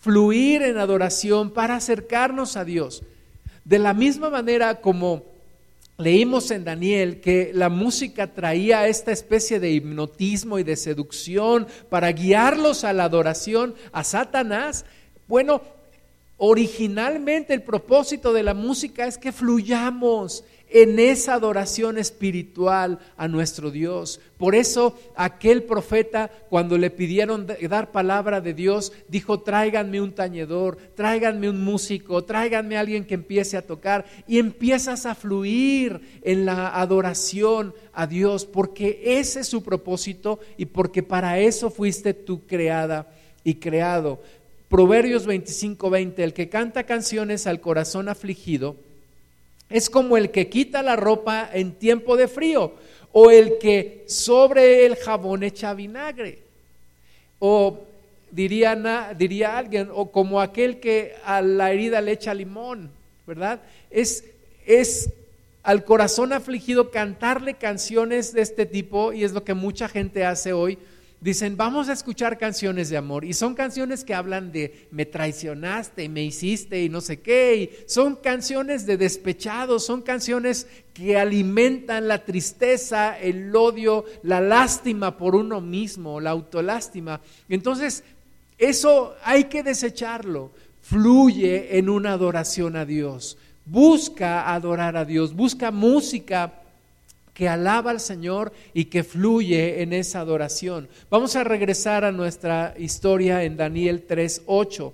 fluir 0.00 0.62
en 0.62 0.78
adoración, 0.78 1.50
para 1.50 1.76
acercarnos 1.76 2.56
a 2.56 2.64
Dios. 2.64 3.02
De 3.64 3.78
la 3.78 3.94
misma 3.94 4.30
manera 4.30 4.80
como 4.80 5.29
leímos 6.00 6.50
en 6.50 6.64
Daniel 6.64 7.20
que 7.20 7.52
la 7.54 7.68
música 7.68 8.32
traía 8.32 8.88
esta 8.88 9.12
especie 9.12 9.60
de 9.60 9.70
hipnotismo 9.70 10.58
y 10.58 10.64
de 10.64 10.76
seducción 10.76 11.66
para 11.88 12.10
guiarlos 12.12 12.84
a 12.84 12.92
la 12.92 13.04
adoración 13.04 13.74
a 13.92 14.04
Satanás. 14.04 14.84
Bueno, 15.28 15.62
Originalmente 16.42 17.52
el 17.52 17.62
propósito 17.62 18.32
de 18.32 18.42
la 18.42 18.54
música 18.54 19.06
es 19.06 19.18
que 19.18 19.30
fluyamos 19.30 20.42
en 20.70 20.98
esa 20.98 21.34
adoración 21.34 21.98
espiritual 21.98 22.98
a 23.16 23.28
nuestro 23.28 23.70
Dios. 23.70 24.20
Por 24.38 24.54
eso 24.54 24.98
aquel 25.16 25.64
profeta, 25.64 26.30
cuando 26.48 26.78
le 26.78 26.90
pidieron 26.90 27.46
dar 27.68 27.90
palabra 27.90 28.40
de 28.40 28.54
Dios, 28.54 28.92
dijo, 29.08 29.40
tráiganme 29.40 30.00
un 30.00 30.12
tañedor, 30.12 30.78
tráiganme 30.94 31.50
un 31.50 31.62
músico, 31.62 32.24
tráiganme 32.24 32.76
alguien 32.76 33.04
que 33.04 33.14
empiece 33.14 33.56
a 33.56 33.66
tocar. 33.66 34.06
Y 34.26 34.38
empiezas 34.38 35.06
a 35.06 35.14
fluir 35.14 36.00
en 36.22 36.46
la 36.46 36.80
adoración 36.80 37.74
a 37.92 38.06
Dios, 38.06 38.46
porque 38.46 39.00
ese 39.04 39.40
es 39.40 39.48
su 39.48 39.62
propósito 39.62 40.40
y 40.56 40.66
porque 40.66 41.02
para 41.02 41.38
eso 41.38 41.70
fuiste 41.70 42.14
tú 42.14 42.46
creada 42.46 43.12
y 43.44 43.54
creado. 43.54 44.22
Proverbios 44.68 45.26
25, 45.26 45.90
20, 45.90 46.22
el 46.22 46.32
que 46.32 46.48
canta 46.48 46.84
canciones 46.84 47.48
al 47.48 47.60
corazón 47.60 48.08
afligido, 48.08 48.76
es 49.70 49.88
como 49.88 50.16
el 50.16 50.30
que 50.30 50.48
quita 50.48 50.82
la 50.82 50.96
ropa 50.96 51.48
en 51.52 51.72
tiempo 51.72 52.16
de 52.16 52.28
frío 52.28 52.74
o 53.12 53.30
el 53.30 53.58
que 53.58 54.04
sobre 54.06 54.84
el 54.84 54.96
jabón 54.96 55.42
echa 55.42 55.74
vinagre. 55.74 56.38
O 57.38 57.78
diría, 58.30 59.14
diría 59.16 59.56
alguien, 59.56 59.88
o 59.92 60.10
como 60.10 60.40
aquel 60.40 60.80
que 60.80 61.14
a 61.24 61.40
la 61.40 61.72
herida 61.72 62.00
le 62.00 62.12
echa 62.12 62.34
limón, 62.34 62.90
¿verdad? 63.26 63.60
Es, 63.90 64.24
es 64.66 65.10
al 65.62 65.84
corazón 65.84 66.32
afligido 66.32 66.90
cantarle 66.90 67.54
canciones 67.54 68.32
de 68.32 68.42
este 68.42 68.66
tipo 68.66 69.12
y 69.12 69.24
es 69.24 69.32
lo 69.32 69.44
que 69.44 69.54
mucha 69.54 69.88
gente 69.88 70.24
hace 70.24 70.52
hoy 70.52 70.78
dicen, 71.20 71.56
vamos 71.56 71.88
a 71.88 71.92
escuchar 71.92 72.38
canciones 72.38 72.88
de 72.88 72.96
amor. 72.96 73.24
Y 73.24 73.34
son 73.34 73.54
canciones 73.54 74.04
que 74.04 74.14
hablan 74.14 74.52
de 74.52 74.88
me 74.90 75.06
traicionaste, 75.06 76.08
me 76.08 76.24
hiciste 76.24 76.82
y 76.82 76.88
no 76.88 77.00
sé 77.00 77.20
qué. 77.20 77.56
Y 77.56 77.88
son 77.88 78.16
canciones 78.16 78.86
de 78.86 78.96
despechados, 78.96 79.84
son 79.84 80.02
canciones 80.02 80.66
que 80.94 81.18
alimentan 81.18 82.08
la 82.08 82.24
tristeza, 82.24 83.18
el 83.18 83.54
odio, 83.54 84.04
la 84.22 84.40
lástima 84.40 85.16
por 85.16 85.34
uno 85.34 85.60
mismo, 85.60 86.20
la 86.20 86.30
autolástima. 86.30 87.20
Entonces, 87.48 88.02
eso 88.58 89.14
hay 89.22 89.44
que 89.44 89.62
desecharlo. 89.62 90.50
Fluye 90.82 91.78
en 91.78 91.88
una 91.88 92.12
adoración 92.12 92.76
a 92.76 92.84
Dios. 92.84 93.36
Busca 93.66 94.52
adorar 94.52 94.96
a 94.96 95.04
Dios, 95.04 95.34
busca 95.34 95.70
música 95.70 96.59
que 97.34 97.48
alaba 97.48 97.90
al 97.90 98.00
Señor 98.00 98.52
y 98.74 98.86
que 98.86 99.04
fluye 99.04 99.82
en 99.82 99.92
esa 99.92 100.20
adoración. 100.20 100.88
Vamos 101.10 101.36
a 101.36 101.44
regresar 101.44 102.04
a 102.04 102.12
nuestra 102.12 102.74
historia 102.78 103.44
en 103.44 103.56
Daniel 103.56 104.06
3:8. 104.06 104.92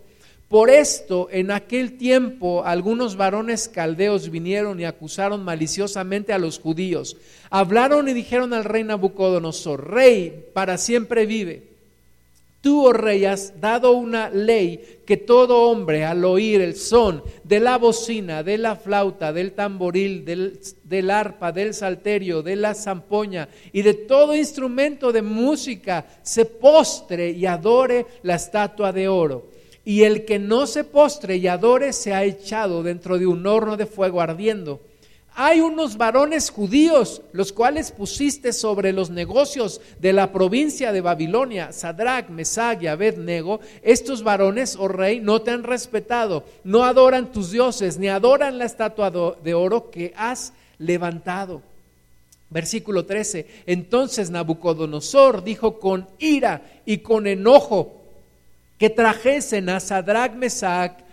Por 0.49 0.71
esto, 0.71 1.29
en 1.33 1.51
aquel 1.51 1.97
tiempo, 1.97 2.65
algunos 2.65 3.17
varones 3.17 3.69
caldeos 3.69 4.31
vinieron 4.31 4.79
y 4.79 4.85
acusaron 4.85 5.43
maliciosamente 5.43 6.33
a 6.33 6.39
los 6.39 6.61
judíos. 6.61 7.17
Hablaron 7.51 8.09
y 8.09 8.13
dijeron 8.13 8.53
al 8.55 8.65
rey 8.65 8.85
Nabucodonosor, 8.85 9.91
Rey, 9.91 10.47
para 10.55 10.79
siempre 10.79 11.27
vive 11.27 11.76
Tú, 12.67 12.85
oh 12.85 12.93
rey, 12.93 13.25
has 13.27 13.61
dado 13.61 13.93
una 13.93 14.29
ley 14.29 14.99
que 15.07 15.17
todo 15.17 15.71
hombre 15.71 16.05
al 16.05 16.25
oír 16.25 16.61
el 16.61 16.75
son 16.75 17.23
de 17.45 17.61
la 17.61 17.79
bocina, 17.79 18.43
de 18.43 18.59
la 18.59 18.75
flauta, 18.75 19.33
del 19.33 19.53
tamboril, 19.53 20.25
del, 20.25 21.11
arpa, 21.13 21.53
del 21.53 21.75
salterio, 21.75 22.43
de 22.43 22.57
la 22.57 22.75
zampoña 22.75 23.49
y 23.73 23.83
de 23.83 23.95
todo 23.95 24.35
instrumento 24.35 25.13
de 25.13 25.23
música 25.23 26.07
se 26.25 26.45
postre 26.45 27.31
y 27.31 27.47
adore 27.47 28.05
la 28.25 28.35
estatua 28.35 28.93
de 28.93 29.07
oro. 29.07 29.47
Y 29.85 30.03
el 30.03 30.25
que 30.25 30.41
no 30.41 30.67
se 30.67 30.83
postre 30.83 31.37
y 31.37 31.47
adore 31.47 31.93
se 31.93 32.15
ha 32.15 32.25
echado 32.25 32.83
dentro 32.83 33.17
de 33.17 33.29
un 33.29 33.47
horno 33.47 33.77
de 33.77 33.87
fuego 33.87 34.21
ardiendo 34.21 34.81
hay 35.39 35.61
unos 35.61 35.99
varones 35.99 36.49
judíos, 36.49 37.21
los 37.33 37.53
cuales 37.53 37.93
pusiste 37.93 38.55
sobre 38.55 38.95
los 38.95 39.11
negocios 39.11 39.83
de 40.01 40.15
la 40.15 40.33
provincia 40.33 40.93
de 40.93 41.03
Babilonia, 41.03 41.73
Sadrach, 41.73 42.31
Mesach 42.31 42.83
y 42.83 42.87
Abednego. 42.87 43.61
Estos 43.83 44.23
varones, 44.23 44.77
oh 44.81 44.89
rey, 44.89 45.21
no 45.21 45.43
te 45.43 45.51
han 45.51 45.63
respetado, 45.63 46.45
no 46.65 46.85
adoran 46.85 47.33
tus 47.33 47.51
dioses, 47.51 47.99
ni 47.99 48.09
adoran 48.09 48.57
la 48.57 48.65
estatua 48.65 49.11
de 49.11 49.53
oro 49.53 49.91
que 49.91 50.15
has 50.17 50.55
levantado. 50.79 51.61
Versículo 52.49 53.05
13. 53.05 53.47
Entonces 53.67 54.31
Nabucodonosor 54.31 55.45
dijo 55.45 55.79
con 55.79 56.09
ira 56.19 56.63
y 56.87 56.99
con 56.99 57.27
enojo 57.27 58.01
que 58.79 58.89
trajesen 58.89 59.69
a 59.69 59.81
Sadrach, 59.81 60.33
Mesach 60.35 61.06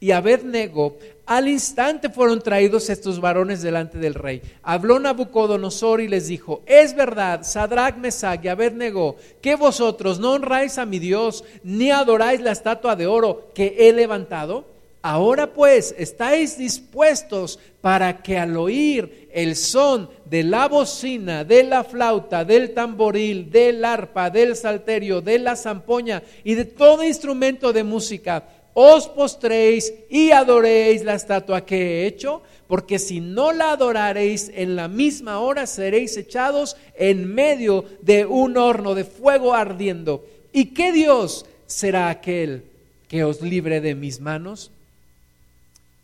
y 0.00 0.12
Abednego 0.12 0.96
al 1.28 1.46
instante 1.46 2.08
fueron 2.08 2.40
traídos 2.40 2.88
estos 2.88 3.20
varones 3.20 3.60
delante 3.60 3.98
del 3.98 4.14
rey. 4.14 4.40
Habló 4.62 4.98
Nabucodonosor 4.98 6.00
y 6.00 6.08
les 6.08 6.28
dijo, 6.28 6.62
es 6.64 6.96
verdad, 6.96 7.42
Sadrach, 7.42 7.98
Mesach 7.98 8.42
y 8.42 8.48
Abednego, 8.48 9.16
que 9.42 9.54
vosotros 9.54 10.18
no 10.18 10.32
honráis 10.32 10.78
a 10.78 10.86
mi 10.86 10.98
Dios, 10.98 11.44
ni 11.62 11.90
adoráis 11.90 12.40
la 12.40 12.52
estatua 12.52 12.96
de 12.96 13.06
oro 13.06 13.50
que 13.54 13.76
he 13.78 13.92
levantado. 13.92 14.64
Ahora 15.02 15.52
pues, 15.52 15.94
¿estáis 15.98 16.56
dispuestos 16.56 17.58
para 17.82 18.22
que 18.22 18.38
al 18.38 18.56
oír 18.56 19.28
el 19.32 19.54
son 19.54 20.08
de 20.24 20.42
la 20.42 20.66
bocina, 20.66 21.44
de 21.44 21.62
la 21.62 21.84
flauta, 21.84 22.44
del 22.44 22.72
tamboril, 22.72 23.50
del 23.50 23.84
arpa, 23.84 24.30
del 24.30 24.56
salterio, 24.56 25.20
de 25.20 25.38
la 25.38 25.56
zampoña 25.56 26.22
y 26.42 26.54
de 26.54 26.64
todo 26.64 27.04
instrumento 27.04 27.72
de 27.72 27.84
música, 27.84 28.42
os 28.80 29.08
postréis 29.08 29.92
y 30.08 30.30
adoréis 30.30 31.02
la 31.02 31.14
estatua 31.14 31.66
que 31.66 31.76
he 31.76 32.06
hecho, 32.06 32.42
porque 32.68 33.00
si 33.00 33.18
no 33.18 33.50
la 33.50 33.72
adoraréis 33.72 34.52
en 34.54 34.76
la 34.76 34.86
misma 34.86 35.40
hora 35.40 35.66
seréis 35.66 36.16
echados 36.16 36.76
en 36.94 37.26
medio 37.34 37.84
de 38.02 38.24
un 38.24 38.56
horno 38.56 38.94
de 38.94 39.02
fuego 39.02 39.52
ardiendo. 39.52 40.24
¿Y 40.52 40.66
qué 40.66 40.92
Dios 40.92 41.44
será 41.66 42.08
aquel 42.08 42.62
que 43.08 43.24
os 43.24 43.42
libre 43.42 43.80
de 43.80 43.96
mis 43.96 44.20
manos? 44.20 44.70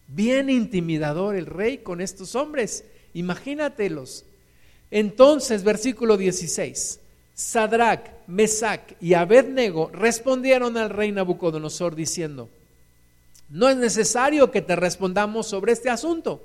Bien 0.09 0.51
intimidador 0.51 1.37
el 1.37 1.47
rey 1.47 1.79
con 1.79 2.01
estos 2.01 2.35
hombres, 2.35 2.83
imagínatelos. 3.15 4.25
Entonces, 4.91 5.63
versículo 5.63 6.17
16. 6.17 6.99
Sadrach, 7.37 8.11
Mesach 8.27 8.95
y 9.01 9.15
Abednego 9.15 9.91
respondieron 9.93 10.77
al 10.77 10.91
rey 10.91 11.13
Nabucodonosor 11.13 11.95
diciendo, 11.95 12.49
no 13.49 13.69
es 13.69 13.77
necesario 13.77 14.51
que 14.51 14.63
te 14.63 14.77
respondamos 14.77 15.47
sobre 15.47 15.73
este 15.73 15.91
asunto. 15.91 16.43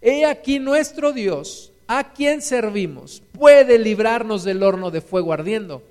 He 0.00 0.26
aquí 0.26 0.58
nuestro 0.58 1.12
Dios, 1.12 1.72
a 1.86 2.12
quien 2.12 2.42
servimos, 2.42 3.22
puede 3.32 3.78
librarnos 3.78 4.44
del 4.44 4.62
horno 4.62 4.90
de 4.90 5.00
fuego 5.00 5.32
ardiendo. 5.32 5.82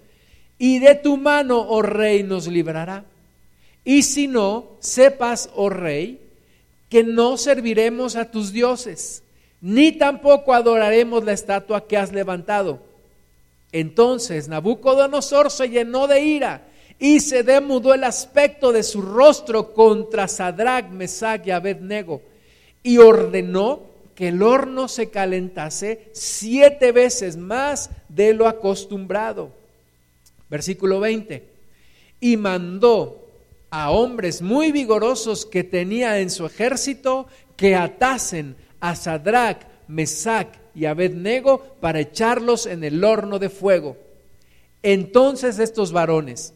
Y 0.57 0.79
de 0.79 0.95
tu 0.95 1.17
mano, 1.17 1.59
oh 1.67 1.81
rey, 1.81 2.23
nos 2.23 2.47
librará. 2.47 3.05
Y 3.83 4.03
si 4.03 4.27
no, 4.27 4.77
sepas, 4.79 5.49
oh 5.55 5.69
rey, 5.69 6.19
que 6.89 7.03
no 7.03 7.37
serviremos 7.37 8.15
a 8.15 8.29
tus 8.29 8.53
dioses, 8.53 9.23
ni 9.61 9.91
tampoco 9.93 10.53
adoraremos 10.53 11.23
la 11.23 11.33
estatua 11.33 11.87
que 11.87 11.97
has 11.97 12.11
levantado. 12.11 12.79
Entonces 13.71 14.47
Nabucodonosor 14.47 15.49
se 15.49 15.69
llenó 15.69 16.07
de 16.07 16.21
ira 16.21 16.67
y 16.99 17.19
se 17.19 17.43
demudó 17.43 17.93
el 17.93 18.03
aspecto 18.03 18.71
de 18.71 18.83
su 18.83 19.01
rostro 19.01 19.73
contra 19.73 20.27
Sadrach, 20.27 20.89
Mesach 20.89 21.45
y 21.45 21.51
Abednego 21.51 22.21
y 22.83 22.97
ordenó 22.97 23.93
que 24.13 24.27
el 24.27 24.43
horno 24.43 24.87
se 24.87 25.09
calentase 25.09 26.09
siete 26.11 26.91
veces 26.91 27.37
más 27.37 27.89
de 28.09 28.33
lo 28.33 28.47
acostumbrado. 28.47 29.51
Versículo 30.49 30.99
20. 30.99 31.49
Y 32.19 32.37
mandó 32.37 33.27
a 33.71 33.89
hombres 33.89 34.41
muy 34.41 34.71
vigorosos 34.71 35.45
que 35.45 35.63
tenía 35.63 36.19
en 36.19 36.29
su 36.29 36.45
ejército 36.45 37.25
que 37.55 37.75
atasen 37.75 38.55
a 38.79 38.95
Sadrach, 38.95 39.65
Mesach 39.87 40.49
y 40.75 40.85
Abednego 40.85 41.75
para 41.81 42.01
echarlos 42.01 42.65
en 42.65 42.83
el 42.83 43.03
horno 43.03 43.39
de 43.39 43.49
fuego. 43.49 43.97
Entonces 44.83 45.57
estos 45.57 45.91
varones, 45.91 46.53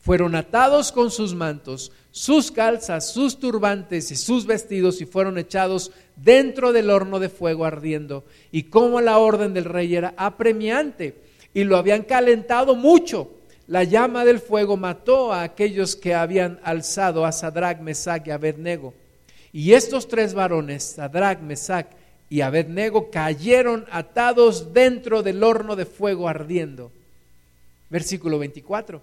fueron 0.00 0.34
atados 0.34 0.92
con 0.92 1.10
sus 1.10 1.34
mantos, 1.34 1.92
sus 2.10 2.50
calzas, 2.50 3.12
sus 3.12 3.38
turbantes 3.38 4.10
y 4.10 4.16
sus 4.16 4.46
vestidos 4.46 5.00
y 5.00 5.06
fueron 5.06 5.38
echados 5.38 5.92
dentro 6.16 6.72
del 6.72 6.90
horno 6.90 7.18
de 7.20 7.28
fuego 7.28 7.64
ardiendo. 7.64 8.24
Y 8.50 8.64
como 8.64 9.00
la 9.00 9.18
orden 9.18 9.54
del 9.54 9.66
rey 9.66 9.94
era 9.94 10.14
apremiante 10.16 11.14
y 11.52 11.64
lo 11.64 11.76
habían 11.76 12.02
calentado 12.02 12.74
mucho, 12.74 13.30
la 13.66 13.84
llama 13.84 14.24
del 14.24 14.40
fuego 14.40 14.76
mató 14.76 15.32
a 15.32 15.42
aquellos 15.42 15.94
que 15.94 16.14
habían 16.14 16.58
alzado 16.64 17.24
a 17.24 17.32
Sadrach, 17.32 17.80
Mesach 17.80 18.26
y 18.26 18.30
Abednego. 18.30 18.94
Y 19.52 19.74
estos 19.74 20.08
tres 20.08 20.34
varones, 20.34 20.82
Sadrach, 20.82 21.40
Mesach 21.40 21.86
y 22.28 22.40
Abednego, 22.40 23.10
cayeron 23.10 23.84
atados 23.90 24.72
dentro 24.72 25.22
del 25.22 25.44
horno 25.44 25.76
de 25.76 25.84
fuego 25.84 26.28
ardiendo. 26.28 26.90
Versículo 27.90 28.38
24. 28.38 29.02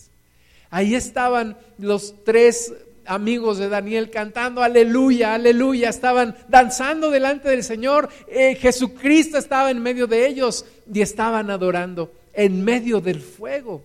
Ahí 0.71 0.95
estaban 0.95 1.57
los 1.77 2.15
tres 2.23 2.73
amigos 3.05 3.57
de 3.57 3.67
Daniel 3.67 4.09
cantando 4.09 4.63
aleluya, 4.63 5.33
aleluya, 5.33 5.89
estaban 5.89 6.35
danzando 6.47 7.11
delante 7.11 7.49
del 7.49 7.63
Señor, 7.63 8.09
eh, 8.27 8.55
Jesucristo 8.55 9.37
estaba 9.37 9.69
en 9.69 9.81
medio 9.83 10.07
de 10.07 10.27
ellos 10.27 10.65
y 10.91 11.01
estaban 11.01 11.49
adorando 11.49 12.11
en 12.33 12.63
medio 12.63 13.01
del 13.01 13.21
fuego. 13.21 13.83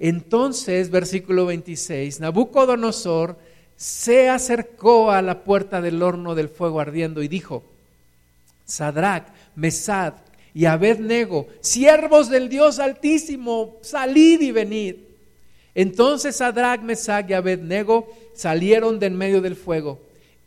Entonces, 0.00 0.90
versículo 0.90 1.46
26, 1.46 2.18
Nabucodonosor 2.18 3.36
se 3.76 4.28
acercó 4.28 5.12
a 5.12 5.22
la 5.22 5.44
puerta 5.44 5.80
del 5.80 6.02
horno 6.02 6.34
del 6.34 6.48
fuego 6.48 6.80
ardiendo 6.80 7.22
y 7.22 7.28
dijo, 7.28 7.62
Sadrach, 8.64 9.28
Mesad 9.54 10.14
y 10.54 10.64
Abednego, 10.64 11.46
siervos 11.60 12.28
del 12.28 12.48
Dios 12.48 12.80
Altísimo, 12.80 13.76
salid 13.82 14.40
y 14.40 14.50
venid. 14.50 14.96
Entonces 15.74 16.36
Sadrach, 16.36 16.82
Mesach 16.82 17.28
y 17.30 17.32
Abednego 17.32 18.06
salieron 18.34 18.98
de 18.98 19.06
en 19.06 19.16
medio 19.16 19.40
del 19.40 19.56
fuego 19.56 19.98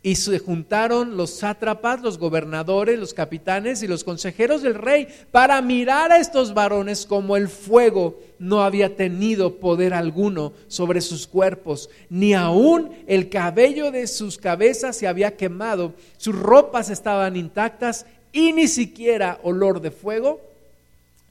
y 0.06 0.14
se 0.14 0.38
juntaron 0.38 1.16
los 1.16 1.30
sátrapas, 1.30 2.00
los 2.00 2.16
gobernadores, 2.16 2.96
los 2.96 3.12
capitanes 3.12 3.82
y 3.82 3.88
los 3.88 4.04
consejeros 4.04 4.62
del 4.62 4.76
rey 4.76 5.08
para 5.32 5.60
mirar 5.60 6.12
a 6.12 6.18
estos 6.18 6.54
varones 6.54 7.06
como 7.06 7.36
el 7.36 7.48
fuego 7.48 8.20
no 8.38 8.62
había 8.62 8.94
tenido 8.94 9.56
poder 9.56 9.94
alguno 9.94 10.52
sobre 10.68 11.00
sus 11.00 11.26
cuerpos, 11.26 11.90
ni 12.08 12.34
aún 12.34 12.92
el 13.08 13.28
cabello 13.28 13.90
de 13.90 14.06
sus 14.06 14.38
cabezas 14.38 14.96
se 14.96 15.08
había 15.08 15.36
quemado, 15.36 15.92
sus 16.18 16.36
ropas 16.36 16.88
estaban 16.88 17.34
intactas 17.34 18.06
y 18.32 18.52
ni 18.52 18.68
siquiera 18.68 19.40
olor 19.42 19.80
de 19.80 19.90
fuego 19.90 20.40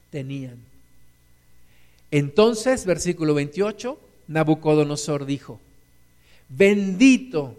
tenían. 0.09 0.74
Entonces, 2.15 2.85
versículo 2.85 3.33
28, 3.33 3.99
Nabucodonosor 4.29 5.25
dijo, 5.25 5.59
bendito 6.47 7.57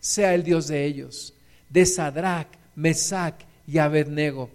sea 0.00 0.34
el 0.34 0.44
Dios 0.44 0.68
de 0.68 0.86
ellos, 0.86 1.34
de 1.68 1.84
Sadrach, 1.84 2.48
Mesach 2.74 3.34
y 3.66 3.76
Abednego, 3.76 4.48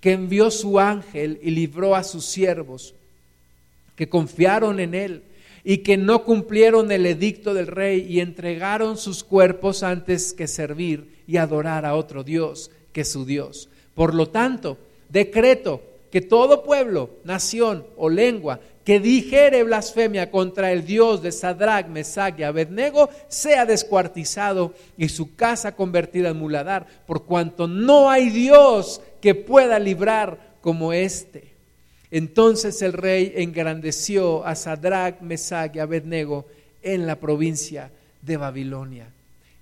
que 0.00 0.12
envió 0.12 0.50
su 0.50 0.80
ángel 0.80 1.38
y 1.42 1.50
libró 1.50 1.94
a 1.94 2.02
sus 2.02 2.24
siervos, 2.24 2.94
que 3.94 4.08
confiaron 4.08 4.80
en 4.80 4.94
él 4.94 5.22
y 5.64 5.78
que 5.78 5.98
no 5.98 6.24
cumplieron 6.24 6.90
el 6.92 7.04
edicto 7.04 7.52
del 7.52 7.66
rey 7.66 8.06
y 8.08 8.20
entregaron 8.20 8.96
sus 8.96 9.22
cuerpos 9.22 9.82
antes 9.82 10.32
que 10.32 10.46
servir 10.46 11.18
y 11.26 11.36
adorar 11.36 11.84
a 11.84 11.94
otro 11.94 12.24
Dios 12.24 12.70
que 12.94 13.04
su 13.04 13.26
Dios. 13.26 13.68
Por 13.94 14.14
lo 14.14 14.30
tanto, 14.30 14.78
decreto 15.10 15.91
que 16.12 16.20
todo 16.20 16.62
pueblo, 16.62 17.08
nación 17.24 17.86
o 17.96 18.10
lengua 18.10 18.60
que 18.84 19.00
dijere 19.00 19.62
blasfemia 19.62 20.30
contra 20.30 20.72
el 20.72 20.84
Dios 20.84 21.22
de 21.22 21.32
Sadrach, 21.32 21.86
Mesach 21.86 22.38
y 22.38 22.42
Abednego 22.42 23.08
sea 23.28 23.64
descuartizado 23.64 24.74
y 24.98 25.08
su 25.08 25.34
casa 25.34 25.74
convertida 25.74 26.28
en 26.28 26.36
muladar, 26.36 26.86
por 27.06 27.24
cuanto 27.24 27.66
no 27.66 28.10
hay 28.10 28.28
Dios 28.28 29.00
que 29.20 29.34
pueda 29.34 29.78
librar 29.78 30.56
como 30.60 30.92
éste. 30.92 31.52
Entonces 32.10 32.82
el 32.82 32.92
rey 32.92 33.32
engrandeció 33.36 34.44
a 34.44 34.54
Sadrach, 34.54 35.22
Mesach 35.22 35.74
y 35.74 35.78
Abednego 35.78 36.44
en 36.82 37.06
la 37.06 37.16
provincia 37.16 37.90
de 38.20 38.36
Babilonia. 38.36 39.06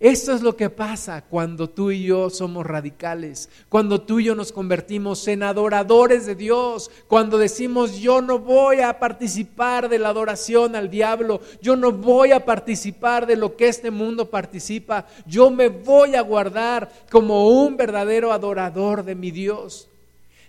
Esto 0.01 0.33
es 0.33 0.41
lo 0.41 0.57
que 0.57 0.71
pasa 0.71 1.23
cuando 1.29 1.69
tú 1.69 1.91
y 1.91 2.05
yo 2.05 2.31
somos 2.31 2.65
radicales, 2.65 3.51
cuando 3.69 4.01
tú 4.01 4.19
y 4.19 4.25
yo 4.25 4.35
nos 4.35 4.51
convertimos 4.51 5.29
en 5.29 5.43
adoradores 5.43 6.25
de 6.25 6.35
Dios, 6.35 6.91
cuando 7.07 7.37
decimos 7.37 7.99
yo 7.99 8.23
no 8.23 8.39
voy 8.39 8.81
a 8.81 8.99
participar 8.99 9.91
de 9.91 9.99
la 9.99 10.09
adoración 10.09 10.75
al 10.75 10.89
diablo, 10.89 11.43
yo 11.61 11.77
no 11.77 11.93
voy 11.93 12.33
a 12.33 12.47
participar 12.47 13.27
de 13.27 13.37
lo 13.37 13.57
que 13.57 13.69
este 13.69 13.91
mundo 13.91 14.31
participa, 14.31 15.07
yo 15.27 15.51
me 15.51 15.69
voy 15.69 16.15
a 16.15 16.23
guardar 16.23 16.91
como 17.11 17.51
un 17.51 17.77
verdadero 17.77 18.33
adorador 18.33 19.05
de 19.05 19.15
mi 19.15 19.31
Dios. 19.31 19.87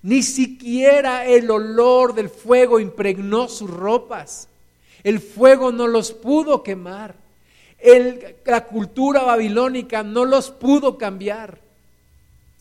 Ni 0.01 0.23
siquiera 0.23 1.25
el 1.25 1.51
olor 1.51 2.15
del 2.15 2.29
fuego 2.29 2.79
impregnó 2.79 3.49
sus 3.49 3.69
ropas, 3.69 4.47
el 5.03 5.19
fuego 5.19 5.73
no 5.73 5.87
los 5.87 6.13
pudo 6.13 6.63
quemar 6.63 7.20
la 8.45 8.65
cultura 8.65 9.23
babilónica 9.23 10.03
no 10.03 10.25
los 10.25 10.51
pudo 10.51 10.97
cambiar 10.97 11.59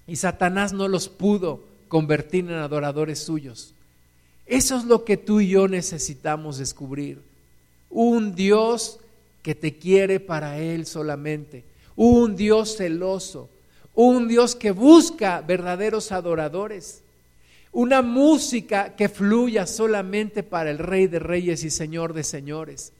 y 0.06 0.16
Satanás 0.16 0.72
no 0.72 0.88
los 0.88 1.08
pudo 1.08 1.60
convertir 1.88 2.44
en 2.46 2.56
adoradores 2.56 3.18
suyos. 3.20 3.74
Eso 4.46 4.76
es 4.76 4.84
lo 4.84 5.04
que 5.04 5.16
tú 5.16 5.40
y 5.40 5.48
yo 5.48 5.68
necesitamos 5.68 6.58
descubrir. 6.58 7.22
Un 7.90 8.34
Dios 8.34 8.98
que 9.42 9.54
te 9.54 9.76
quiere 9.76 10.18
para 10.18 10.58
Él 10.58 10.86
solamente. 10.86 11.64
Un 11.94 12.34
Dios 12.34 12.76
celoso. 12.76 13.48
Un 13.94 14.26
Dios 14.26 14.56
que 14.56 14.70
busca 14.72 15.40
verdaderos 15.42 16.10
adoradores. 16.10 17.02
Una 17.72 18.02
música 18.02 18.96
que 18.96 19.08
fluya 19.08 19.66
solamente 19.66 20.42
para 20.42 20.70
el 20.70 20.78
Rey 20.78 21.06
de 21.06 21.20
Reyes 21.20 21.62
y 21.62 21.70
Señor 21.70 22.14
de 22.14 22.24
Señores. 22.24 22.92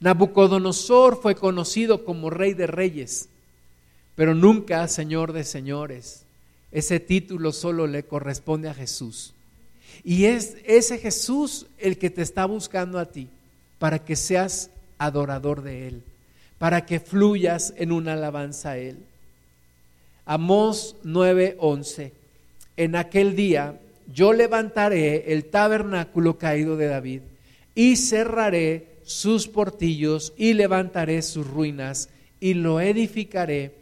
Nabucodonosor 0.00 1.20
fue 1.20 1.34
conocido 1.34 2.04
como 2.04 2.30
rey 2.30 2.54
de 2.54 2.66
reyes, 2.66 3.28
pero 4.14 4.34
nunca 4.34 4.88
señor 4.88 5.32
de 5.32 5.44
señores. 5.44 6.24
Ese 6.72 7.00
título 7.00 7.52
solo 7.52 7.86
le 7.86 8.04
corresponde 8.04 8.68
a 8.68 8.74
Jesús. 8.74 9.34
Y 10.02 10.24
es 10.24 10.56
ese 10.64 10.98
Jesús 10.98 11.66
el 11.78 11.98
que 11.98 12.10
te 12.10 12.22
está 12.22 12.46
buscando 12.46 12.98
a 12.98 13.06
ti 13.06 13.28
para 13.78 14.04
que 14.04 14.16
seas 14.16 14.70
adorador 14.98 15.62
de 15.62 15.88
Él, 15.88 16.02
para 16.58 16.86
que 16.86 17.00
fluyas 17.00 17.74
en 17.76 17.92
una 17.92 18.14
alabanza 18.14 18.70
a 18.70 18.78
Él. 18.78 18.98
Amós 20.24 20.96
9:11. 21.04 22.12
En 22.76 22.96
aquel 22.96 23.36
día 23.36 23.78
yo 24.12 24.32
levantaré 24.32 25.32
el 25.32 25.44
tabernáculo 25.46 26.38
caído 26.38 26.76
de 26.76 26.86
David 26.86 27.22
y 27.74 27.96
cerraré 27.96 28.89
sus 29.10 29.48
portillos 29.48 30.32
y 30.36 30.52
levantaré 30.52 31.20
sus 31.22 31.44
ruinas 31.44 32.08
y 32.38 32.54
lo 32.54 32.80
edificaré 32.80 33.72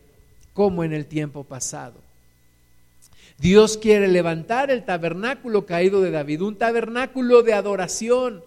como 0.54 0.84
en 0.84 0.94
el 0.94 1.04
tiempo 1.04 1.44
pasado. 1.44 1.96
Dios 3.38 3.76
quiere 3.76 4.08
levantar 4.08 4.70
el 4.70 4.84
tabernáculo 4.86 5.66
caído 5.66 6.00
de 6.00 6.10
David, 6.10 6.40
un 6.40 6.56
tabernáculo 6.56 7.42
de 7.42 7.52
adoración. 7.52 8.42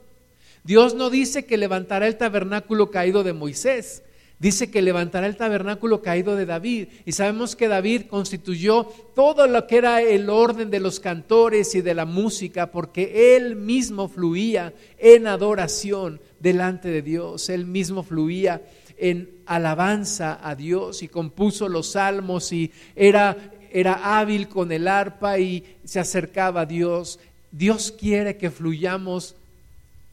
Dios 0.63 0.95
no 0.95 1.11
dice 1.11 1.45
que 1.45 1.55
levantará 1.55 2.07
el 2.07 2.17
tabernáculo 2.17 2.89
caído 2.89 3.23
de 3.23 3.33
Moisés, 3.33 4.01
dice 4.39 4.71
que 4.71 4.81
levantará 4.81 5.27
el 5.27 5.37
tabernáculo 5.37 6.01
caído 6.01 6.35
de 6.35 6.47
David. 6.47 6.87
Y 7.05 7.11
sabemos 7.11 7.55
que 7.55 7.67
David 7.67 8.07
constituyó 8.09 8.85
todo 9.13 9.45
lo 9.45 9.67
que 9.67 9.77
era 9.77 10.01
el 10.01 10.31
orden 10.31 10.71
de 10.71 10.79
los 10.79 10.99
cantores 10.99 11.75
y 11.75 11.81
de 11.81 11.93
la 11.93 12.05
música, 12.05 12.71
porque 12.71 13.35
él 13.37 13.55
mismo 13.55 14.09
fluía 14.09 14.73
en 14.97 15.27
adoración 15.27 16.19
delante 16.41 16.89
de 16.89 17.01
Dios. 17.01 17.49
Él 17.49 17.65
mismo 17.65 18.03
fluía 18.03 18.61
en 18.97 19.29
alabanza 19.45 20.39
a 20.41 20.55
Dios 20.55 21.03
y 21.03 21.07
compuso 21.07 21.69
los 21.69 21.93
salmos 21.93 22.51
y 22.51 22.71
era, 22.95 23.37
era 23.71 24.19
hábil 24.19 24.47
con 24.47 24.71
el 24.71 24.87
arpa 24.87 25.39
y 25.39 25.77
se 25.83 25.99
acercaba 25.99 26.61
a 26.61 26.65
Dios. 26.65 27.19
Dios 27.51 27.93
quiere 27.97 28.37
que 28.37 28.51
fluyamos 28.51 29.35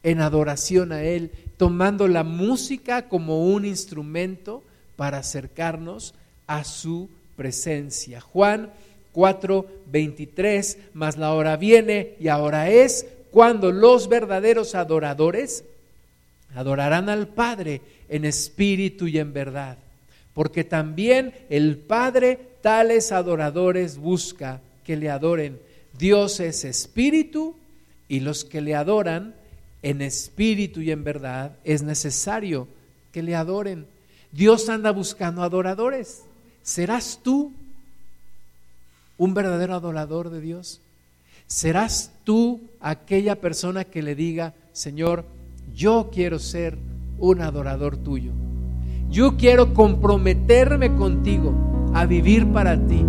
en 0.02 0.20
adoración 0.20 0.92
a 0.92 1.02
Él, 1.02 1.32
tomando 1.56 2.08
la 2.08 2.24
música 2.24 3.08
como 3.08 3.44
un 3.44 3.64
instrumento 3.64 4.62
para 4.96 5.18
acercarnos 5.18 6.14
a 6.46 6.64
su 6.64 7.08
presencia. 7.36 8.20
Juan 8.20 8.70
4, 9.12 9.66
23, 9.90 10.78
mas 10.94 11.16
la 11.16 11.34
hora 11.34 11.56
viene 11.56 12.14
y 12.20 12.28
ahora 12.28 12.70
es 12.70 13.06
cuando 13.30 13.72
los 13.72 14.08
verdaderos 14.08 14.74
adoradores 14.74 15.64
adorarán 16.54 17.08
al 17.08 17.28
Padre 17.28 17.80
en 18.08 18.24
espíritu 18.24 19.06
y 19.06 19.18
en 19.18 19.32
verdad, 19.32 19.78
porque 20.34 20.64
también 20.64 21.34
el 21.50 21.76
Padre 21.76 22.38
tales 22.62 23.12
adoradores 23.12 23.98
busca 23.98 24.60
que 24.84 24.96
le 24.96 25.10
adoren. 25.10 25.60
Dios 25.98 26.40
es 26.40 26.64
espíritu 26.64 27.56
y 28.08 28.20
los 28.20 28.44
que 28.44 28.60
le 28.60 28.74
adoran 28.74 29.34
en 29.82 30.02
espíritu 30.02 30.80
y 30.80 30.90
en 30.90 31.04
verdad, 31.04 31.56
es 31.64 31.82
necesario 31.82 32.68
que 33.12 33.22
le 33.22 33.34
adoren. 33.34 33.86
Dios 34.32 34.68
anda 34.68 34.90
buscando 34.90 35.42
adoradores. 35.42 36.22
¿Serás 36.62 37.20
tú 37.22 37.52
un 39.16 39.34
verdadero 39.34 39.74
adorador 39.74 40.30
de 40.30 40.40
Dios? 40.40 40.80
¿Serás 41.46 42.12
tú 42.24 42.60
aquella 42.80 43.40
persona 43.40 43.84
que 43.84 44.02
le 44.02 44.14
diga, 44.14 44.54
Señor, 44.72 45.24
yo 45.74 46.10
quiero 46.12 46.38
ser 46.38 46.78
un 47.18 47.40
adorador 47.40 47.96
tuyo? 47.96 48.32
Yo 49.10 49.36
quiero 49.36 49.72
comprometerme 49.74 50.94
contigo 50.94 51.90
a 51.94 52.04
vivir 52.04 52.46
para 52.52 52.76
ti, 52.86 53.04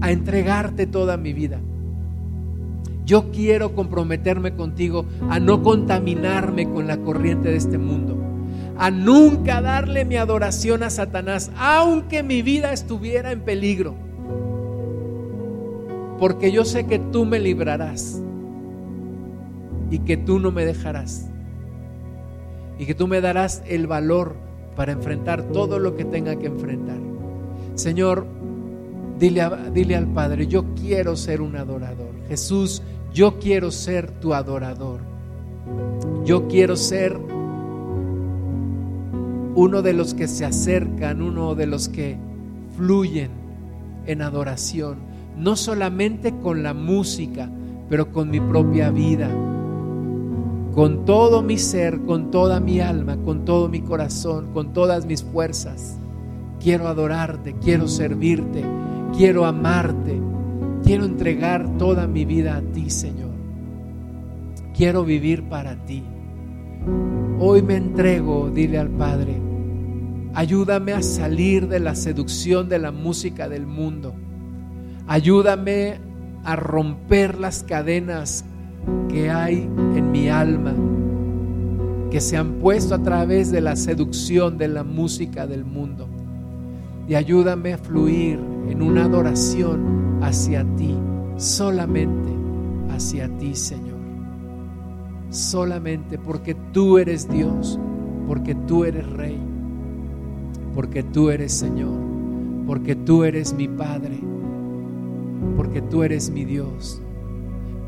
a 0.00 0.10
entregarte 0.10 0.86
toda 0.86 1.16
mi 1.16 1.32
vida. 1.32 1.60
Yo 3.04 3.30
quiero 3.30 3.74
comprometerme 3.74 4.54
contigo 4.54 5.06
a 5.30 5.40
no 5.40 5.62
contaminarme 5.62 6.68
con 6.68 6.86
la 6.86 6.98
corriente 6.98 7.48
de 7.48 7.56
este 7.56 7.78
mundo, 7.78 8.16
a 8.78 8.90
nunca 8.90 9.60
darle 9.60 10.04
mi 10.04 10.16
adoración 10.16 10.82
a 10.82 10.90
Satanás, 10.90 11.50
aunque 11.58 12.22
mi 12.22 12.42
vida 12.42 12.72
estuviera 12.72 13.32
en 13.32 13.40
peligro, 13.40 13.94
porque 16.18 16.50
yo 16.52 16.64
sé 16.64 16.86
que 16.86 16.98
tú 16.98 17.24
me 17.24 17.40
librarás 17.40 18.22
y 19.90 20.00
que 20.00 20.16
tú 20.16 20.38
no 20.38 20.50
me 20.50 20.64
dejarás 20.64 21.27
y 22.78 22.86
que 22.86 22.94
tú 22.94 23.08
me 23.08 23.20
darás 23.20 23.62
el 23.66 23.86
valor 23.86 24.36
para 24.76 24.92
enfrentar 24.92 25.42
todo 25.42 25.78
lo 25.78 25.96
que 25.96 26.04
tenga 26.04 26.36
que 26.36 26.46
enfrentar. 26.46 26.98
Señor, 27.74 28.26
dile, 29.18 29.48
dile 29.74 29.96
al 29.96 30.06
Padre, 30.06 30.46
yo 30.46 30.74
quiero 30.74 31.16
ser 31.16 31.40
un 31.40 31.56
adorador. 31.56 32.10
Jesús, 32.28 32.82
yo 33.12 33.38
quiero 33.38 33.70
ser 33.70 34.10
tu 34.10 34.34
adorador. 34.34 35.00
Yo 36.24 36.46
quiero 36.46 36.76
ser 36.76 37.18
uno 39.54 39.82
de 39.82 39.92
los 39.92 40.14
que 40.14 40.28
se 40.28 40.44
acercan, 40.44 41.20
uno 41.20 41.54
de 41.56 41.66
los 41.66 41.88
que 41.88 42.16
fluyen 42.76 43.30
en 44.06 44.22
adoración, 44.22 44.98
no 45.36 45.56
solamente 45.56 46.32
con 46.38 46.62
la 46.62 46.74
música, 46.74 47.50
pero 47.88 48.12
con 48.12 48.30
mi 48.30 48.40
propia 48.40 48.90
vida, 48.90 49.28
con 50.74 51.04
todo 51.04 51.42
mi 51.42 51.58
ser, 51.58 52.00
con 52.00 52.30
toda 52.30 52.60
mi 52.60 52.80
alma, 52.80 53.16
con 53.16 53.44
todo 53.44 53.68
mi 53.68 53.80
corazón, 53.80 54.52
con 54.52 54.72
todas 54.72 55.06
mis 55.06 55.22
fuerzas. 55.22 55.98
Quiero 56.60 56.88
adorarte, 56.88 57.54
quiero 57.60 57.88
servirte, 57.88 58.64
quiero 59.16 59.44
amarte, 59.44 60.20
Quiero 60.88 61.04
entregar 61.04 61.76
toda 61.76 62.06
mi 62.06 62.24
vida 62.24 62.56
a 62.56 62.62
ti, 62.62 62.88
Señor. 62.88 63.32
Quiero 64.74 65.04
vivir 65.04 65.42
para 65.42 65.76
ti. 65.84 66.02
Hoy 67.38 67.62
me 67.62 67.76
entrego, 67.76 68.50
dile 68.50 68.78
al 68.78 68.88
Padre, 68.88 69.36
ayúdame 70.32 70.92
a 70.92 71.02
salir 71.02 71.68
de 71.68 71.80
la 71.80 71.94
seducción 71.94 72.68
de 72.68 72.78
la 72.78 72.90
música 72.90 73.48
del 73.48 73.66
mundo. 73.66 74.14
Ayúdame 75.06 76.00
a 76.44 76.56
romper 76.56 77.38
las 77.38 77.64
cadenas 77.64 78.44
que 79.08 79.30
hay 79.30 79.68
en 79.94 80.10
mi 80.10 80.28
alma, 80.28 80.74
que 82.10 82.20
se 82.20 82.36
han 82.36 82.54
puesto 82.54 82.94
a 82.94 83.02
través 83.02 83.50
de 83.50 83.60
la 83.60 83.76
seducción 83.76 84.58
de 84.58 84.68
la 84.68 84.84
música 84.84 85.46
del 85.46 85.64
mundo. 85.64 86.08
Y 87.08 87.14
ayúdame 87.14 87.72
a 87.72 87.78
fluir 87.78 88.38
en 88.68 88.82
una 88.82 89.04
adoración 89.04 90.18
hacia 90.22 90.64
ti, 90.76 90.94
solamente 91.36 92.28
hacia 92.90 93.28
ti, 93.38 93.54
Señor. 93.54 93.98
Solamente 95.30 96.18
porque 96.18 96.54
tú 96.72 96.98
eres 96.98 97.28
Dios, 97.28 97.78
porque 98.26 98.54
tú 98.54 98.84
eres 98.84 99.06
Rey, 99.10 99.38
porque 100.74 101.02
tú 101.02 101.30
eres 101.30 101.52
Señor, 101.52 101.98
porque 102.66 102.94
tú 102.94 103.24
eres 103.24 103.52
mi 103.54 103.68
Padre, 103.68 104.18
porque 105.56 105.82
tú 105.82 106.02
eres 106.02 106.30
mi 106.30 106.44
Dios, 106.44 107.02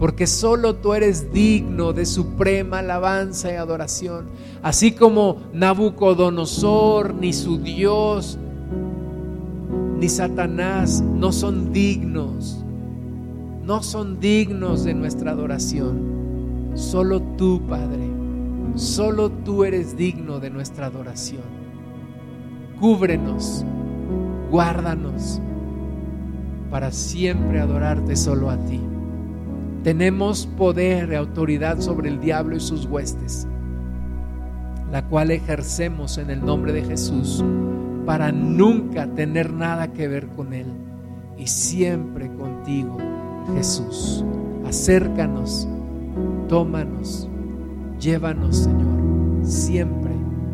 porque 0.00 0.26
solo 0.26 0.76
tú 0.76 0.94
eres 0.94 1.30
digno 1.30 1.92
de 1.92 2.06
suprema 2.06 2.78
alabanza 2.78 3.52
y 3.52 3.56
adoración, 3.56 4.30
así 4.62 4.92
como 4.92 5.42
Nabucodonosor 5.52 7.14
ni 7.14 7.34
su 7.34 7.58
Dios 7.58 8.38
ni 9.98 10.08
Satanás 10.08 11.02
no 11.02 11.32
son 11.32 11.74
dignos, 11.74 12.64
no 13.62 13.82
son 13.82 14.18
dignos 14.18 14.84
de 14.84 14.94
nuestra 14.94 15.32
adoración. 15.32 16.72
Solo 16.72 17.20
tú, 17.36 17.60
Padre, 17.68 18.08
solo 18.76 19.28
tú 19.28 19.64
eres 19.64 19.98
digno 19.98 20.40
de 20.40 20.48
nuestra 20.48 20.86
adoración. 20.86 21.42
Cúbrenos, 22.80 23.66
guárdanos 24.50 25.42
para 26.70 26.90
siempre 26.90 27.60
adorarte 27.60 28.16
solo 28.16 28.48
a 28.48 28.56
ti. 28.56 28.80
Tenemos 29.82 30.46
poder 30.46 31.10
y 31.12 31.14
autoridad 31.14 31.80
sobre 31.80 32.10
el 32.10 32.20
diablo 32.20 32.56
y 32.56 32.60
sus 32.60 32.84
huestes, 32.84 33.46
la 34.92 35.06
cual 35.06 35.30
ejercemos 35.30 36.18
en 36.18 36.30
el 36.30 36.44
nombre 36.44 36.72
de 36.72 36.82
Jesús 36.82 37.42
para 38.04 38.30
nunca 38.30 39.06
tener 39.06 39.52
nada 39.52 39.92
que 39.92 40.06
ver 40.06 40.26
con 40.28 40.52
Él 40.52 40.66
y 41.38 41.46
siempre 41.46 42.30
contigo, 42.34 42.98
Jesús. 43.54 44.22
Acércanos, 44.66 45.66
tómanos, 46.48 47.28
llévanos, 47.98 48.58
Señor, 48.58 49.44
siempre, 49.44 50.12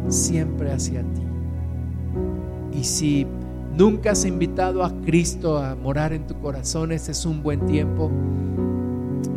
siempre 0.09 0.71
hacia 0.71 1.01
ti. 1.01 1.23
Y 2.79 2.85
si 2.85 3.27
nunca 3.77 4.13
has 4.13 4.25
invitado 4.25 4.85
a 4.85 4.93
Cristo 5.05 5.59
a 5.59 5.75
morar 5.75 6.13
en 6.13 6.29
tu 6.29 6.39
corazón, 6.39 6.93
ese 6.93 7.11
es 7.11 7.27
un 7.27 7.43
buen 7.43 7.67
tiempo. 7.67 8.11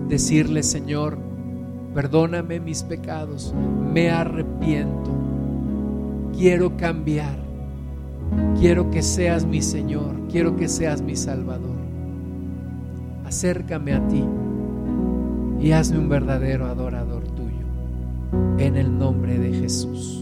Decirle, 0.10 0.64
Señor, 0.64 1.18
perdóname 1.94 2.60
mis 2.60 2.84
pecados, 2.84 3.54
me 3.94 4.10
arrepiento, 4.10 5.12
quiero 6.36 6.76
cambiar 6.76 7.50
Quiero 8.60 8.92
que 8.92 9.02
seas 9.02 9.46
mi 9.46 9.62
Señor, 9.62 10.16
quiero 10.30 10.56
que 10.56 10.68
seas 10.68 11.02
mi 11.02 11.16
Salvador. 11.16 11.78
Acércame 13.26 13.94
a 13.94 14.08
ti 14.08 14.24
y 15.62 15.72
hazme 15.72 16.00
un 16.00 16.10
verdadero 16.10 16.66
adorador 16.66 17.24
tuyo. 17.24 17.66
En 18.58 18.76
el 18.76 18.98
nombre 18.98 19.40
de 19.40 19.54
Jesús. 19.54 20.19